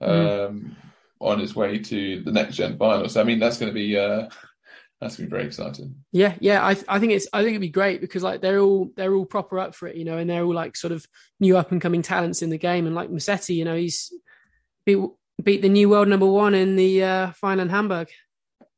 um, 0.00 0.76
on 1.20 1.38
his 1.38 1.54
way 1.54 1.78
to 1.78 2.22
the 2.22 2.32
next 2.32 2.56
gen 2.56 2.78
finals. 2.78 3.16
I 3.16 3.24
mean, 3.24 3.38
that's 3.38 3.58
going 3.58 3.70
to 3.70 3.74
be 3.74 3.98
uh, 3.98 4.28
that's 5.00 5.16
to 5.16 5.22
be 5.22 5.28
very 5.28 5.44
exciting. 5.44 5.94
Yeah, 6.12 6.34
yeah. 6.40 6.62
I 6.64 6.76
I 6.88 6.98
think 6.98 7.12
it's 7.12 7.26
I 7.32 7.38
think 7.38 7.50
it'd 7.50 7.60
be 7.60 7.68
great 7.68 8.00
because 8.00 8.22
like 8.22 8.40
they're 8.42 8.60
all 8.60 8.90
they're 8.96 9.14
all 9.14 9.24
proper 9.26 9.58
up 9.58 9.74
for 9.74 9.88
it, 9.88 9.96
you 9.96 10.04
know, 10.04 10.18
and 10.18 10.28
they're 10.28 10.44
all 10.44 10.54
like 10.54 10.76
sort 10.76 10.92
of 10.92 11.06
new 11.40 11.56
up 11.56 11.72
and 11.72 11.80
coming 11.80 12.02
talents 12.02 12.42
in 12.42 12.50
the 12.50 12.58
game. 12.58 12.86
And 12.86 12.94
like 12.94 13.10
Musetti, 13.10 13.54
you 13.56 13.64
know, 13.64 13.76
he's 13.76 14.12
beat 14.84 14.98
beat 15.42 15.62
the 15.62 15.68
new 15.70 15.88
world 15.88 16.08
number 16.08 16.26
one 16.26 16.54
in 16.54 16.76
the 16.76 17.02
uh, 17.02 17.30
final 17.32 17.62
in 17.62 17.70
Hamburg 17.70 18.08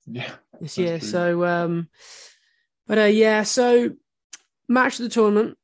Yeah, 0.06 0.30
this 0.60 0.78
year. 0.78 1.00
So, 1.00 1.44
um, 1.44 1.88
but 2.86 2.98
uh, 2.98 3.02
yeah, 3.04 3.42
so 3.42 3.90
match 4.68 5.00
of 5.00 5.04
the 5.04 5.08
tournament, 5.08 5.58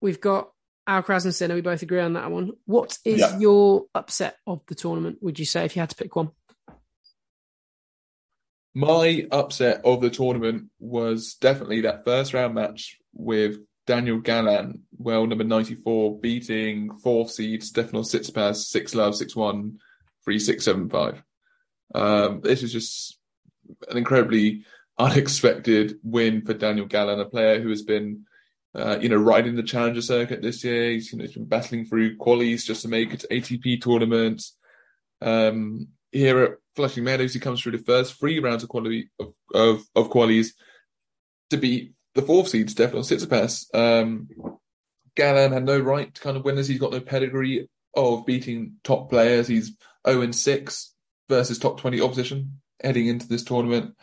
we've 0.00 0.20
got 0.22 0.50
Alcaraz 0.88 1.24
and 1.24 1.34
Sinner. 1.34 1.54
We 1.54 1.60
both 1.60 1.82
agree 1.82 2.00
on 2.00 2.14
that 2.14 2.30
one. 2.30 2.52
What 2.64 2.96
is 3.04 3.20
Yeah. 3.20 3.38
your 3.38 3.84
upset 3.94 4.36
of 4.46 4.62
the 4.68 4.74
tournament? 4.74 5.18
Would 5.20 5.38
you 5.38 5.44
say 5.44 5.66
if 5.66 5.76
you 5.76 5.80
had 5.80 5.90
to 5.90 5.96
pick 5.96 6.16
one? 6.16 6.30
My 8.78 9.26
upset 9.32 9.80
of 9.84 10.00
the 10.00 10.08
tournament 10.08 10.70
was 10.78 11.34
definitely 11.34 11.80
that 11.80 12.04
first 12.04 12.32
round 12.32 12.54
match 12.54 12.96
with 13.12 13.56
Daniel 13.88 14.20
Galán, 14.20 14.82
well 14.96 15.26
number 15.26 15.42
94, 15.42 16.20
beating 16.20 16.96
fourth 16.98 17.32
seed 17.32 17.62
Stefanos 17.62 18.14
Tsitsipas 18.14 18.54
6 18.54 18.94
love, 18.94 19.16
6 19.16 19.34
1, 19.34 19.78
3 20.24 20.38
6 20.38 20.64
7 20.64 20.88
5. 20.90 21.22
Um, 21.92 22.40
this 22.40 22.62
is 22.62 22.72
just 22.72 23.18
an 23.90 23.96
incredibly 23.96 24.64
unexpected 24.96 25.96
win 26.04 26.46
for 26.46 26.54
Daniel 26.54 26.86
Galán, 26.86 27.20
a 27.20 27.24
player 27.24 27.60
who 27.60 27.70
has 27.70 27.82
been, 27.82 28.26
uh, 28.76 29.00
you 29.00 29.08
know, 29.08 29.16
riding 29.16 29.56
the 29.56 29.64
challenger 29.64 30.02
circuit 30.02 30.40
this 30.40 30.62
year. 30.62 30.92
He's, 30.92 31.10
you 31.10 31.18
know, 31.18 31.24
he's 31.24 31.34
been 31.34 31.46
battling 31.46 31.84
through 31.84 32.16
qualies 32.16 32.64
just 32.64 32.82
to 32.82 32.88
make 32.88 33.12
it 33.12 33.20
to 33.20 33.26
ATP 33.26 33.82
tournaments. 33.82 34.56
Um, 35.20 35.88
here 36.12 36.38
at 36.42 36.52
Flushing 36.76 37.04
Meadows, 37.04 37.34
he 37.34 37.40
comes 37.40 37.60
through 37.60 37.72
the 37.72 37.84
first 37.84 38.18
three 38.18 38.38
rounds 38.38 38.62
of 38.62 38.68
quality 38.68 39.10
of 39.18 39.32
of, 39.54 39.82
of 39.94 40.10
qualies 40.10 40.52
to 41.50 41.56
beat 41.56 41.92
the 42.14 42.22
fourth 42.22 42.48
seed 42.48 42.70
Stefan 42.70 43.00
Tsitsipas. 43.00 43.74
Um, 43.74 44.28
Galán 45.16 45.52
had 45.52 45.64
no 45.64 45.78
right 45.78 46.12
to 46.14 46.20
kind 46.20 46.36
of 46.36 46.44
win 46.44 46.56
this. 46.56 46.68
He's 46.68 46.78
got 46.78 46.92
no 46.92 47.00
pedigree 47.00 47.68
of 47.94 48.26
beating 48.26 48.74
top 48.84 49.10
players. 49.10 49.48
He's 49.48 49.72
0 50.06 50.22
and 50.22 50.34
6 50.34 50.94
versus 51.28 51.58
top 51.58 51.80
20 51.80 52.00
opposition 52.00 52.60
heading 52.82 53.08
into 53.08 53.26
this 53.26 53.42
tournament. 53.42 53.94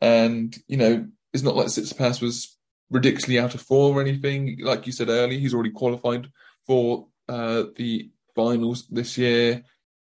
And, 0.00 0.54
you 0.68 0.76
know, 0.76 1.06
it's 1.32 1.42
not 1.42 1.56
like 1.56 1.66
Tsitsipas 1.66 2.20
was 2.20 2.56
ridiculously 2.90 3.38
out 3.38 3.54
of 3.54 3.62
form 3.62 3.96
or 3.96 4.00
anything. 4.00 4.58
Like 4.60 4.86
you 4.86 4.92
said 4.92 5.08
earlier, 5.08 5.38
he's 5.38 5.54
already 5.54 5.70
qualified 5.70 6.28
for 6.66 7.08
uh, 7.28 7.64
the 7.76 8.10
finals 8.34 8.86
this 8.88 9.16
year. 9.16 9.64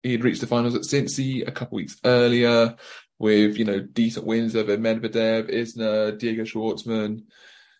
He 0.05 0.11
had 0.11 0.23
reached 0.23 0.41
the 0.41 0.45
finals 0.45 0.75
at 0.75 0.83
Cincy 0.83 1.47
a 1.47 1.51
couple 1.51 1.77
weeks 1.77 1.99
earlier 2.05 2.75
with, 3.17 3.57
you 3.57 3.65
know, 3.65 3.79
decent 3.79 4.27
wins 4.27 4.55
over 4.55 4.77
Medvedev, 4.77 5.51
Isner, 5.51 6.15
Diego 6.19 6.43
Schwartzman. 6.43 7.23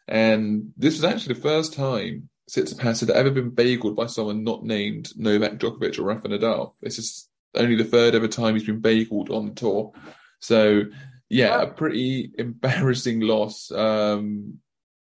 And 0.08 0.74
this 0.76 0.96
was 0.96 1.04
actually 1.04 1.36
the 1.36 1.42
first 1.42 1.76
time 1.76 2.30
Tsitsipas 2.50 3.02
had 3.02 3.12
ever 3.12 3.30
been 3.30 3.52
bageled 3.52 3.96
by 3.96 4.08
someone 4.08 4.44
not 4.44 4.64
named 4.64 5.10
Novak 5.16 5.60
Djokovic 5.60 6.00
or 6.00 6.04
Rafa 6.04 6.28
Nadal. 6.30 6.74
This 6.82 6.98
is 6.98 7.30
only 7.54 7.76
the 7.76 7.84
third 7.84 8.16
ever 8.16 8.28
time 8.28 8.56
he's 8.56 8.64
been 8.64 8.82
bageled 8.82 9.30
on 9.30 9.46
the 9.46 9.54
tour. 9.54 9.94
So, 10.40 10.86
yeah, 11.30 11.62
a 11.62 11.68
pretty 11.68 12.32
embarrassing 12.40 13.22
loss. 13.22 13.72
Um, 13.72 14.62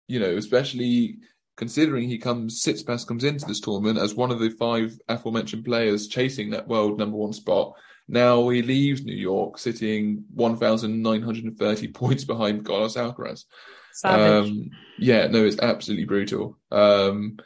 you 0.07 0.21
know, 0.21 0.37
especially 0.37 1.19
considering 1.59 2.09
he 2.09 2.19
comes, 2.19 2.63
Tsitsipas 2.63 3.07
comes 3.07 3.25
into 3.25 3.45
this 3.45 3.61
tournament 3.61 3.99
as 3.99 4.15
one 4.15 4.31
of 4.31 4.39
the 4.39 4.51
five 4.51 4.97
aforementioned 5.09 5.65
players 5.65 6.07
chasing 6.07 6.51
that 6.51 6.69
world 6.69 6.99
number 6.99 7.17
one 7.17 7.33
spot. 7.33 7.75
Now 8.07 8.49
he 8.49 8.63
leaves 8.63 9.03
New 9.03 9.17
York 9.17 9.59
sitting 9.59 10.25
1,930 10.33 11.89
points 11.93 12.25
behind 12.25 12.65
Carlos 12.65 12.97
Alcaraz. 12.97 13.45
Savage. 13.93 14.51
Um, 14.51 14.71
yeah, 14.99 15.27
no, 15.27 15.45
it's 15.45 15.59
absolutely 15.59 16.05
brutal. 16.05 16.57
Um, 16.71 17.39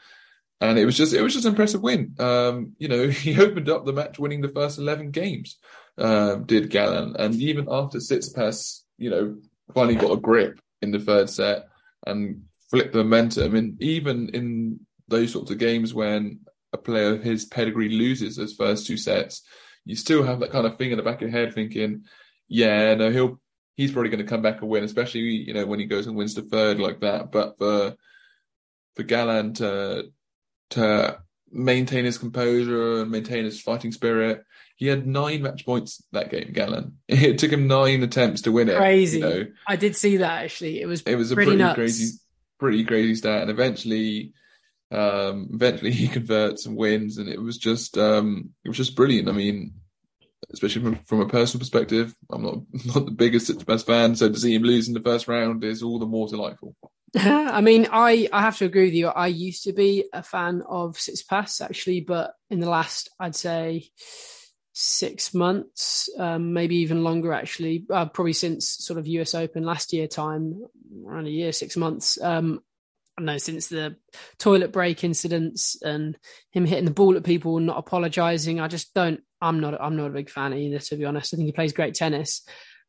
and 0.61 0.79
it 0.79 0.85
was 0.85 0.97
just 0.97 1.15
it 1.15 1.23
was 1.23 1.33
just 1.33 1.47
an 1.47 1.53
impressive 1.53 1.83
win. 1.83 2.15
Um, 2.19 2.75
you 2.79 2.89
know, 2.89 3.09
he 3.09 3.41
opened 3.41 3.71
up 3.71 3.87
the 3.87 3.95
match 3.95 4.19
winning 4.19 4.43
the 4.43 4.49
first 4.49 4.79
eleven 4.79 5.11
games, 5.11 5.59
um, 5.97 6.45
did 6.45 6.71
Galán, 6.71 7.17
and 7.19 7.35
even 7.37 7.67
after 7.71 7.99
Tsitsipas, 7.99 8.83
you 8.99 9.09
know, 9.09 9.39
finally 9.75 9.97
got 9.97 10.13
a 10.13 10.21
grip 10.21 10.61
in 10.83 10.91
the 10.91 11.01
third 11.01 11.31
set 11.31 11.65
and 12.07 12.43
flipped 12.73 12.93
the 12.93 12.99
momentum. 13.05 13.55
And 13.55 13.81
even 13.81 14.31
in 14.31 14.81
those 15.07 15.33
sorts 15.33 15.51
of 15.51 15.59
games 15.59 15.93
when 15.93 16.41
a 16.73 16.79
player 16.79 17.15
of 17.15 17.23
his 17.23 17.45
pedigree 17.45 17.91
loses 17.91 18.37
those 18.37 18.55
first 18.55 18.87
two 18.87 18.97
sets, 18.97 19.43
you 19.85 19.95
still 19.95 20.25
have 20.25 20.41
that 20.41 20.51
kind 20.51 20.67
of 20.67 20.79
thing 20.79 20.91
in 20.91 20.97
the 20.97 21.05
back 21.05 21.17
of 21.17 21.23
your 21.23 21.31
head 21.31 21.55
thinking, 21.55 22.05
yeah, 22.49 22.95
no, 22.95 23.13
he'll 23.13 23.41
he's 23.77 23.93
probably 23.93 24.11
going 24.11 24.25
to 24.25 24.29
come 24.31 24.43
back 24.43 24.61
and 24.61 24.71
win, 24.71 24.85
especially 24.85 25.21
you 25.21 25.55
know 25.55 25.67
when 25.67 25.81
he 25.81 25.87
goes 25.87 26.07
and 26.07 26.17
wins 26.17 26.35
the 26.35 26.43
third 26.43 26.81
like 26.81 27.01
that. 27.01 27.31
But 27.31 27.59
for 27.59 27.95
for 28.97 29.05
Galán 29.05 29.57
to 29.57 30.05
to 30.71 31.19
maintain 31.51 32.07
his 32.07 32.17
composure 32.17 33.03
and 33.03 33.11
maintain 33.11 33.45
his 33.45 33.61
fighting 33.61 33.93
spirit, 33.93 34.45
he 34.77 34.87
had 34.87 35.07
nine 35.07 35.43
match 35.43 35.67
points 35.67 36.03
that 36.13 36.31
game. 36.31 36.53
Gallant. 36.53 36.95
It 37.09 37.39
took 37.39 37.53
him 37.53 37.67
nine 37.67 38.03
attempts 38.03 38.43
to 38.43 38.53
win 38.53 38.71
it. 38.71 38.79
Crazy. 38.79 39.19
You 39.19 39.25
know, 39.25 39.47
I 39.67 39.77
did 39.77 39.95
see 39.97 40.19
that 40.19 40.45
actually. 40.45 40.81
It 40.81 40.87
was 40.87 41.03
it 41.03 41.17
was 41.17 41.33
a 41.33 41.35
pretty 41.35 41.51
pretty, 41.51 41.63
nuts. 41.63 41.75
crazy 41.77 42.19
pretty 42.63 42.85
crazy 42.85 43.17
stat. 43.17 43.43
And 43.43 43.51
eventually, 43.51 44.33
um, 44.93 45.49
eventually 45.53 45.91
he 46.03 46.09
converts 46.09 46.67
and 46.67 46.77
wins, 46.77 47.19
and 47.19 47.29
it 47.29 47.41
was 47.41 47.59
just 47.59 47.99
um, 47.99 48.51
it 48.65 48.69
was 48.69 48.79
just 48.79 48.97
brilliant. 48.97 49.29
I 49.29 49.33
mean, 49.33 49.75
especially 50.53 50.83
from, 50.83 51.05
from 51.05 51.21
a 51.21 51.29
personal 51.29 51.61
perspective, 51.61 52.15
I'm 52.31 52.43
not 52.43 52.59
not 52.95 53.05
the 53.05 53.13
biggest 53.13 53.51
Tsitsipas 53.51 53.85
fan, 53.85 54.15
so 54.15 54.29
to 54.29 54.39
see 54.39 54.55
him 54.55 54.63
lose 54.63 54.89
in 54.89 54.95
the 54.95 55.01
first 55.01 55.29
round 55.29 55.65
is 55.65 55.83
all 55.83 55.99
the 55.99 56.07
more 56.07 56.29
delightful. 56.29 56.77
I 57.17 57.61
mean, 57.61 57.89
I, 57.93 58.29
I 58.33 58.41
have 58.41 58.57
to 58.59 58.65
agree 58.65 58.87
with 58.87 58.95
you. 58.95 59.09
I 59.09 59.27
used 59.27 59.65
to 59.65 59.75
be 59.75 60.05
a 60.15 60.23
fan 60.23 60.63
of 60.67 60.97
Tsitsipas 60.97 61.61
actually, 61.61 62.01
but 62.01 62.33
in 62.49 62.61
the 62.61 62.71
last, 62.71 63.11
I'd 63.21 63.37
say, 63.37 63.91
six 64.73 65.35
months, 65.35 66.09
um, 66.19 66.55
maybe 66.55 66.77
even 66.77 67.05
longer 67.05 67.35
actually, 67.35 67.85
uh, 67.91 68.07
probably 68.07 68.33
since 68.33 68.69
sort 68.69 68.99
of 68.99 69.07
US 69.07 69.35
Open 69.35 69.63
last 69.65 69.93
year 69.93 70.07
time, 70.07 70.63
around 71.07 71.27
a 71.27 71.31
year, 71.31 71.53
six 71.53 71.77
months. 71.77 72.21
Um, 72.21 72.61
I 73.19 73.23
know, 73.23 73.39
since 73.39 73.67
the 73.67 73.97
toilet 74.39 74.73
break 74.73 75.05
incidents 75.05 75.81
and 75.83 76.17
him 76.51 76.65
hitting 76.65 76.87
the 76.87 76.91
ball 76.91 77.17
at 77.17 77.25
people 77.25 77.59
and 77.59 77.67
not 77.67 77.79
apologizing, 77.79 78.61
I 78.61 78.69
just 78.69 78.95
don't. 78.95 79.21
I'm 79.41 79.61
not. 79.61 79.79
I'm 79.81 79.97
not 79.97 80.07
a 80.07 80.15
big 80.15 80.31
fan 80.31 80.55
either, 80.55 80.79
to 80.79 80.97
be 80.97 81.05
honest. 81.05 81.35
I 81.35 81.37
think 81.37 81.47
he 81.47 81.53
plays 81.53 81.73
great 81.73 81.95
tennis, 81.95 82.47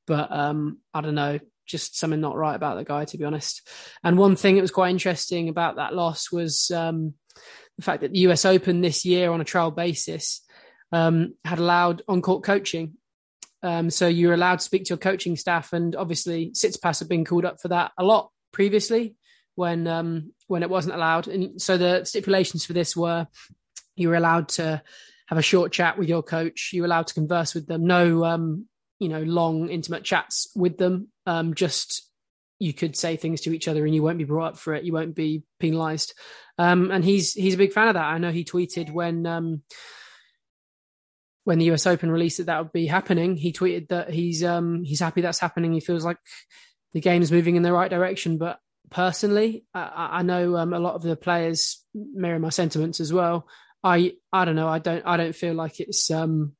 but 0.08 0.32
um, 0.32 0.80
I 0.94 1.02
don't 1.02 1.16
know 1.16 1.40
just 1.66 1.98
something 1.98 2.20
not 2.20 2.36
right 2.36 2.56
about 2.56 2.78
the 2.78 2.84
guy, 2.84 3.06
to 3.06 3.18
be 3.18 3.24
honest. 3.24 3.68
And 4.04 4.18
one 4.18 4.36
thing 4.36 4.56
that 4.56 4.62
was 4.62 4.72
quite 4.72 4.92
interesting 4.92 5.50
about 5.50 5.78
that 5.78 5.94
loss 5.94 6.32
was 6.32 6.72
um, 6.72 7.14
the 7.78 7.84
fact 7.84 8.02
that 8.02 8.12
the 8.12 8.20
US 8.20 8.46
Open 8.46 8.82
this 8.82 9.06
year, 9.06 9.32
on 9.32 9.42
a 9.42 9.46
trial 9.46 9.72
basis, 9.72 10.42
um, 10.92 11.36
had 11.44 11.60
allowed 11.60 12.02
on 12.08 12.22
court 12.22 12.44
coaching. 12.44 12.94
Um, 13.64 13.90
so 13.90 14.08
you're 14.08 14.34
allowed 14.34 14.60
to 14.60 14.66
speak 14.66 14.86
to 14.86 14.90
your 14.90 14.98
coaching 14.98 15.36
staff, 15.36 15.74
and 15.74 15.96
obviously 15.96 16.52
Tsitsipas 16.52 17.00
have 17.00 17.10
been 17.10 17.26
called 17.26 17.46
up 17.46 17.62
for 17.62 17.70
that 17.70 17.92
a 17.98 18.04
lot 18.04 18.30
previously 18.52 19.16
when 19.56 19.88
um, 19.88 20.34
when 20.48 20.64
it 20.64 20.70
wasn't 20.70 20.96
allowed. 20.96 21.28
And 21.28 21.62
so 21.62 21.78
the 21.78 22.04
stipulations 22.04 22.66
for 22.66 22.74
this 22.74 22.96
were 22.96 23.28
you 23.96 24.10
were 24.10 24.16
allowed 24.16 24.50
to 24.50 24.82
have 25.28 25.38
a 25.38 25.44
short 25.44 25.72
chat 25.72 25.98
with 25.98 26.10
your 26.10 26.24
coach, 26.24 26.72
you 26.74 26.82
were 26.82 26.88
allowed 26.88 27.08
to 27.08 27.14
converse 27.14 27.56
with 27.56 27.68
them, 27.68 27.88
no 27.88 28.26
um, 28.26 28.68
you 29.00 29.10
know 29.10 29.22
long 29.22 29.70
intimate 29.70 30.04
chats 30.04 30.52
with 30.56 30.78
them 30.78 31.08
um, 31.26 31.54
just 31.54 32.10
you 32.60 32.74
could 32.74 32.96
say 32.96 33.18
things 33.18 33.42
to 33.42 33.54
each 33.54 33.68
other 33.68 33.86
and 33.86 33.94
you 33.94 34.02
won't 34.02 34.18
be 34.18 34.24
brought 34.24 34.54
up 34.54 34.58
for 34.58 34.74
it. 34.74 34.86
You 34.86 34.94
won't 34.94 35.16
be 35.16 35.44
penalised. 35.60 36.14
Um, 36.58 36.92
and 36.92 37.04
he's 37.04 37.34
he's 37.34 37.56
a 37.56 37.58
big 37.58 37.74
fan 37.74 37.90
of 37.90 37.96
that. 37.96 38.06
I 38.06 38.18
know 38.18 38.32
he 38.32 38.46
tweeted 38.46 38.92
when 38.92 39.26
um, 39.26 39.64
when 41.44 41.60
the 41.60 41.72
US 41.72 41.88
Open 41.88 42.12
released 42.12 42.38
that 42.38 42.46
that 42.46 42.62
would 42.64 42.72
be 42.72 42.88
happening. 42.88 43.36
He 43.36 43.52
tweeted 43.52 43.90
that 43.90 44.10
he's 44.10 44.44
um, 44.44 44.84
he's 44.84 45.00
happy 45.00 45.22
that's 45.22 45.40
happening. 45.40 45.74
He 45.74 45.80
feels 45.80 46.06
like 46.06 46.18
the 46.94 47.02
game 47.02 47.22
is 47.22 47.32
moving 47.32 47.56
in 47.56 47.64
the 47.64 47.74
right 47.74 47.90
direction. 47.90 48.38
But 48.38 48.60
personally, 48.90 49.66
I, 49.74 50.10
I 50.12 50.22
know 50.24 50.58
um, 50.58 50.74
a 50.74 50.80
lot 50.80 50.96
of 50.96 51.02
the 51.02 51.16
players 51.16 51.84
mirror 51.94 52.40
my 52.40 52.50
sentiments 52.50 53.00
as 53.00 53.12
well. 53.12 53.48
I 53.84 54.14
I 54.32 54.46
don't 54.46 54.56
know. 54.56 54.70
I 54.70 54.80
don't 54.80 55.06
I 55.06 55.18
don't 55.18 55.36
feel 55.36 55.54
like 55.54 55.80
it's 55.80 56.10
um, 56.10 56.54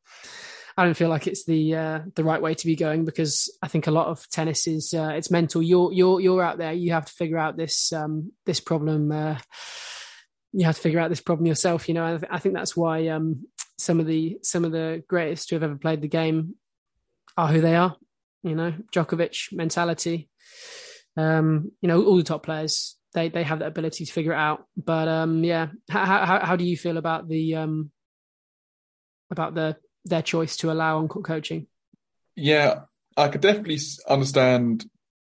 I 0.76 0.86
don't 0.86 0.98
feel 0.98 1.10
like 1.10 1.28
it's 1.28 1.46
the 1.46 1.76
uh, 1.76 2.00
the 2.16 2.24
right 2.24 2.42
way 2.42 2.56
to 2.56 2.66
be 2.66 2.76
going 2.76 3.06
because 3.06 3.56
I 3.62 3.68
think 3.68 3.88
a 3.88 3.92
lot 3.92 4.08
of 4.08 4.28
tennis 4.30 4.68
is 4.68 4.94
uh, 4.94 5.14
it's 5.16 5.32
mental. 5.32 5.62
You're 5.62 5.94
you're 5.94 6.20
you're 6.20 6.44
out 6.44 6.58
there. 6.58 6.74
You 6.74 6.92
have 6.92 7.06
to 7.06 7.14
figure 7.14 7.38
out 7.38 7.56
this 7.56 7.94
um, 7.94 8.32
this 8.46 8.60
problem. 8.60 9.12
Uh, 9.12 9.38
you 10.52 10.66
have 10.66 10.76
to 10.76 10.82
figure 10.82 11.00
out 11.00 11.10
this 11.10 11.22
problem 11.22 11.48
yourself. 11.48 11.88
You 11.88 11.96
know, 11.96 12.06
I, 12.06 12.18
th- 12.18 12.32
I 12.32 12.40
think 12.40 12.56
that's 12.56 12.76
why 12.76 13.08
um, 13.08 13.46
some 13.78 14.00
of 14.00 14.06
the 14.06 14.40
some 14.44 14.66
of 14.66 14.72
the 14.72 15.04
greatest 15.08 15.50
who 15.50 15.56
have 15.56 15.64
ever 15.64 15.76
played 15.76 16.02
the 16.02 16.08
game 16.08 16.56
are 17.38 17.48
who 17.48 17.62
they 17.62 17.76
are. 17.76 17.96
You 18.44 18.56
know, 18.56 18.74
Djokovic 18.92 19.54
mentality. 19.54 20.30
Um, 21.16 21.72
you 21.82 21.88
know, 21.88 22.04
all 22.04 22.18
the 22.18 22.24
top 22.24 22.44
players 22.44 22.98
they 23.14 23.30
they 23.30 23.44
have 23.44 23.60
that 23.60 23.68
ability 23.68 24.06
to 24.06 24.12
figure 24.12 24.34
it 24.34 24.38
out. 24.38 24.66
But 24.76 25.08
um, 25.08 25.44
yeah, 25.44 25.68
how, 25.90 26.06
how 26.06 26.46
how 26.46 26.56
do 26.56 26.66
you 26.66 26.78
feel 26.78 26.98
about 26.98 27.28
the 27.28 27.56
um 27.56 27.92
about 29.32 29.54
the 29.54 29.78
their 30.06 30.22
choice 30.22 30.58
to 30.58 30.72
allow 30.72 31.00
on 31.00 31.08
court 31.08 31.26
coaching. 31.26 31.68
Yeah, 32.36 32.82
I 33.16 33.28
could 33.28 33.42
definitely 33.42 33.80
understand 34.08 34.86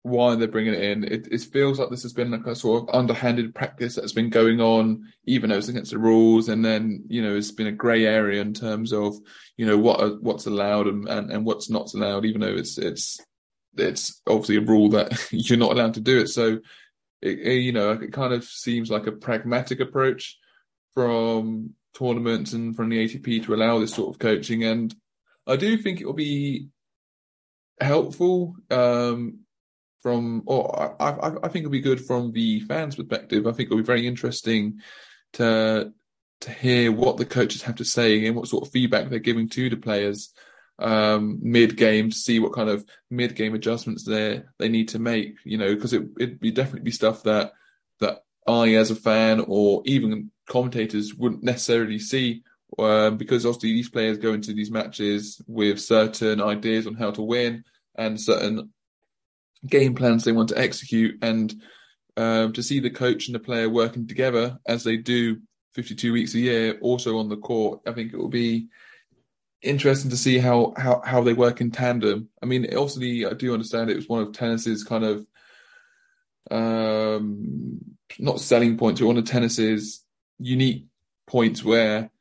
why 0.06 0.36
they're 0.36 0.48
bringing 0.48 0.76
it 0.76 0.84
in. 0.84 1.04
It, 1.04 1.28
it, 1.32 1.42
feels 1.42 1.80
like 1.80 1.90
this 1.90 2.04
has 2.04 2.14
been 2.14 2.30
like 2.30 2.46
a 2.46 2.56
sort 2.56 2.84
of 2.84 2.96
underhanded 2.96 3.56
practice 3.56 3.96
that's 3.96 4.14
been 4.14 4.30
going 4.30 4.62
on, 4.62 5.12
even 5.26 5.50
though 5.50 5.58
it's 5.58 5.68
against 5.68 5.90
the 5.90 5.98
rules. 5.98 6.48
And 6.48 6.64
then, 6.64 7.04
you 7.08 7.24
know, 7.24 7.36
it's 7.36 7.52
been 7.52 7.66
a 7.66 7.72
grey 7.72 8.06
area 8.06 8.40
in 8.40 8.54
terms 8.54 8.94
of, 8.94 9.16
you 9.58 9.66
know, 9.66 9.80
what 9.80 10.00
are, 10.00 10.10
what's 10.10 10.46
allowed 10.46 10.86
and, 10.86 11.10
and, 11.10 11.32
and 11.32 11.44
what's 11.44 11.72
not 11.72 11.92
allowed, 11.96 12.24
even 12.24 12.42
though 12.42 12.54
it's 12.54 12.78
it's 12.78 13.20
it's 13.78 14.22
obviously 14.28 14.58
a 14.58 14.62
rule 14.62 14.90
that 14.90 15.28
you're 15.32 15.58
not 15.58 15.72
allowed 15.72 15.96
to 15.96 16.02
do 16.02 16.20
it. 16.20 16.28
So, 16.28 16.60
it, 17.24 17.40
you 17.64 17.72
know, 17.72 17.94
it 17.94 18.14
kind 18.14 18.32
of 18.32 18.44
seems 18.44 18.92
like 18.92 19.08
a 19.08 19.12
pragmatic 19.12 19.80
approach 19.80 20.38
from 20.94 21.72
tournaments 21.96 22.54
and 22.54 22.76
from 22.76 22.90
the 22.90 23.04
ATP 23.04 23.44
to 23.46 23.56
allow 23.56 23.80
this 23.80 23.96
sort 23.96 24.14
of 24.14 24.20
coaching. 24.20 24.64
And 24.66 24.94
I 25.48 25.56
do 25.56 25.78
think 25.78 26.00
it 26.00 26.06
will 26.06 26.14
be 26.14 26.68
helpful 27.82 28.56
um, 28.70 29.45
from, 30.06 30.44
or 30.46 30.94
I, 31.02 31.10
I, 31.10 31.30
I, 31.30 31.48
think 31.48 31.64
it'll 31.64 31.72
be 31.72 31.82
good 31.82 32.00
from 32.00 32.32
the 32.32 32.60
fans' 32.60 32.96
perspective. 32.96 33.48
I 33.48 33.54
think 33.54 33.66
it'll 33.66 33.80
be 33.80 33.84
very 33.84 34.06
interesting 34.06 34.82
to 35.34 35.92
to 36.42 36.52
hear 36.52 36.92
what 36.92 37.18
the 37.18 37.26
coaches 37.26 37.64
have 37.64 37.78
to 37.78 37.86
say 37.86 38.24
and 38.28 38.36
what 38.36 38.48
sort 38.48 38.68
of 38.68 38.72
feedback 38.72 39.10
they're 39.10 39.18
giving 39.18 39.50
to 39.50 39.68
the 39.68 39.78
players 39.78 40.32
um, 40.78 41.40
mid 41.42 41.76
game 41.76 42.12
to 42.12 42.16
see 42.16 42.38
what 42.38 42.54
kind 42.54 42.70
of 42.70 42.86
mid 43.10 43.36
game 43.36 43.56
adjustments 43.56 44.04
they 44.04 44.44
they 44.60 44.70
need 44.70 44.90
to 44.90 45.00
make. 45.00 45.38
You 45.44 45.58
know, 45.58 45.74
because 45.74 45.92
it 45.92 46.04
it'd 46.20 46.40
be 46.40 46.52
definitely 46.52 46.82
be 46.82 46.92
stuff 46.92 47.24
that 47.24 47.54
that 48.00 48.20
I, 48.46 48.76
as 48.76 48.92
a 48.92 48.96
fan, 48.96 49.44
or 49.48 49.82
even 49.86 50.30
commentators 50.48 51.16
wouldn't 51.16 51.42
necessarily 51.42 51.98
see 51.98 52.44
uh, 52.78 53.10
because 53.10 53.44
obviously 53.44 53.72
these 53.72 53.90
players 53.90 54.20
go 54.20 54.34
into 54.34 54.54
these 54.54 54.70
matches 54.70 55.42
with 55.48 55.82
certain 55.82 56.44
ideas 56.44 56.86
on 56.86 56.94
how 56.94 57.10
to 57.10 57.24
win 57.24 57.64
and 57.96 58.22
certain 58.22 58.70
game 59.68 59.96
plans 59.96 60.24
they 60.24 60.32
want 60.32 60.50
to 60.50 60.58
execute 60.58 61.18
and 61.22 61.54
um, 62.18 62.54
to 62.54 62.64
see 62.64 62.80
the 62.80 62.90
coach 62.90 63.28
and 63.28 63.36
the 63.36 63.40
player 63.40 63.70
working 63.70 64.08
together 64.08 64.58
as 64.66 64.84
they 64.84 64.98
do 64.98 65.40
52 65.74 66.14
weeks 66.14 66.34
a 66.34 66.40
year 66.40 66.78
also 66.82 67.18
on 67.18 67.28
the 67.28 67.38
court. 67.38 67.82
I 67.86 67.92
think 67.92 68.14
it 68.14 68.18
will 68.18 68.30
be 68.30 68.68
interesting 69.62 70.12
to 70.12 70.18
see 70.18 70.38
how 70.38 70.74
how, 70.78 71.02
how 71.04 71.22
they 71.22 71.34
work 71.34 71.60
in 71.60 71.72
tandem. 71.72 72.30
I 72.42 72.46
mean 72.46 72.66
obviously 72.66 73.26
i 73.26 73.34
do 73.34 73.54
understand 73.54 73.90
it 73.90 73.96
was 73.96 74.08
one 74.08 74.22
of 74.22 74.32
tennis's 74.32 74.84
kind 74.84 75.04
of 75.04 75.26
um 76.52 77.80
not 78.20 78.40
selling 78.40 78.78
points 78.78 79.02
but 79.02 79.08
one 79.08 79.18
of 79.18 79.26
tennis's 79.26 80.04
unique 80.38 80.86
points 81.26 81.64
where 81.64 82.12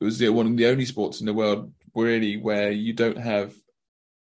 it 0.00 0.04
was 0.04 0.22
one 0.30 0.46
of 0.46 0.56
the 0.56 0.66
only 0.66 0.86
sports 0.86 1.20
in 1.20 1.26
the 1.26 1.34
world 1.34 1.72
really 1.94 2.36
where 2.36 2.70
you 2.70 2.92
don't 2.92 3.18
have 3.18 3.52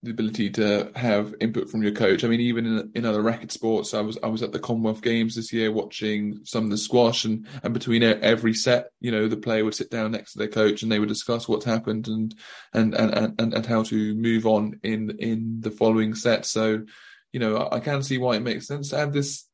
the 0.06 0.12
ability 0.12 0.50
to 0.50 0.90
have 0.94 1.34
input 1.40 1.68
from 1.68 1.82
your 1.82 1.92
coach. 1.92 2.24
I 2.24 2.28
mean, 2.28 2.40
even 2.40 2.64
in, 2.64 2.90
in 2.94 3.04
other 3.04 3.20
racket 3.20 3.52
sports, 3.52 3.92
I 3.92 4.00
was 4.00 4.18
I 4.22 4.28
was 4.28 4.42
at 4.42 4.52
the 4.52 4.58
Commonwealth 4.58 5.02
Games 5.02 5.34
this 5.34 5.52
year 5.52 5.70
watching 5.70 6.40
some 6.44 6.64
of 6.64 6.70
the 6.70 6.78
squash, 6.78 7.24
and 7.24 7.46
and 7.62 7.74
between 7.74 8.02
every 8.02 8.54
set, 8.54 8.90
you 9.00 9.10
know, 9.10 9.28
the 9.28 9.36
player 9.36 9.64
would 9.64 9.74
sit 9.74 9.90
down 9.90 10.12
next 10.12 10.32
to 10.32 10.38
their 10.38 10.48
coach 10.48 10.82
and 10.82 10.90
they 10.90 10.98
would 10.98 11.08
discuss 11.08 11.48
what's 11.48 11.64
happened 11.64 12.08
and 12.08 12.34
and 12.72 12.94
and 12.94 13.34
and, 13.38 13.54
and 13.54 13.66
how 13.66 13.82
to 13.84 14.14
move 14.14 14.46
on 14.46 14.80
in 14.82 15.10
in 15.18 15.60
the 15.60 15.70
following 15.70 16.14
set. 16.14 16.46
So, 16.46 16.84
you 17.32 17.40
know, 17.40 17.56
I, 17.56 17.76
I 17.76 17.80
can 17.80 18.02
see 18.02 18.18
why 18.18 18.36
it 18.36 18.42
makes 18.42 18.66
sense 18.66 18.90
to 18.90 18.98
add 18.98 19.12
this 19.12 19.46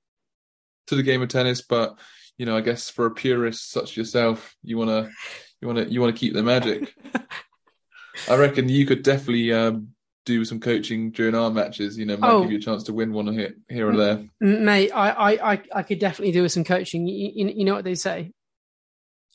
to 0.87 0.95
the 0.95 1.03
game 1.03 1.23
of 1.23 1.29
tennis, 1.29 1.63
but 1.63 1.99
you 2.39 2.47
know, 2.47 2.57
I 2.57 2.61
guess 2.61 2.91
for 2.91 3.07
a 3.07 3.11
purist 3.11 3.71
such 3.71 3.91
as 3.91 3.97
yourself, 3.97 4.55
you 4.63 4.79
wanna 4.79 5.11
you 5.61 5.69
wanna 5.69 5.85
you 5.85 6.01
wanna 6.01 6.13
keep 6.13 6.35
the 6.35 6.43
magic. 6.43 6.95
I 8.29 8.37
reckon 8.37 8.69
you 8.69 8.87
could 8.87 9.03
definitely 9.03 9.53
um, 9.53 9.89
do 10.25 10.45
some 10.45 10.61
coaching 10.61 11.11
during 11.11 11.35
our 11.35 11.51
matches. 11.51 11.99
You 11.99 12.07
know, 12.07 12.17
might 12.17 12.31
oh, 12.31 12.43
give 12.43 12.53
you 12.53 12.59
a 12.59 12.61
chance 12.61 12.85
to 12.85 12.93
win 12.93 13.13
one 13.13 13.33
here, 13.33 13.55
here 13.69 13.89
or 13.91 13.97
there. 13.97 14.25
Mate, 14.41 14.91
I, 14.93 15.11
I, 15.11 15.53
I, 15.53 15.63
I 15.75 15.83
could 15.83 15.99
definitely 15.99 16.33
do 16.33 16.43
with 16.43 16.53
some 16.53 16.65
coaching. 16.65 17.07
You, 17.07 17.33
you, 17.35 17.49
you 17.57 17.65
know 17.65 17.75
what 17.75 17.85
they 17.85 17.95
say? 17.95 18.33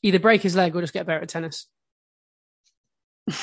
Either 0.04 0.20
break 0.20 0.42
his 0.42 0.56
leg 0.56 0.76
or 0.76 0.82
just 0.82 0.94
get 0.94 1.06
better 1.06 1.22
at 1.22 1.30
tennis. 1.30 1.68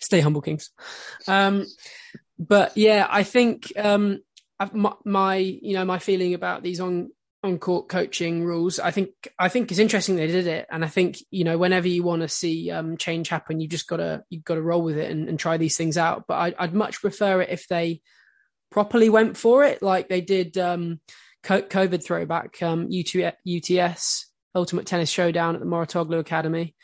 Stay 0.00 0.20
humble, 0.20 0.42
Kings. 0.42 0.70
Um, 1.26 1.66
but 2.38 2.76
yeah, 2.76 3.06
I 3.08 3.22
think 3.22 3.72
um, 3.76 4.20
my, 4.72 4.92
my 5.04 5.36
you 5.36 5.74
know 5.74 5.84
my 5.84 5.98
feeling 5.98 6.34
about 6.34 6.62
these 6.62 6.80
on 6.80 7.10
on 7.42 7.58
court 7.58 7.88
coaching 7.88 8.44
rules. 8.44 8.78
I 8.78 8.90
think 8.90 9.10
i 9.38 9.48
think 9.48 9.70
it's 9.70 9.80
interesting 9.80 10.16
they 10.16 10.26
did 10.26 10.46
it. 10.46 10.66
And 10.70 10.84
i 10.84 10.88
think 10.88 11.18
you 11.30 11.44
know 11.44 11.58
whenever 11.58 11.88
you 11.88 12.02
want 12.02 12.22
to 12.22 12.28
see 12.28 12.70
um, 12.70 12.96
change 12.96 13.28
happen 13.28 13.60
you 13.60 13.68
just 13.68 13.88
gotta 13.88 14.22
you've 14.30 14.44
got 14.44 14.54
to 14.54 14.62
roll 14.62 14.82
with 14.82 14.96
it 14.96 15.10
and, 15.10 15.28
and 15.28 15.38
try 15.38 15.56
these 15.56 15.76
things 15.76 15.96
out. 15.98 16.24
But 16.28 16.54
I, 16.58 16.64
would 16.64 16.74
much 16.74 17.00
prefer 17.00 17.42
it 17.42 17.50
if 17.50 17.68
they 17.68 18.00
properly 18.70 19.10
went 19.10 19.36
for 19.36 19.64
it 19.64 19.82
like 19.82 20.08
they 20.08 20.20
did 20.20 20.56
um, 20.56 21.00
covid 21.42 22.04
throwback 22.04 22.62
um, 22.62 22.88
UTS 22.88 24.32
ultimate 24.54 24.86
tennis 24.86 25.10
showdown 25.10 25.54
at 25.54 25.60
the 25.60 25.66
Mouratoglou 25.66 26.18
academy. 26.18 26.74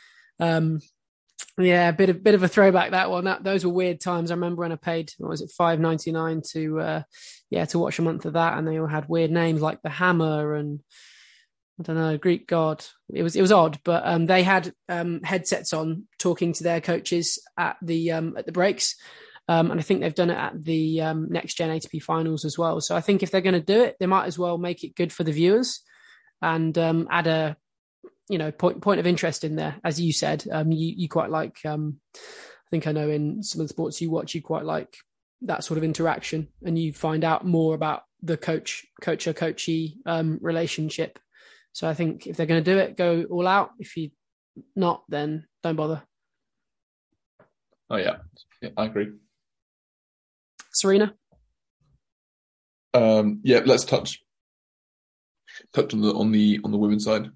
Um, 0.40 0.80
Yeah, 1.56 1.88
a 1.88 1.92
bit 1.92 2.08
of 2.08 2.22
bit 2.22 2.34
of 2.34 2.42
a 2.42 2.48
throwback 2.48 2.92
that 2.92 3.10
one. 3.10 3.24
That 3.24 3.42
those 3.42 3.64
were 3.64 3.72
weird 3.72 4.00
times. 4.00 4.30
I 4.30 4.34
remember 4.34 4.60
when 4.60 4.72
I 4.72 4.76
paid 4.76 5.12
what 5.18 5.30
was 5.30 5.40
it 5.40 5.50
five 5.50 5.80
ninety 5.80 6.12
nine 6.12 6.42
to 6.52 6.80
uh, 6.80 7.02
yeah 7.50 7.64
to 7.66 7.78
watch 7.78 7.98
a 7.98 8.02
month 8.02 8.26
of 8.26 8.34
that, 8.34 8.56
and 8.56 8.66
they 8.66 8.78
all 8.78 8.86
had 8.86 9.08
weird 9.08 9.30
names 9.30 9.60
like 9.60 9.82
the 9.82 9.90
Hammer 9.90 10.54
and 10.54 10.80
I 11.78 11.82
don't 11.84 11.96
know 11.96 12.18
Greek 12.18 12.46
God. 12.46 12.84
It 13.12 13.22
was 13.22 13.36
it 13.36 13.42
was 13.42 13.52
odd, 13.52 13.78
but 13.84 14.06
um, 14.06 14.26
they 14.26 14.42
had 14.42 14.72
um, 14.88 15.20
headsets 15.22 15.72
on 15.72 16.04
talking 16.18 16.52
to 16.54 16.64
their 16.64 16.80
coaches 16.80 17.38
at 17.56 17.76
the 17.82 18.12
um, 18.12 18.36
at 18.36 18.46
the 18.46 18.52
breaks, 18.52 18.96
um, 19.48 19.70
and 19.70 19.78
I 19.78 19.82
think 19.82 20.00
they've 20.00 20.14
done 20.14 20.30
it 20.30 20.38
at 20.38 20.62
the 20.62 21.00
um, 21.02 21.28
next 21.30 21.54
gen 21.54 21.70
ATP 21.70 22.02
finals 22.02 22.44
as 22.44 22.58
well. 22.58 22.80
So 22.80 22.96
I 22.96 23.00
think 23.00 23.22
if 23.22 23.30
they're 23.30 23.40
going 23.40 23.54
to 23.54 23.60
do 23.60 23.82
it, 23.82 23.96
they 24.00 24.06
might 24.06 24.26
as 24.26 24.38
well 24.38 24.58
make 24.58 24.82
it 24.82 24.96
good 24.96 25.12
for 25.12 25.24
the 25.24 25.32
viewers 25.32 25.82
and 26.42 26.76
um, 26.78 27.08
add 27.10 27.26
a 27.26 27.56
you 28.28 28.38
know 28.38 28.50
point 28.52 28.80
point 28.82 29.00
of 29.00 29.06
interest 29.06 29.44
in 29.44 29.56
there 29.56 29.76
as 29.84 30.00
you 30.00 30.12
said. 30.12 30.44
Um 30.50 30.72
you 30.72 30.94
you 30.96 31.08
quite 31.08 31.30
like 31.30 31.58
um 31.64 32.00
i 32.14 32.70
think 32.70 32.86
i 32.86 32.92
know 32.92 33.08
in 33.08 33.42
some 33.42 33.60
of 33.60 33.66
the 33.66 33.72
sports 33.72 34.00
you 34.00 34.10
watch 34.10 34.34
you 34.34 34.42
quite 34.42 34.64
like 34.64 34.94
that 35.42 35.64
sort 35.64 35.78
of 35.78 35.84
interaction 35.84 36.48
and 36.64 36.78
you 36.78 36.92
find 36.92 37.24
out 37.24 37.46
more 37.46 37.74
about 37.74 38.02
the 38.22 38.36
coach 38.36 38.84
coacher 39.00 39.32
coachy 39.32 39.98
um 40.06 40.38
relationship. 40.42 41.18
So 41.72 41.88
i 41.88 41.94
think 41.94 42.26
if 42.26 42.36
they're 42.36 42.46
going 42.46 42.62
to 42.62 42.72
do 42.72 42.78
it 42.78 42.96
go 42.96 43.24
all 43.30 43.46
out. 43.46 43.70
If 43.78 43.96
you 43.96 44.10
not 44.74 45.04
then 45.08 45.46
don't 45.62 45.76
bother. 45.76 46.02
Oh 47.90 47.96
yeah, 47.96 48.16
yeah 48.60 48.70
i 48.76 48.86
agree. 48.86 49.12
Serena? 50.72 51.14
Um 52.94 53.40
yeah 53.44 53.60
let's 53.64 53.84
touch 53.84 54.22
touch 55.72 55.94
on 55.94 56.00
the 56.00 56.12
on 56.12 56.32
the 56.32 56.60
on 56.64 56.72
the 56.72 56.78
women's 56.78 57.04
side 57.04 57.30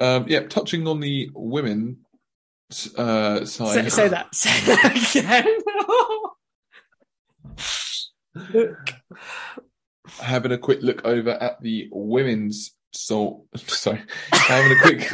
Um, 0.00 0.26
yeah, 0.28 0.40
touching 0.40 0.86
on 0.88 1.00
the 1.00 1.30
women 1.34 1.98
uh, 2.96 3.44
side. 3.44 3.84
say, 3.84 3.88
say 3.88 4.08
that. 4.08 4.34
Say 4.34 4.60
that 4.66 5.60
again. 8.36 8.76
Having 10.20 10.52
a 10.52 10.58
quick 10.58 10.82
look 10.82 11.04
over 11.04 11.30
at 11.30 11.60
the 11.62 11.88
women's 11.90 12.74
so 12.92 13.46
sorry 13.56 14.02
having 14.32 14.72
a 14.72 14.80
quick 14.80 15.12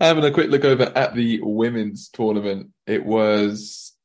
having 0.00 0.24
a 0.24 0.30
quick 0.30 0.50
look 0.50 0.64
over 0.64 0.92
at 0.94 1.14
the 1.14 1.40
women's 1.42 2.08
tournament. 2.08 2.70
It 2.86 3.04
was 3.04 3.96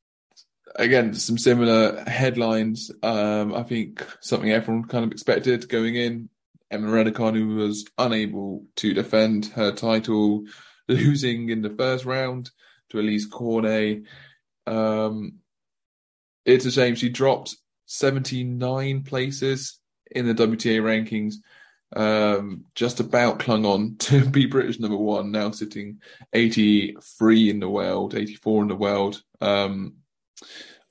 again 0.75 1.13
some 1.13 1.37
similar 1.37 2.03
headlines. 2.07 2.91
Um 3.03 3.53
i 3.53 3.63
think 3.63 4.05
something 4.21 4.51
everyone 4.51 4.85
kind 4.85 5.05
of 5.05 5.11
expected 5.11 5.67
going 5.67 5.95
in 5.95 6.29
Emma 6.71 6.87
Raducanu 6.87 7.55
was 7.55 7.85
unable 7.97 8.65
to 8.77 8.93
defend 8.93 9.47
her 9.47 9.71
title 9.71 10.45
losing 10.87 11.49
in 11.49 11.61
the 11.61 11.69
first 11.69 12.05
round 12.05 12.51
to 12.89 12.97
Alizé 12.97 13.29
Cornet 13.29 14.03
um 14.67 15.33
it's 16.45 16.65
a 16.65 16.71
shame 16.71 16.95
she 16.95 17.09
dropped 17.09 17.55
79 17.85 19.03
places 19.03 19.79
in 20.11 20.27
the 20.27 20.33
WTA 20.33 20.81
rankings. 20.81 21.35
Um, 21.95 22.65
just 22.75 22.99
about 22.99 23.39
clung 23.39 23.65
on 23.65 23.95
to 23.99 24.23
be 24.25 24.45
British 24.45 24.79
number 24.79 24.97
one, 24.97 25.31
now 25.31 25.51
sitting 25.51 25.99
83 26.33 27.49
in 27.49 27.59
the 27.59 27.69
world, 27.69 28.15
84 28.15 28.61
in 28.63 28.67
the 28.67 28.75
world. 28.75 29.21
Um, 29.41 29.95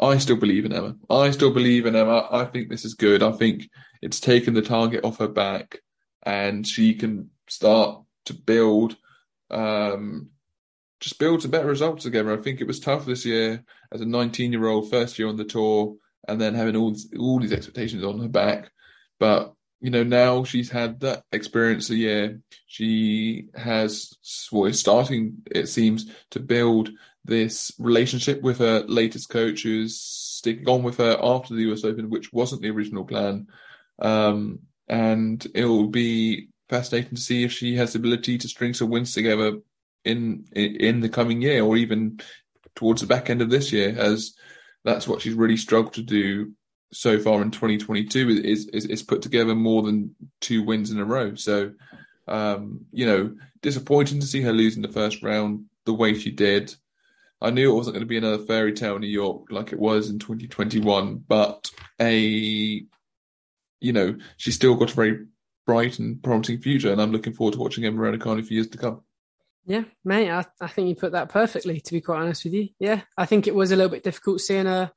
I 0.01 0.19
still 0.19 0.37
believe 0.37 0.65
in 0.65 0.73
Emma. 0.73 0.97
I 1.11 1.31
still 1.31 1.53
believe 1.53 1.87
in 1.87 1.97
Emma. 1.97 2.29
I 2.31 2.45
think 2.45 2.69
this 2.69 2.85
is 2.85 2.95
good. 2.95 3.23
I 3.23 3.33
think 3.33 3.69
it's 4.01 4.21
taken 4.21 4.55
the 4.55 4.63
target 4.63 5.05
off 5.05 5.19
her 5.19 5.29
back 5.29 5.79
and 6.23 6.67
she 6.67 6.95
can 6.95 7.31
start 7.49 8.03
to 8.27 8.35
build, 8.35 8.97
um, 9.51 10.29
just 11.01 11.19
build 11.19 11.43
some 11.43 11.51
better 11.51 11.67
results 11.67 12.05
together. 12.05 12.33
I 12.33 12.43
think 12.43 12.61
it 12.61 12.67
was 12.67 12.81
tough 12.81 13.07
this 13.07 13.25
year 13.25 13.65
as 13.93 14.01
a 14.01 14.07
19 14.07 14.53
year 14.53 14.67
old, 14.67 14.91
first 14.91 15.19
year 15.19 15.29
on 15.29 15.37
the 15.37 15.45
tour, 15.45 15.97
and 16.27 16.41
then 16.41 16.55
having 16.55 16.77
all 16.77 16.95
all 17.19 17.41
these 17.41 17.53
expectations 17.53 18.05
on 18.05 18.21
her 18.21 18.29
back. 18.29 18.71
But 19.19 19.55
you 19.81 19.91
know, 19.91 20.03
now 20.03 20.45
she's 20.45 20.71
had 20.71 21.01
that 21.01 21.23
experience 21.33 21.89
a 21.91 21.97
year. 21.97 22.41
She 22.67 23.47
has 23.55 24.13
well, 24.51 24.73
starting, 24.73 25.39
it 25.51 25.69
seems, 25.69 26.13
to 26.31 26.41
build 26.41 26.91
this 27.29 27.71
relationship 27.79 28.43
with 28.43 28.59
her 28.59 28.81
latest 28.89 29.29
coach, 29.29 29.63
who's 29.63 30.01
sticking 30.01 30.69
on 30.69 30.83
with 30.83 30.97
her 30.97 31.17
after 31.23 31.55
the 31.55 31.71
US 31.73 31.85
Open, 31.85 32.11
which 32.11 32.33
wasn't 32.33 32.63
the 32.63 32.71
original 32.71 33.05
plan. 33.05 33.47
Um, 34.01 34.61
and 34.89 35.47
it 35.55 35.65
will 35.65 35.89
be 35.89 36.49
fascinating 36.69 37.15
to 37.15 37.21
see 37.21 37.45
if 37.45 37.53
she 37.53 37.77
has 37.77 37.93
the 37.93 37.99
ability 37.99 38.39
to 38.39 38.49
string 38.49 38.75
some 38.75 38.91
wins 38.91 39.13
together 39.13 39.59
in 40.05 40.47
in 40.55 41.01
the 41.01 41.09
coming 41.09 41.43
year, 41.43 41.63
or 41.63 41.77
even 41.77 42.21
towards 42.75 43.01
the 43.01 43.07
back 43.07 43.31
end 43.31 43.43
of 43.43 43.51
this 43.51 43.73
year, 43.73 43.95
as 43.99 44.35
that's 44.85 45.07
what 45.07 45.21
she's 45.21 45.35
really 45.35 45.57
struggled 45.57 45.95
to 45.95 46.03
do 46.03 46.53
so 46.93 47.19
far 47.19 47.43
in 47.43 47.51
2022 47.51 48.29
is 48.43 48.67
is, 48.67 48.87
is 48.87 49.03
put 49.03 49.23
together 49.23 49.55
more 49.55 49.83
than 49.83 50.15
two 50.41 50.63
wins 50.63 50.91
in 50.91 50.99
a 50.99 51.05
row. 51.05 51.35
So, 51.35 51.73
um, 52.27 52.87
you 52.93 53.07
know, 53.07 53.35
disappointing 53.61 54.21
to 54.21 54.27
see 54.27 54.41
her 54.43 54.53
lose 54.53 54.77
in 54.77 54.83
the 54.83 54.89
first 54.89 55.23
round 55.23 55.65
the 55.85 55.93
way 55.95 56.15
she 56.15 56.31
did. 56.31 56.75
I 57.41 57.51
knew 57.51 57.71
it 57.71 57.75
wasn't 57.75 57.95
going 57.95 58.05
to 58.05 58.09
be 58.09 58.19
another 58.19 58.45
fairy 58.45 58.73
tale 58.73 58.97
in 58.97 59.03
New 59.03 59.09
York 59.09 59.47
like 59.51 59.73
it 59.73 59.79
was 59.79 60.11
in 60.11 60.19
2021, 60.19 61.25
but 61.27 61.71
a, 62.01 62.19
you 62.19 63.93
know, 63.93 64.17
she's 64.37 64.57
still 64.57 64.75
got 64.75 64.91
a 64.91 64.95
very 64.95 65.27
bright 65.67 65.99
and 65.99 66.23
promising 66.23 66.61
future, 66.61 66.91
and 66.91 67.01
I'm 67.01 67.13
looking 67.13 67.35
forward 67.35 67.53
to 67.53 67.61
watching 67.61 67.85
Emma 67.85 68.01
Raducanu 68.01 68.45
for 68.45 68.53
years 68.53 68.69
to 68.69 68.79
come. 68.79 69.03
Yeah, 69.67 69.85
mate, 70.05 70.31
I, 70.31 70.47
I 70.61 70.69
think 70.69 70.89
you 70.89 70.97
put 70.97 71.13
that 71.13 71.29
perfectly, 71.29 71.81
to 71.81 71.93
be 71.93 72.01
quite 72.01 72.21
honest 72.21 72.45
with 72.45 72.55
you. 72.55 72.71
Yeah, 72.81 73.03
I 73.17 73.27
think 73.27 73.47
it 73.47 73.55
was 73.55 73.71
a 73.71 73.77
little 73.77 73.91
bit 73.91 74.03
difficult 74.03 74.41
seeing 74.41 74.67
her 74.67 74.91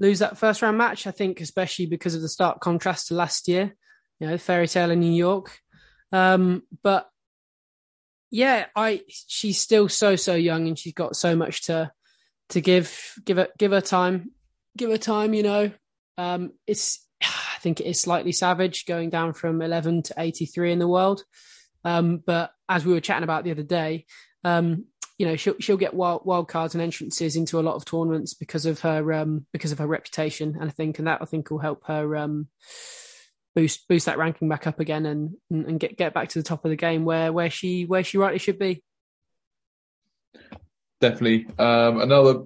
lose 0.00 0.18
that 0.18 0.36
first 0.36 0.60
round 0.60 0.76
match. 0.76 1.06
I 1.06 1.12
think, 1.12 1.40
especially 1.40 1.86
because 1.86 2.14
of 2.14 2.22
the 2.22 2.28
stark 2.28 2.60
contrast 2.60 3.08
to 3.08 3.14
last 3.14 3.46
year, 3.46 3.76
you 4.18 4.26
know, 4.26 4.36
fairy 4.36 4.66
tale 4.66 4.90
in 4.90 5.00
New 5.00 5.12
York. 5.12 5.58
Um, 6.10 6.64
but 6.82 7.08
yeah, 8.30 8.66
I 8.76 9.02
she's 9.08 9.60
still 9.60 9.88
so 9.88 10.16
so 10.16 10.34
young 10.34 10.68
and 10.68 10.78
she's 10.78 10.94
got 10.94 11.16
so 11.16 11.34
much 11.34 11.64
to 11.66 11.92
to 12.50 12.60
give. 12.60 13.14
Give 13.24 13.38
her 13.38 13.48
give 13.58 13.72
her 13.72 13.80
time, 13.80 14.32
give 14.76 14.90
her 14.90 14.98
time. 14.98 15.34
You 15.34 15.42
know, 15.42 15.70
um, 16.16 16.52
it's 16.66 17.06
I 17.22 17.58
think 17.60 17.80
it 17.80 17.86
is 17.86 18.00
slightly 18.00 18.32
savage 18.32 18.86
going 18.86 19.10
down 19.10 19.32
from 19.32 19.62
11 19.62 20.02
to 20.04 20.14
83 20.16 20.72
in 20.72 20.78
the 20.78 20.88
world. 20.88 21.24
Um, 21.84 22.18
but 22.18 22.52
as 22.68 22.84
we 22.84 22.92
were 22.92 23.00
chatting 23.00 23.24
about 23.24 23.44
the 23.44 23.50
other 23.50 23.62
day, 23.62 24.06
um, 24.44 24.84
you 25.18 25.26
know, 25.26 25.36
she'll 25.36 25.58
she'll 25.58 25.76
get 25.76 25.94
wild, 25.94 26.22
wild 26.24 26.48
cards 26.48 26.74
and 26.74 26.82
entrances 26.82 27.34
into 27.34 27.58
a 27.58 27.62
lot 27.62 27.74
of 27.74 27.84
tournaments 27.84 28.34
because 28.34 28.66
of 28.66 28.80
her 28.80 29.12
um, 29.12 29.46
because 29.52 29.72
of 29.72 29.78
her 29.78 29.86
reputation, 29.86 30.56
and 30.60 30.70
I 30.70 30.72
think 30.72 30.98
and 30.98 31.08
that 31.08 31.22
I 31.22 31.24
think 31.24 31.50
will 31.50 31.58
help 31.58 31.86
her 31.86 32.16
um, 32.16 32.48
boost 33.58 33.88
boost 33.88 34.06
that 34.06 34.18
ranking 34.18 34.48
back 34.48 34.68
up 34.68 34.78
again 34.78 35.04
and 35.04 35.34
and 35.50 35.80
get 35.80 35.96
get 35.96 36.14
back 36.14 36.28
to 36.28 36.38
the 36.38 36.44
top 36.44 36.64
of 36.64 36.70
the 36.70 36.76
game 36.76 37.04
where 37.04 37.32
where 37.32 37.50
she 37.50 37.86
where 37.86 38.04
she 38.04 38.16
rightly 38.16 38.38
should 38.38 38.58
be. 38.58 38.84
Definitely. 41.00 41.46
Um, 41.58 42.00
another 42.00 42.44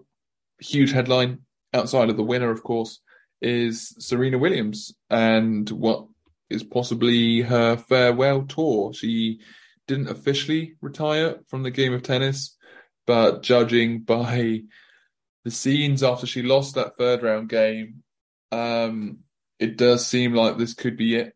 huge 0.59 0.91
headline 0.91 1.41
outside 1.75 2.09
of 2.09 2.17
the 2.17 2.23
winner, 2.23 2.51
of 2.51 2.63
course, 2.63 3.01
is 3.43 3.95
Serena 3.99 4.39
Williams 4.39 4.95
and 5.11 5.69
what 5.69 6.07
is 6.49 6.63
possibly 6.63 7.43
her 7.43 7.77
farewell 7.77 8.45
tour. 8.45 8.95
She 8.95 9.41
didn't 9.87 10.09
officially 10.09 10.77
retire 10.81 11.41
from 11.49 11.63
the 11.63 11.71
game 11.71 11.93
of 11.93 12.03
tennis, 12.03 12.57
but 13.07 13.43
judging 13.43 14.01
by 14.01 14.63
the 15.45 15.51
scenes 15.51 16.03
after 16.03 16.27
she 16.27 16.41
lost 16.41 16.75
that 16.77 16.97
third 16.97 17.23
round 17.23 17.51
game, 17.51 18.03
um, 18.51 19.19
it 19.63 19.77
does 19.77 20.07
seem 20.07 20.35
like 20.35 20.59
this 20.59 20.75
could 20.75 20.97
be 20.97 21.17
it 21.17 21.35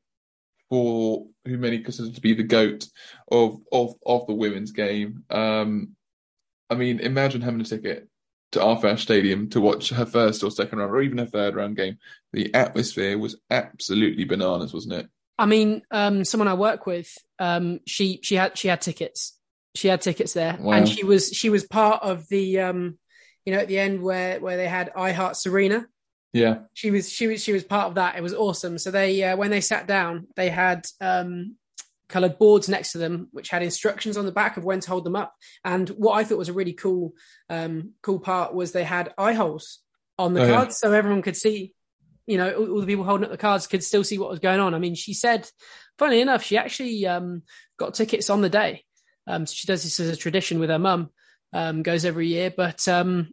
for 0.69 1.27
who 1.45 1.57
many 1.59 1.79
consider 1.81 2.11
to 2.13 2.21
be 2.21 2.35
the 2.35 2.43
goat 2.43 2.87
of 3.31 3.59
of 3.73 3.95
of 4.05 4.27
the 4.27 4.35
women's 4.35 4.73
game. 4.73 5.25
Um, 5.31 5.97
I 6.69 6.75
mean, 6.75 7.01
imagine 7.01 7.41
having 7.43 7.61
a 7.61 7.65
ticket 7.65 8.09
to 8.53 8.63
Arthur 8.63 8.97
Stadium 8.97 9.49
to 9.51 9.61
watch 9.61 9.91
her 9.91 10.07
first 10.07 10.43
or 10.43 10.51
second 10.51 10.79
round, 10.79 10.91
or 10.93 11.03
even 11.03 11.19
her 11.19 11.27
third 11.27 11.55
round 11.55 11.77
game. 11.77 11.99
The 12.33 12.53
atmosphere 12.55 13.17
was 13.19 13.37
absolutely 13.51 14.25
bananas, 14.25 14.73
wasn't 14.75 14.95
it? 14.95 15.09
I 15.39 15.47
mean, 15.47 15.83
um, 15.91 16.25
someone 16.25 16.49
I 16.49 16.55
work 16.55 16.87
with, 16.87 17.17
um, 17.39 17.81
she 17.87 18.21
she 18.23 18.35
had 18.35 18.57
she 18.59 18.69
had 18.69 18.81
tickets. 18.81 19.39
She 19.75 19.89
had 19.89 20.01
tickets 20.01 20.33
there, 20.33 20.57
Wow. 20.59 20.73
and 20.73 20.89
she 20.89 21.05
was 21.05 21.29
she 21.29 21.51
was 21.51 21.65
part 21.65 22.03
of 22.03 22.27
the, 22.29 22.61
um, 22.61 22.99
you 23.45 23.53
know, 23.53 23.59
at 23.61 23.69
the 23.69 23.79
end 23.79 24.01
where 24.03 24.41
where 24.41 24.57
they 24.57 24.67
had 24.69 24.91
I 24.97 25.13
Heart 25.13 25.37
Serena. 25.37 25.87
Yeah, 26.37 26.59
She 26.75 26.91
was 26.91 27.11
she 27.11 27.27
was 27.27 27.43
she 27.43 27.53
was 27.53 27.65
part 27.65 27.89
of 27.89 27.95
that. 27.97 28.17
It 28.17 28.23
was 28.23 28.35
awesome. 28.35 28.79
So 28.79 28.91
they 28.91 29.23
uh, 29.25 29.37
when 29.37 29.51
they 29.51 29.61
sat 29.61 29.87
down, 29.87 30.27
they 30.37 30.51
had 30.51 30.87
um, 31.01 31.57
coloured 32.09 32.39
boards 32.39 32.69
next 32.69 32.93
to 32.93 32.99
them, 32.99 33.29
which 33.33 33.49
had 33.49 33.63
instructions 33.63 34.17
on 34.17 34.27
the 34.27 34.33
back 34.33 34.57
of 34.57 34.65
when 34.65 34.81
to 34.81 34.91
hold 34.91 35.05
them 35.05 35.17
up. 35.17 35.35
And 35.65 35.89
what 35.91 36.15
I 36.15 36.25
thought 36.25 36.39
was 36.39 36.49
a 36.49 36.53
really 36.53 36.73
cool 36.73 37.15
um, 37.51 37.93
cool 38.03 38.21
part 38.21 38.55
was 38.55 38.73
they 38.73 38.85
had 38.85 39.13
eye 39.19 39.33
holes 39.35 39.81
on 40.19 40.35
the 40.35 40.43
Oh, 40.43 40.47
yeah. 40.47 40.55
cards, 40.57 40.79
so 40.79 40.93
everyone 40.93 41.23
could 41.23 41.37
see. 41.37 41.73
You 42.27 42.39
know, 42.39 42.53
all, 42.55 42.71
all 42.73 42.81
the 42.81 42.87
people 42.87 43.05
holding 43.05 43.25
up 43.25 43.31
the 43.31 43.37
cards 43.39 43.69
could 43.69 43.85
still 43.85 44.03
see 44.03 44.19
what 44.19 44.31
was 44.31 44.41
going 44.41 44.59
on. 44.59 44.75
I 44.75 44.81
mean, 44.81 44.97
she 44.97 45.15
said, 45.15 45.49
funny 45.97 46.21
enough, 46.21 46.43
she 46.43 46.59
actually 46.59 47.07
um, 47.07 47.43
got 47.79 47.95
tickets 47.95 48.31
on 48.31 48.41
the 48.41 48.49
day. 48.49 48.83
Um, 49.29 49.47
so 49.47 49.55
she 49.55 49.67
does 49.69 49.85
this 49.85 50.01
as 50.01 50.09
a 50.09 50.17
tradition 50.17 50.59
with 50.59 50.71
her 50.71 50.79
mum. 50.79 51.11
Um, 51.53 51.83
goes 51.85 52.05
every 52.05 52.27
year, 52.27 52.53
but 52.55 52.87
um, 52.89 53.33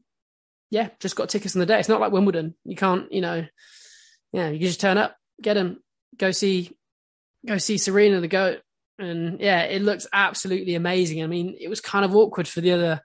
yeah, 0.74 0.90
just 1.00 1.16
got 1.16 1.30
tickets 1.30 1.56
on 1.56 1.60
the 1.60 1.68
day. 1.68 1.80
It's 1.80 1.88
not 1.88 2.02
like 2.02 2.12
Wimbledon. 2.12 2.56
You 2.66 2.76
can't, 2.76 3.12
you 3.14 3.22
know, 3.22 3.46
yeah, 4.32 4.50
you 4.50 4.58
can 4.58 4.68
just 4.68 4.82
turn 4.82 4.98
up, 4.98 5.16
get 5.40 5.54
them, 5.54 5.84
go 6.18 6.32
see, 6.32 6.72
go 7.48 7.60
see 7.60 7.78
Serena 7.78 8.20
the 8.22 8.28
goat, 8.28 8.62
and 8.98 9.40
yeah, 9.40 9.62
it 9.66 9.84
looks 9.84 10.08
absolutely 10.12 10.74
amazing. 10.74 11.22
I 11.24 11.28
mean, 11.28 11.56
it 11.60 11.70
was 11.70 11.80
kind 11.80 12.04
of 12.04 12.16
awkward 12.16 12.48
for 12.48 12.60
the 12.60 12.72
other, 12.72 13.02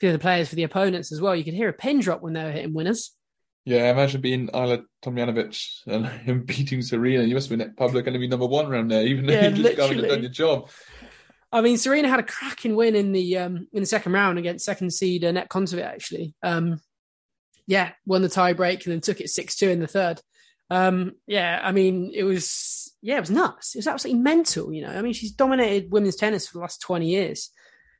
the 0.00 0.08
other 0.08 0.18
players, 0.18 0.48
for 0.48 0.54
the 0.54 0.62
opponents 0.62 1.12
as 1.12 1.20
well. 1.20 1.36
You 1.36 1.44
could 1.44 1.52
hear 1.52 1.68
a 1.68 1.74
pin 1.74 2.00
drop 2.00 2.22
when 2.22 2.32
they 2.32 2.42
were 2.42 2.52
hitting 2.52 2.72
winners. 2.72 3.14
Yeah, 3.66 3.90
imagine 3.90 4.22
being 4.22 4.48
Ajla 4.48 4.84
Tomljanovic 5.04 5.62
and 5.86 6.06
him 6.26 6.44
beating 6.44 6.80
Serena. 6.80 7.24
You 7.24 7.34
must 7.34 7.50
have 7.50 7.58
been 7.58 7.74
public 7.74 8.06
enemy 8.06 8.28
number 8.28 8.46
one 8.46 8.64
around 8.64 8.88
there, 8.90 9.04
even 9.06 9.26
though 9.26 9.34
Yeah, 9.34 9.48
you've 9.48 9.56
just 9.58 9.76
gone 9.76 9.90
and 9.90 9.96
literally. 10.00 10.08
done 10.08 10.22
your 10.22 10.32
job. 10.32 10.70
I 11.52 11.60
mean, 11.60 11.76
Serena 11.76 12.08
had 12.08 12.20
a 12.20 12.22
cracking 12.22 12.76
win 12.76 12.94
in 12.96 13.12
the 13.12 13.36
um, 13.36 13.68
in 13.74 13.80
the 13.80 13.86
second 13.86 14.12
round 14.12 14.38
against 14.38 14.64
second 14.64 14.92
seed 14.94 15.22
uh, 15.22 15.32
Net 15.32 15.50
Kontaveit, 15.50 15.84
actually. 15.84 16.32
Um, 16.42 16.80
yeah, 17.70 17.92
won 18.04 18.20
the 18.20 18.28
tie 18.28 18.52
break 18.52 18.84
and 18.84 18.92
then 18.92 19.00
took 19.00 19.20
it 19.20 19.30
six 19.30 19.54
two 19.54 19.70
in 19.70 19.78
the 19.78 19.86
third. 19.86 20.20
Um, 20.70 21.12
yeah, 21.28 21.60
I 21.62 21.70
mean, 21.70 22.10
it 22.12 22.24
was 22.24 22.92
yeah, 23.00 23.16
it 23.18 23.20
was 23.20 23.30
nuts. 23.30 23.76
It 23.76 23.78
was 23.78 23.86
absolutely 23.86 24.20
mental. 24.22 24.72
You 24.72 24.82
know, 24.82 24.90
I 24.90 25.02
mean, 25.02 25.12
she's 25.12 25.30
dominated 25.30 25.92
women's 25.92 26.16
tennis 26.16 26.48
for 26.48 26.54
the 26.54 26.62
last 26.62 26.80
twenty 26.80 27.10
years, 27.10 27.50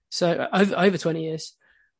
so 0.08 0.48
over 0.52 0.74
over 0.76 0.98
twenty 0.98 1.22
years. 1.22 1.54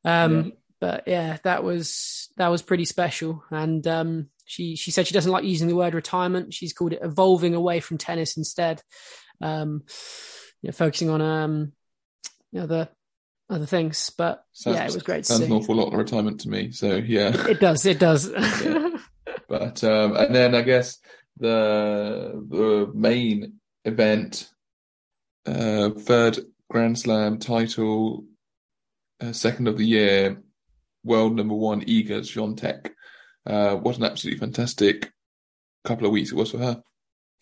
Um, 0.04 0.36
Yeah. 0.36 0.50
But 0.80 1.04
yeah, 1.06 1.36
that 1.44 1.62
was 1.62 2.28
that 2.38 2.48
was 2.48 2.62
pretty 2.62 2.86
special. 2.86 3.44
And 3.52 3.86
um, 3.86 4.30
she 4.46 4.74
she 4.74 4.90
said 4.90 5.06
she 5.06 5.14
doesn't 5.14 5.30
like 5.30 5.44
using 5.44 5.68
the 5.68 5.76
word 5.76 5.94
retirement. 5.94 6.52
She's 6.52 6.72
called 6.72 6.94
it 6.94 7.00
evolving 7.04 7.54
away 7.54 7.78
from 7.78 7.98
tennis 7.98 8.36
instead. 8.36 8.82
Um, 9.40 9.84
you 10.60 10.68
know, 10.68 10.72
focusing 10.72 11.08
on 11.08 11.20
um, 11.20 11.72
you 12.50 12.58
know, 12.58 12.64
other 12.64 12.88
other 13.50 13.66
things. 13.66 14.10
But 14.16 14.44
Sounds, 14.52 14.76
yeah, 14.76 14.84
it 14.84 14.94
was 14.94 15.02
great 15.02 15.24
to 15.24 15.32
sounds 15.32 15.42
an 15.42 15.52
awful 15.52 15.74
lot 15.74 15.92
of 15.92 15.98
retirement 15.98 16.40
to 16.40 16.48
me. 16.48 16.72
So 16.72 16.96
yeah. 16.96 17.32
It 17.48 17.60
does. 17.60 17.84
It 17.84 17.98
does. 17.98 18.30
But 19.50 19.82
um, 19.82 20.16
and 20.16 20.32
then 20.32 20.54
I 20.54 20.62
guess 20.62 20.98
the 21.36 22.40
the 22.48 22.88
main 22.94 23.54
event, 23.84 24.48
uh, 25.44 25.90
third 25.90 26.38
Grand 26.70 26.96
Slam 26.96 27.38
title, 27.38 28.26
uh, 29.20 29.32
second 29.32 29.66
of 29.66 29.76
the 29.76 29.84
year, 29.84 30.40
world 31.02 31.34
number 31.34 31.56
one 31.56 31.80
Iga 31.80 32.20
Swiatek. 32.20 32.90
Uh, 33.44 33.74
what 33.74 33.96
an 33.96 34.04
absolutely 34.04 34.38
fantastic 34.38 35.10
couple 35.84 36.06
of 36.06 36.12
weeks 36.12 36.30
it 36.30 36.36
was 36.36 36.52
for 36.52 36.58
her. 36.58 36.82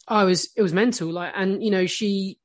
I 0.06 0.24
was 0.24 0.48
it 0.56 0.62
was 0.62 0.72
mental 0.72 1.12
like 1.12 1.34
and 1.36 1.62
you 1.62 1.70
know 1.70 1.84
she 1.84 2.38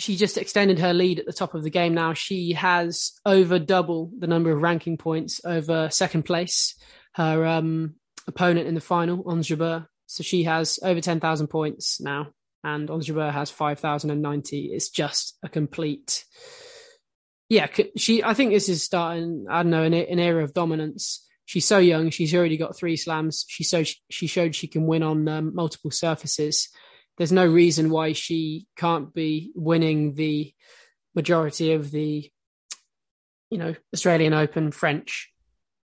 she 0.00 0.16
just 0.16 0.38
extended 0.38 0.78
her 0.78 0.94
lead 0.94 1.18
at 1.18 1.26
the 1.26 1.32
top 1.32 1.54
of 1.54 1.62
the 1.62 1.70
game 1.70 1.94
now. 1.94 2.14
She 2.14 2.52
has 2.54 3.12
over 3.26 3.58
double 3.58 4.10
the 4.18 4.26
number 4.26 4.50
of 4.50 4.62
ranking 4.62 4.96
points 4.96 5.40
over 5.44 5.90
second 5.90 6.24
place 6.24 6.74
her 7.14 7.44
um 7.44 7.94
opponent 8.26 8.68
in 8.68 8.74
the 8.74 8.80
final 8.80 9.28
Ons 9.28 9.48
Jabeur. 9.48 9.86
So 10.06 10.22
she 10.22 10.44
has 10.44 10.78
over 10.82 11.00
10,000 11.00 11.46
points 11.48 12.00
now 12.00 12.28
and 12.64 12.90
Ons 12.90 13.08
Jabeur 13.08 13.32
has 13.32 13.50
5,090 13.50 14.70
it's 14.72 14.90
just 14.90 15.38
a 15.42 15.48
complete 15.48 16.24
yeah 17.48 17.68
she 17.96 18.22
I 18.22 18.34
think 18.34 18.52
this 18.52 18.68
is 18.68 18.82
starting 18.82 19.46
I 19.50 19.62
don't 19.62 19.70
know 19.70 19.82
an, 19.82 19.94
an 19.94 20.18
era 20.18 20.44
of 20.44 20.54
dominance. 20.54 21.26
She's 21.44 21.66
so 21.66 21.78
young 21.78 22.10
she's 22.10 22.34
already 22.34 22.56
got 22.56 22.76
three 22.76 22.96
slams. 22.96 23.44
She 23.48 23.64
so 23.64 23.84
she 24.08 24.26
showed 24.26 24.54
she 24.54 24.68
can 24.68 24.86
win 24.86 25.02
on 25.02 25.28
um, 25.28 25.54
multiple 25.54 25.90
surfaces 25.90 26.68
there's 27.20 27.32
no 27.32 27.44
reason 27.44 27.90
why 27.90 28.14
she 28.14 28.66
can't 28.78 29.12
be 29.12 29.52
winning 29.54 30.14
the 30.14 30.54
majority 31.14 31.74
of 31.74 31.90
the 31.90 32.30
you 33.50 33.58
know 33.58 33.74
Australian 33.92 34.32
Open, 34.32 34.70
French, 34.70 35.30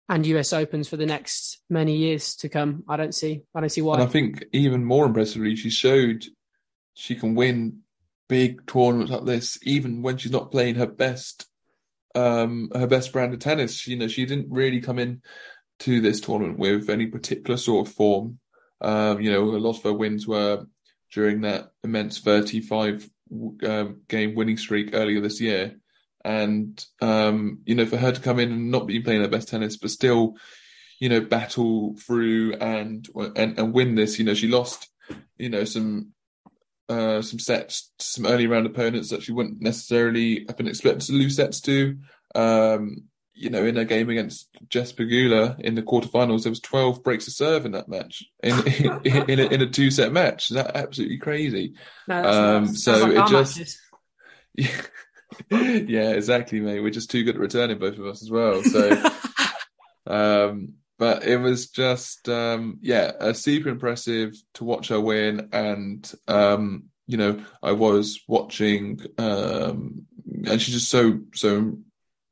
and 0.09 0.25
US 0.25 0.53
Opens 0.53 0.89
for 0.89 0.97
the 0.97 1.05
next 1.05 1.61
many 1.69 1.97
years 1.97 2.35
to 2.37 2.49
come. 2.49 2.83
I 2.89 2.97
don't 2.97 3.13
see 3.13 3.43
I 3.53 3.59
don't 3.59 3.69
see 3.69 3.83
why. 3.83 3.93
And 3.93 4.03
I 4.03 4.07
think 4.07 4.43
even 4.53 4.83
more 4.83 5.05
impressively, 5.05 5.55
she 5.55 5.69
showed 5.69 6.25
she 6.95 7.13
can 7.13 7.35
win 7.35 7.81
big 8.27 8.65
tournaments 8.65 9.11
like 9.11 9.25
this, 9.25 9.59
even 9.61 10.01
when 10.01 10.17
she's 10.17 10.31
not 10.31 10.49
playing 10.49 10.75
her 10.75 10.87
best, 10.87 11.45
um, 12.15 12.71
her 12.73 12.87
best 12.87 13.13
brand 13.13 13.35
of 13.35 13.39
tennis. 13.39 13.85
You 13.85 13.97
know, 13.97 14.07
she 14.07 14.25
didn't 14.25 14.47
really 14.49 14.81
come 14.81 14.97
in 14.97 15.21
to 15.81 16.01
this 16.01 16.21
tournament 16.21 16.57
with 16.57 16.89
any 16.89 17.05
particular 17.05 17.57
sort 17.57 17.87
of 17.87 17.93
form. 17.93 18.39
Um, 18.81 19.21
you 19.21 19.31
know, 19.31 19.43
a 19.43 19.61
lot 19.61 19.77
of 19.77 19.83
her 19.83 19.93
wins 19.93 20.25
were 20.25 20.65
during 21.13 21.41
that 21.41 21.71
immense 21.83 22.19
35 22.19 23.09
um, 23.63 24.01
game 24.07 24.35
winning 24.35 24.57
streak 24.57 24.91
earlier 24.93 25.21
this 25.21 25.39
year. 25.41 25.79
And, 26.23 26.83
um, 27.01 27.59
you 27.65 27.75
know, 27.75 27.85
for 27.85 27.97
her 27.97 28.11
to 28.11 28.21
come 28.21 28.39
in 28.39 28.51
and 28.51 28.71
not 28.71 28.87
be 28.87 28.99
playing 28.99 29.21
her 29.21 29.27
best 29.27 29.47
tennis, 29.47 29.77
but 29.77 29.89
still, 29.89 30.35
you 30.99 31.09
know, 31.09 31.21
battle 31.21 31.95
through 31.97 32.55
and, 32.55 33.07
and, 33.35 33.57
and 33.57 33.73
win 33.73 33.95
this, 33.95 34.19
you 34.19 34.25
know, 34.25 34.33
she 34.33 34.47
lost, 34.47 34.89
you 35.37 35.49
know, 35.49 35.63
some, 35.63 36.13
uh, 36.89 37.21
some 37.21 37.39
sets 37.39 37.91
some 37.99 38.25
early 38.25 38.47
round 38.47 38.65
opponents 38.65 39.09
that 39.09 39.21
she 39.21 39.31
wouldn't 39.31 39.61
necessarily 39.61 40.45
have 40.47 40.57
been 40.57 40.67
expected 40.67 41.01
to 41.01 41.13
lose 41.13 41.35
sets 41.35 41.61
to. 41.61 41.97
Um, 42.35 43.08
you 43.39 43.49
know, 43.49 43.65
in 43.65 43.77
a 43.77 43.85
game 43.85 44.09
against 44.09 44.49
Jess 44.67 44.91
Pegula 44.91 45.59
in 45.61 45.75
the 45.75 45.81
quarterfinals, 45.81 46.43
there 46.43 46.51
was 46.51 46.59
12 46.59 47.03
breaks 47.03 47.27
of 47.27 47.33
serve 47.33 47.65
in 47.65 47.71
that 47.71 47.87
match 47.87 48.23
in 48.43 48.55
in, 49.05 49.29
in, 49.29 49.39
a, 49.39 49.43
in 49.45 49.61
a 49.61 49.69
two 49.69 49.89
set 49.91 50.11
match. 50.11 50.51
Is 50.51 50.55
that 50.55 50.75
absolutely 50.75 51.17
crazy? 51.17 51.73
No, 52.07 52.21
that's, 52.21 52.35
um, 52.37 52.65
that's, 52.65 52.83
so 52.83 53.05
like 53.05 53.11
it 53.17 53.29
just- 53.29 53.79
Yeah. 54.55 54.81
yeah, 55.51 56.09
exactly, 56.11 56.59
mate. 56.59 56.81
We're 56.81 56.89
just 56.89 57.11
too 57.11 57.23
good 57.23 57.35
at 57.35 57.41
returning, 57.41 57.79
both 57.79 57.97
of 57.97 58.05
us 58.05 58.21
as 58.21 58.29
well. 58.29 58.61
So, 58.63 59.03
um, 60.07 60.73
but 60.97 61.23
it 61.23 61.37
was 61.37 61.69
just, 61.69 62.27
um, 62.27 62.79
yeah, 62.81 63.11
uh, 63.19 63.33
super 63.33 63.69
impressive 63.69 64.35
to 64.55 64.65
watch 64.65 64.89
her 64.89 64.99
win. 64.99 65.49
And, 65.53 66.11
um, 66.27 66.85
you 67.07 67.17
know, 67.17 67.41
I 67.63 67.71
was 67.71 68.21
watching, 68.27 68.99
um, 69.17 70.07
and 70.45 70.61
she's 70.61 70.75
just 70.75 70.89
so, 70.89 71.19
so, 71.33 71.77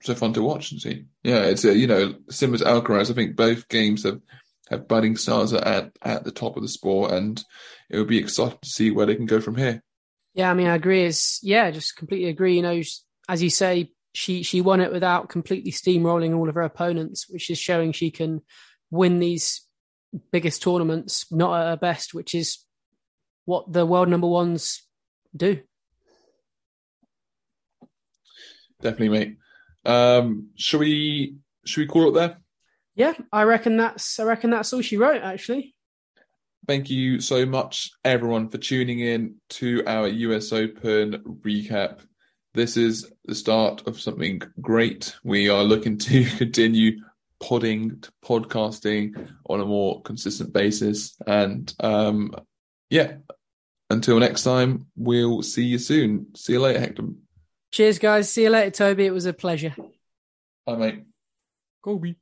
so 0.02 0.16
fun 0.16 0.34
to 0.34 0.44
watch 0.44 0.72
and 0.72 0.82
see. 0.82 1.06
Yeah, 1.24 1.44
it's, 1.44 1.66
a, 1.66 1.76
you 1.76 1.88
know, 1.88 2.16
similar 2.30 2.60
to 2.60 2.66
Alcaraz. 2.66 3.10
I 3.10 3.14
think 3.14 3.36
both 3.36 3.68
games 3.68 4.04
have, 4.04 4.22
have 4.70 4.88
budding 4.88 5.16
stars 5.16 5.54
at, 5.54 5.92
at 6.02 6.24
the 6.24 6.32
top 6.32 6.56
of 6.56 6.64
the 6.64 6.70
sport, 6.70 7.12
and 7.12 7.44
it 7.90 7.98
would 7.98 8.08
be 8.08 8.20
exciting 8.20 8.60
to 8.62 8.70
see 8.70 8.92
where 8.92 9.06
they 9.06 9.16
can 9.16 9.26
go 9.26 9.42
from 9.42 9.56
here. 9.56 9.84
Yeah, 10.34 10.52
I 10.52 10.54
mean, 10.54 10.68
I 10.68 10.76
agree. 10.76 11.04
It's 11.04 11.40
yeah, 11.42 11.72
just 11.72 11.96
completely 11.96 12.30
agree. 12.30 12.56
You 12.56 12.62
know, 12.62 12.82
as 13.28 13.42
you 13.42 13.50
say, 13.50 13.92
she 14.14 14.44
she 14.44 14.62
won 14.62 14.82
it 14.82 14.92
without 14.92 15.30
completely 15.30 15.72
steamrolling 15.72 16.36
all 16.36 16.48
of 16.48 16.56
her 16.56 16.62
opponents, 16.62 17.28
which 17.28 17.50
is 17.50 17.58
showing 17.58 17.92
she 17.92 18.12
can 18.12 18.42
win 18.92 19.20
these 19.20 19.66
biggest 20.32 20.62
tournaments 20.62 21.26
not 21.32 21.60
at 21.60 21.70
her 21.70 21.78
best, 21.78 22.14
which 22.14 22.36
is 22.36 22.60
what 23.46 23.72
the 23.72 23.86
world 23.86 24.10
number 24.10 24.28
ones 24.28 24.84
do. 25.36 25.62
Definitely, 28.82 29.10
mate. 29.10 29.38
Um, 29.88 30.50
should 30.56 30.80
we 30.80 31.36
should 31.66 31.82
we 31.82 31.88
call 31.88 32.10
it 32.10 32.14
there? 32.14 32.38
Yeah, 32.96 33.14
I 33.32 33.44
reckon 33.44 33.78
that's 33.78 34.20
I 34.20 34.24
reckon 34.26 34.52
that's 34.52 34.74
all 34.74 34.82
she 34.82 34.98
wrote. 34.98 35.22
Actually, 35.22 35.76
Thank 36.68 36.90
you 36.90 37.22
so 37.22 37.46
much, 37.46 37.92
everyone, 38.04 38.50
for 38.50 38.58
tuning 38.58 39.00
in 39.00 39.36
to 39.52 39.84
our 39.88 40.10
US 40.10 40.52
Open 40.52 41.40
recap. 41.42 42.00
This 42.54 42.76
is 42.76 43.10
the 43.24 43.36
start 43.36 43.88
of 43.88 44.02
something 44.02 44.42
great. 44.60 45.16
We 45.24 45.48
are 45.48 45.64
looking 45.64 45.98
to 46.00 46.26
continue 46.38 47.00
podding, 47.40 48.02
to 48.02 48.12
podcasting 48.26 49.30
on 49.50 49.62
a 49.62 49.66
more 49.66 50.02
consistent 50.02 50.52
basis. 50.52 51.16
And 51.26 51.74
um, 51.80 52.36
yeah, 52.90 53.14
until 53.90 54.20
next 54.20 54.44
time, 54.44 54.88
we'll 54.98 55.44
see 55.44 55.64
you 55.64 55.78
soon. 55.80 56.36
See 56.36 56.54
you 56.54 56.60
later, 56.60 56.82
Hector. 56.82 57.04
Cheers, 57.78 58.00
guys. 58.00 58.32
See 58.32 58.44
you 58.44 58.50
later, 58.50 58.72
Toby. 58.72 59.06
It 59.06 59.14
was 59.14 59.28
a 59.28 59.34
pleasure. 59.34 59.76
Bye, 60.66 60.76
mate. 60.76 61.04
Kobe. 61.84 62.16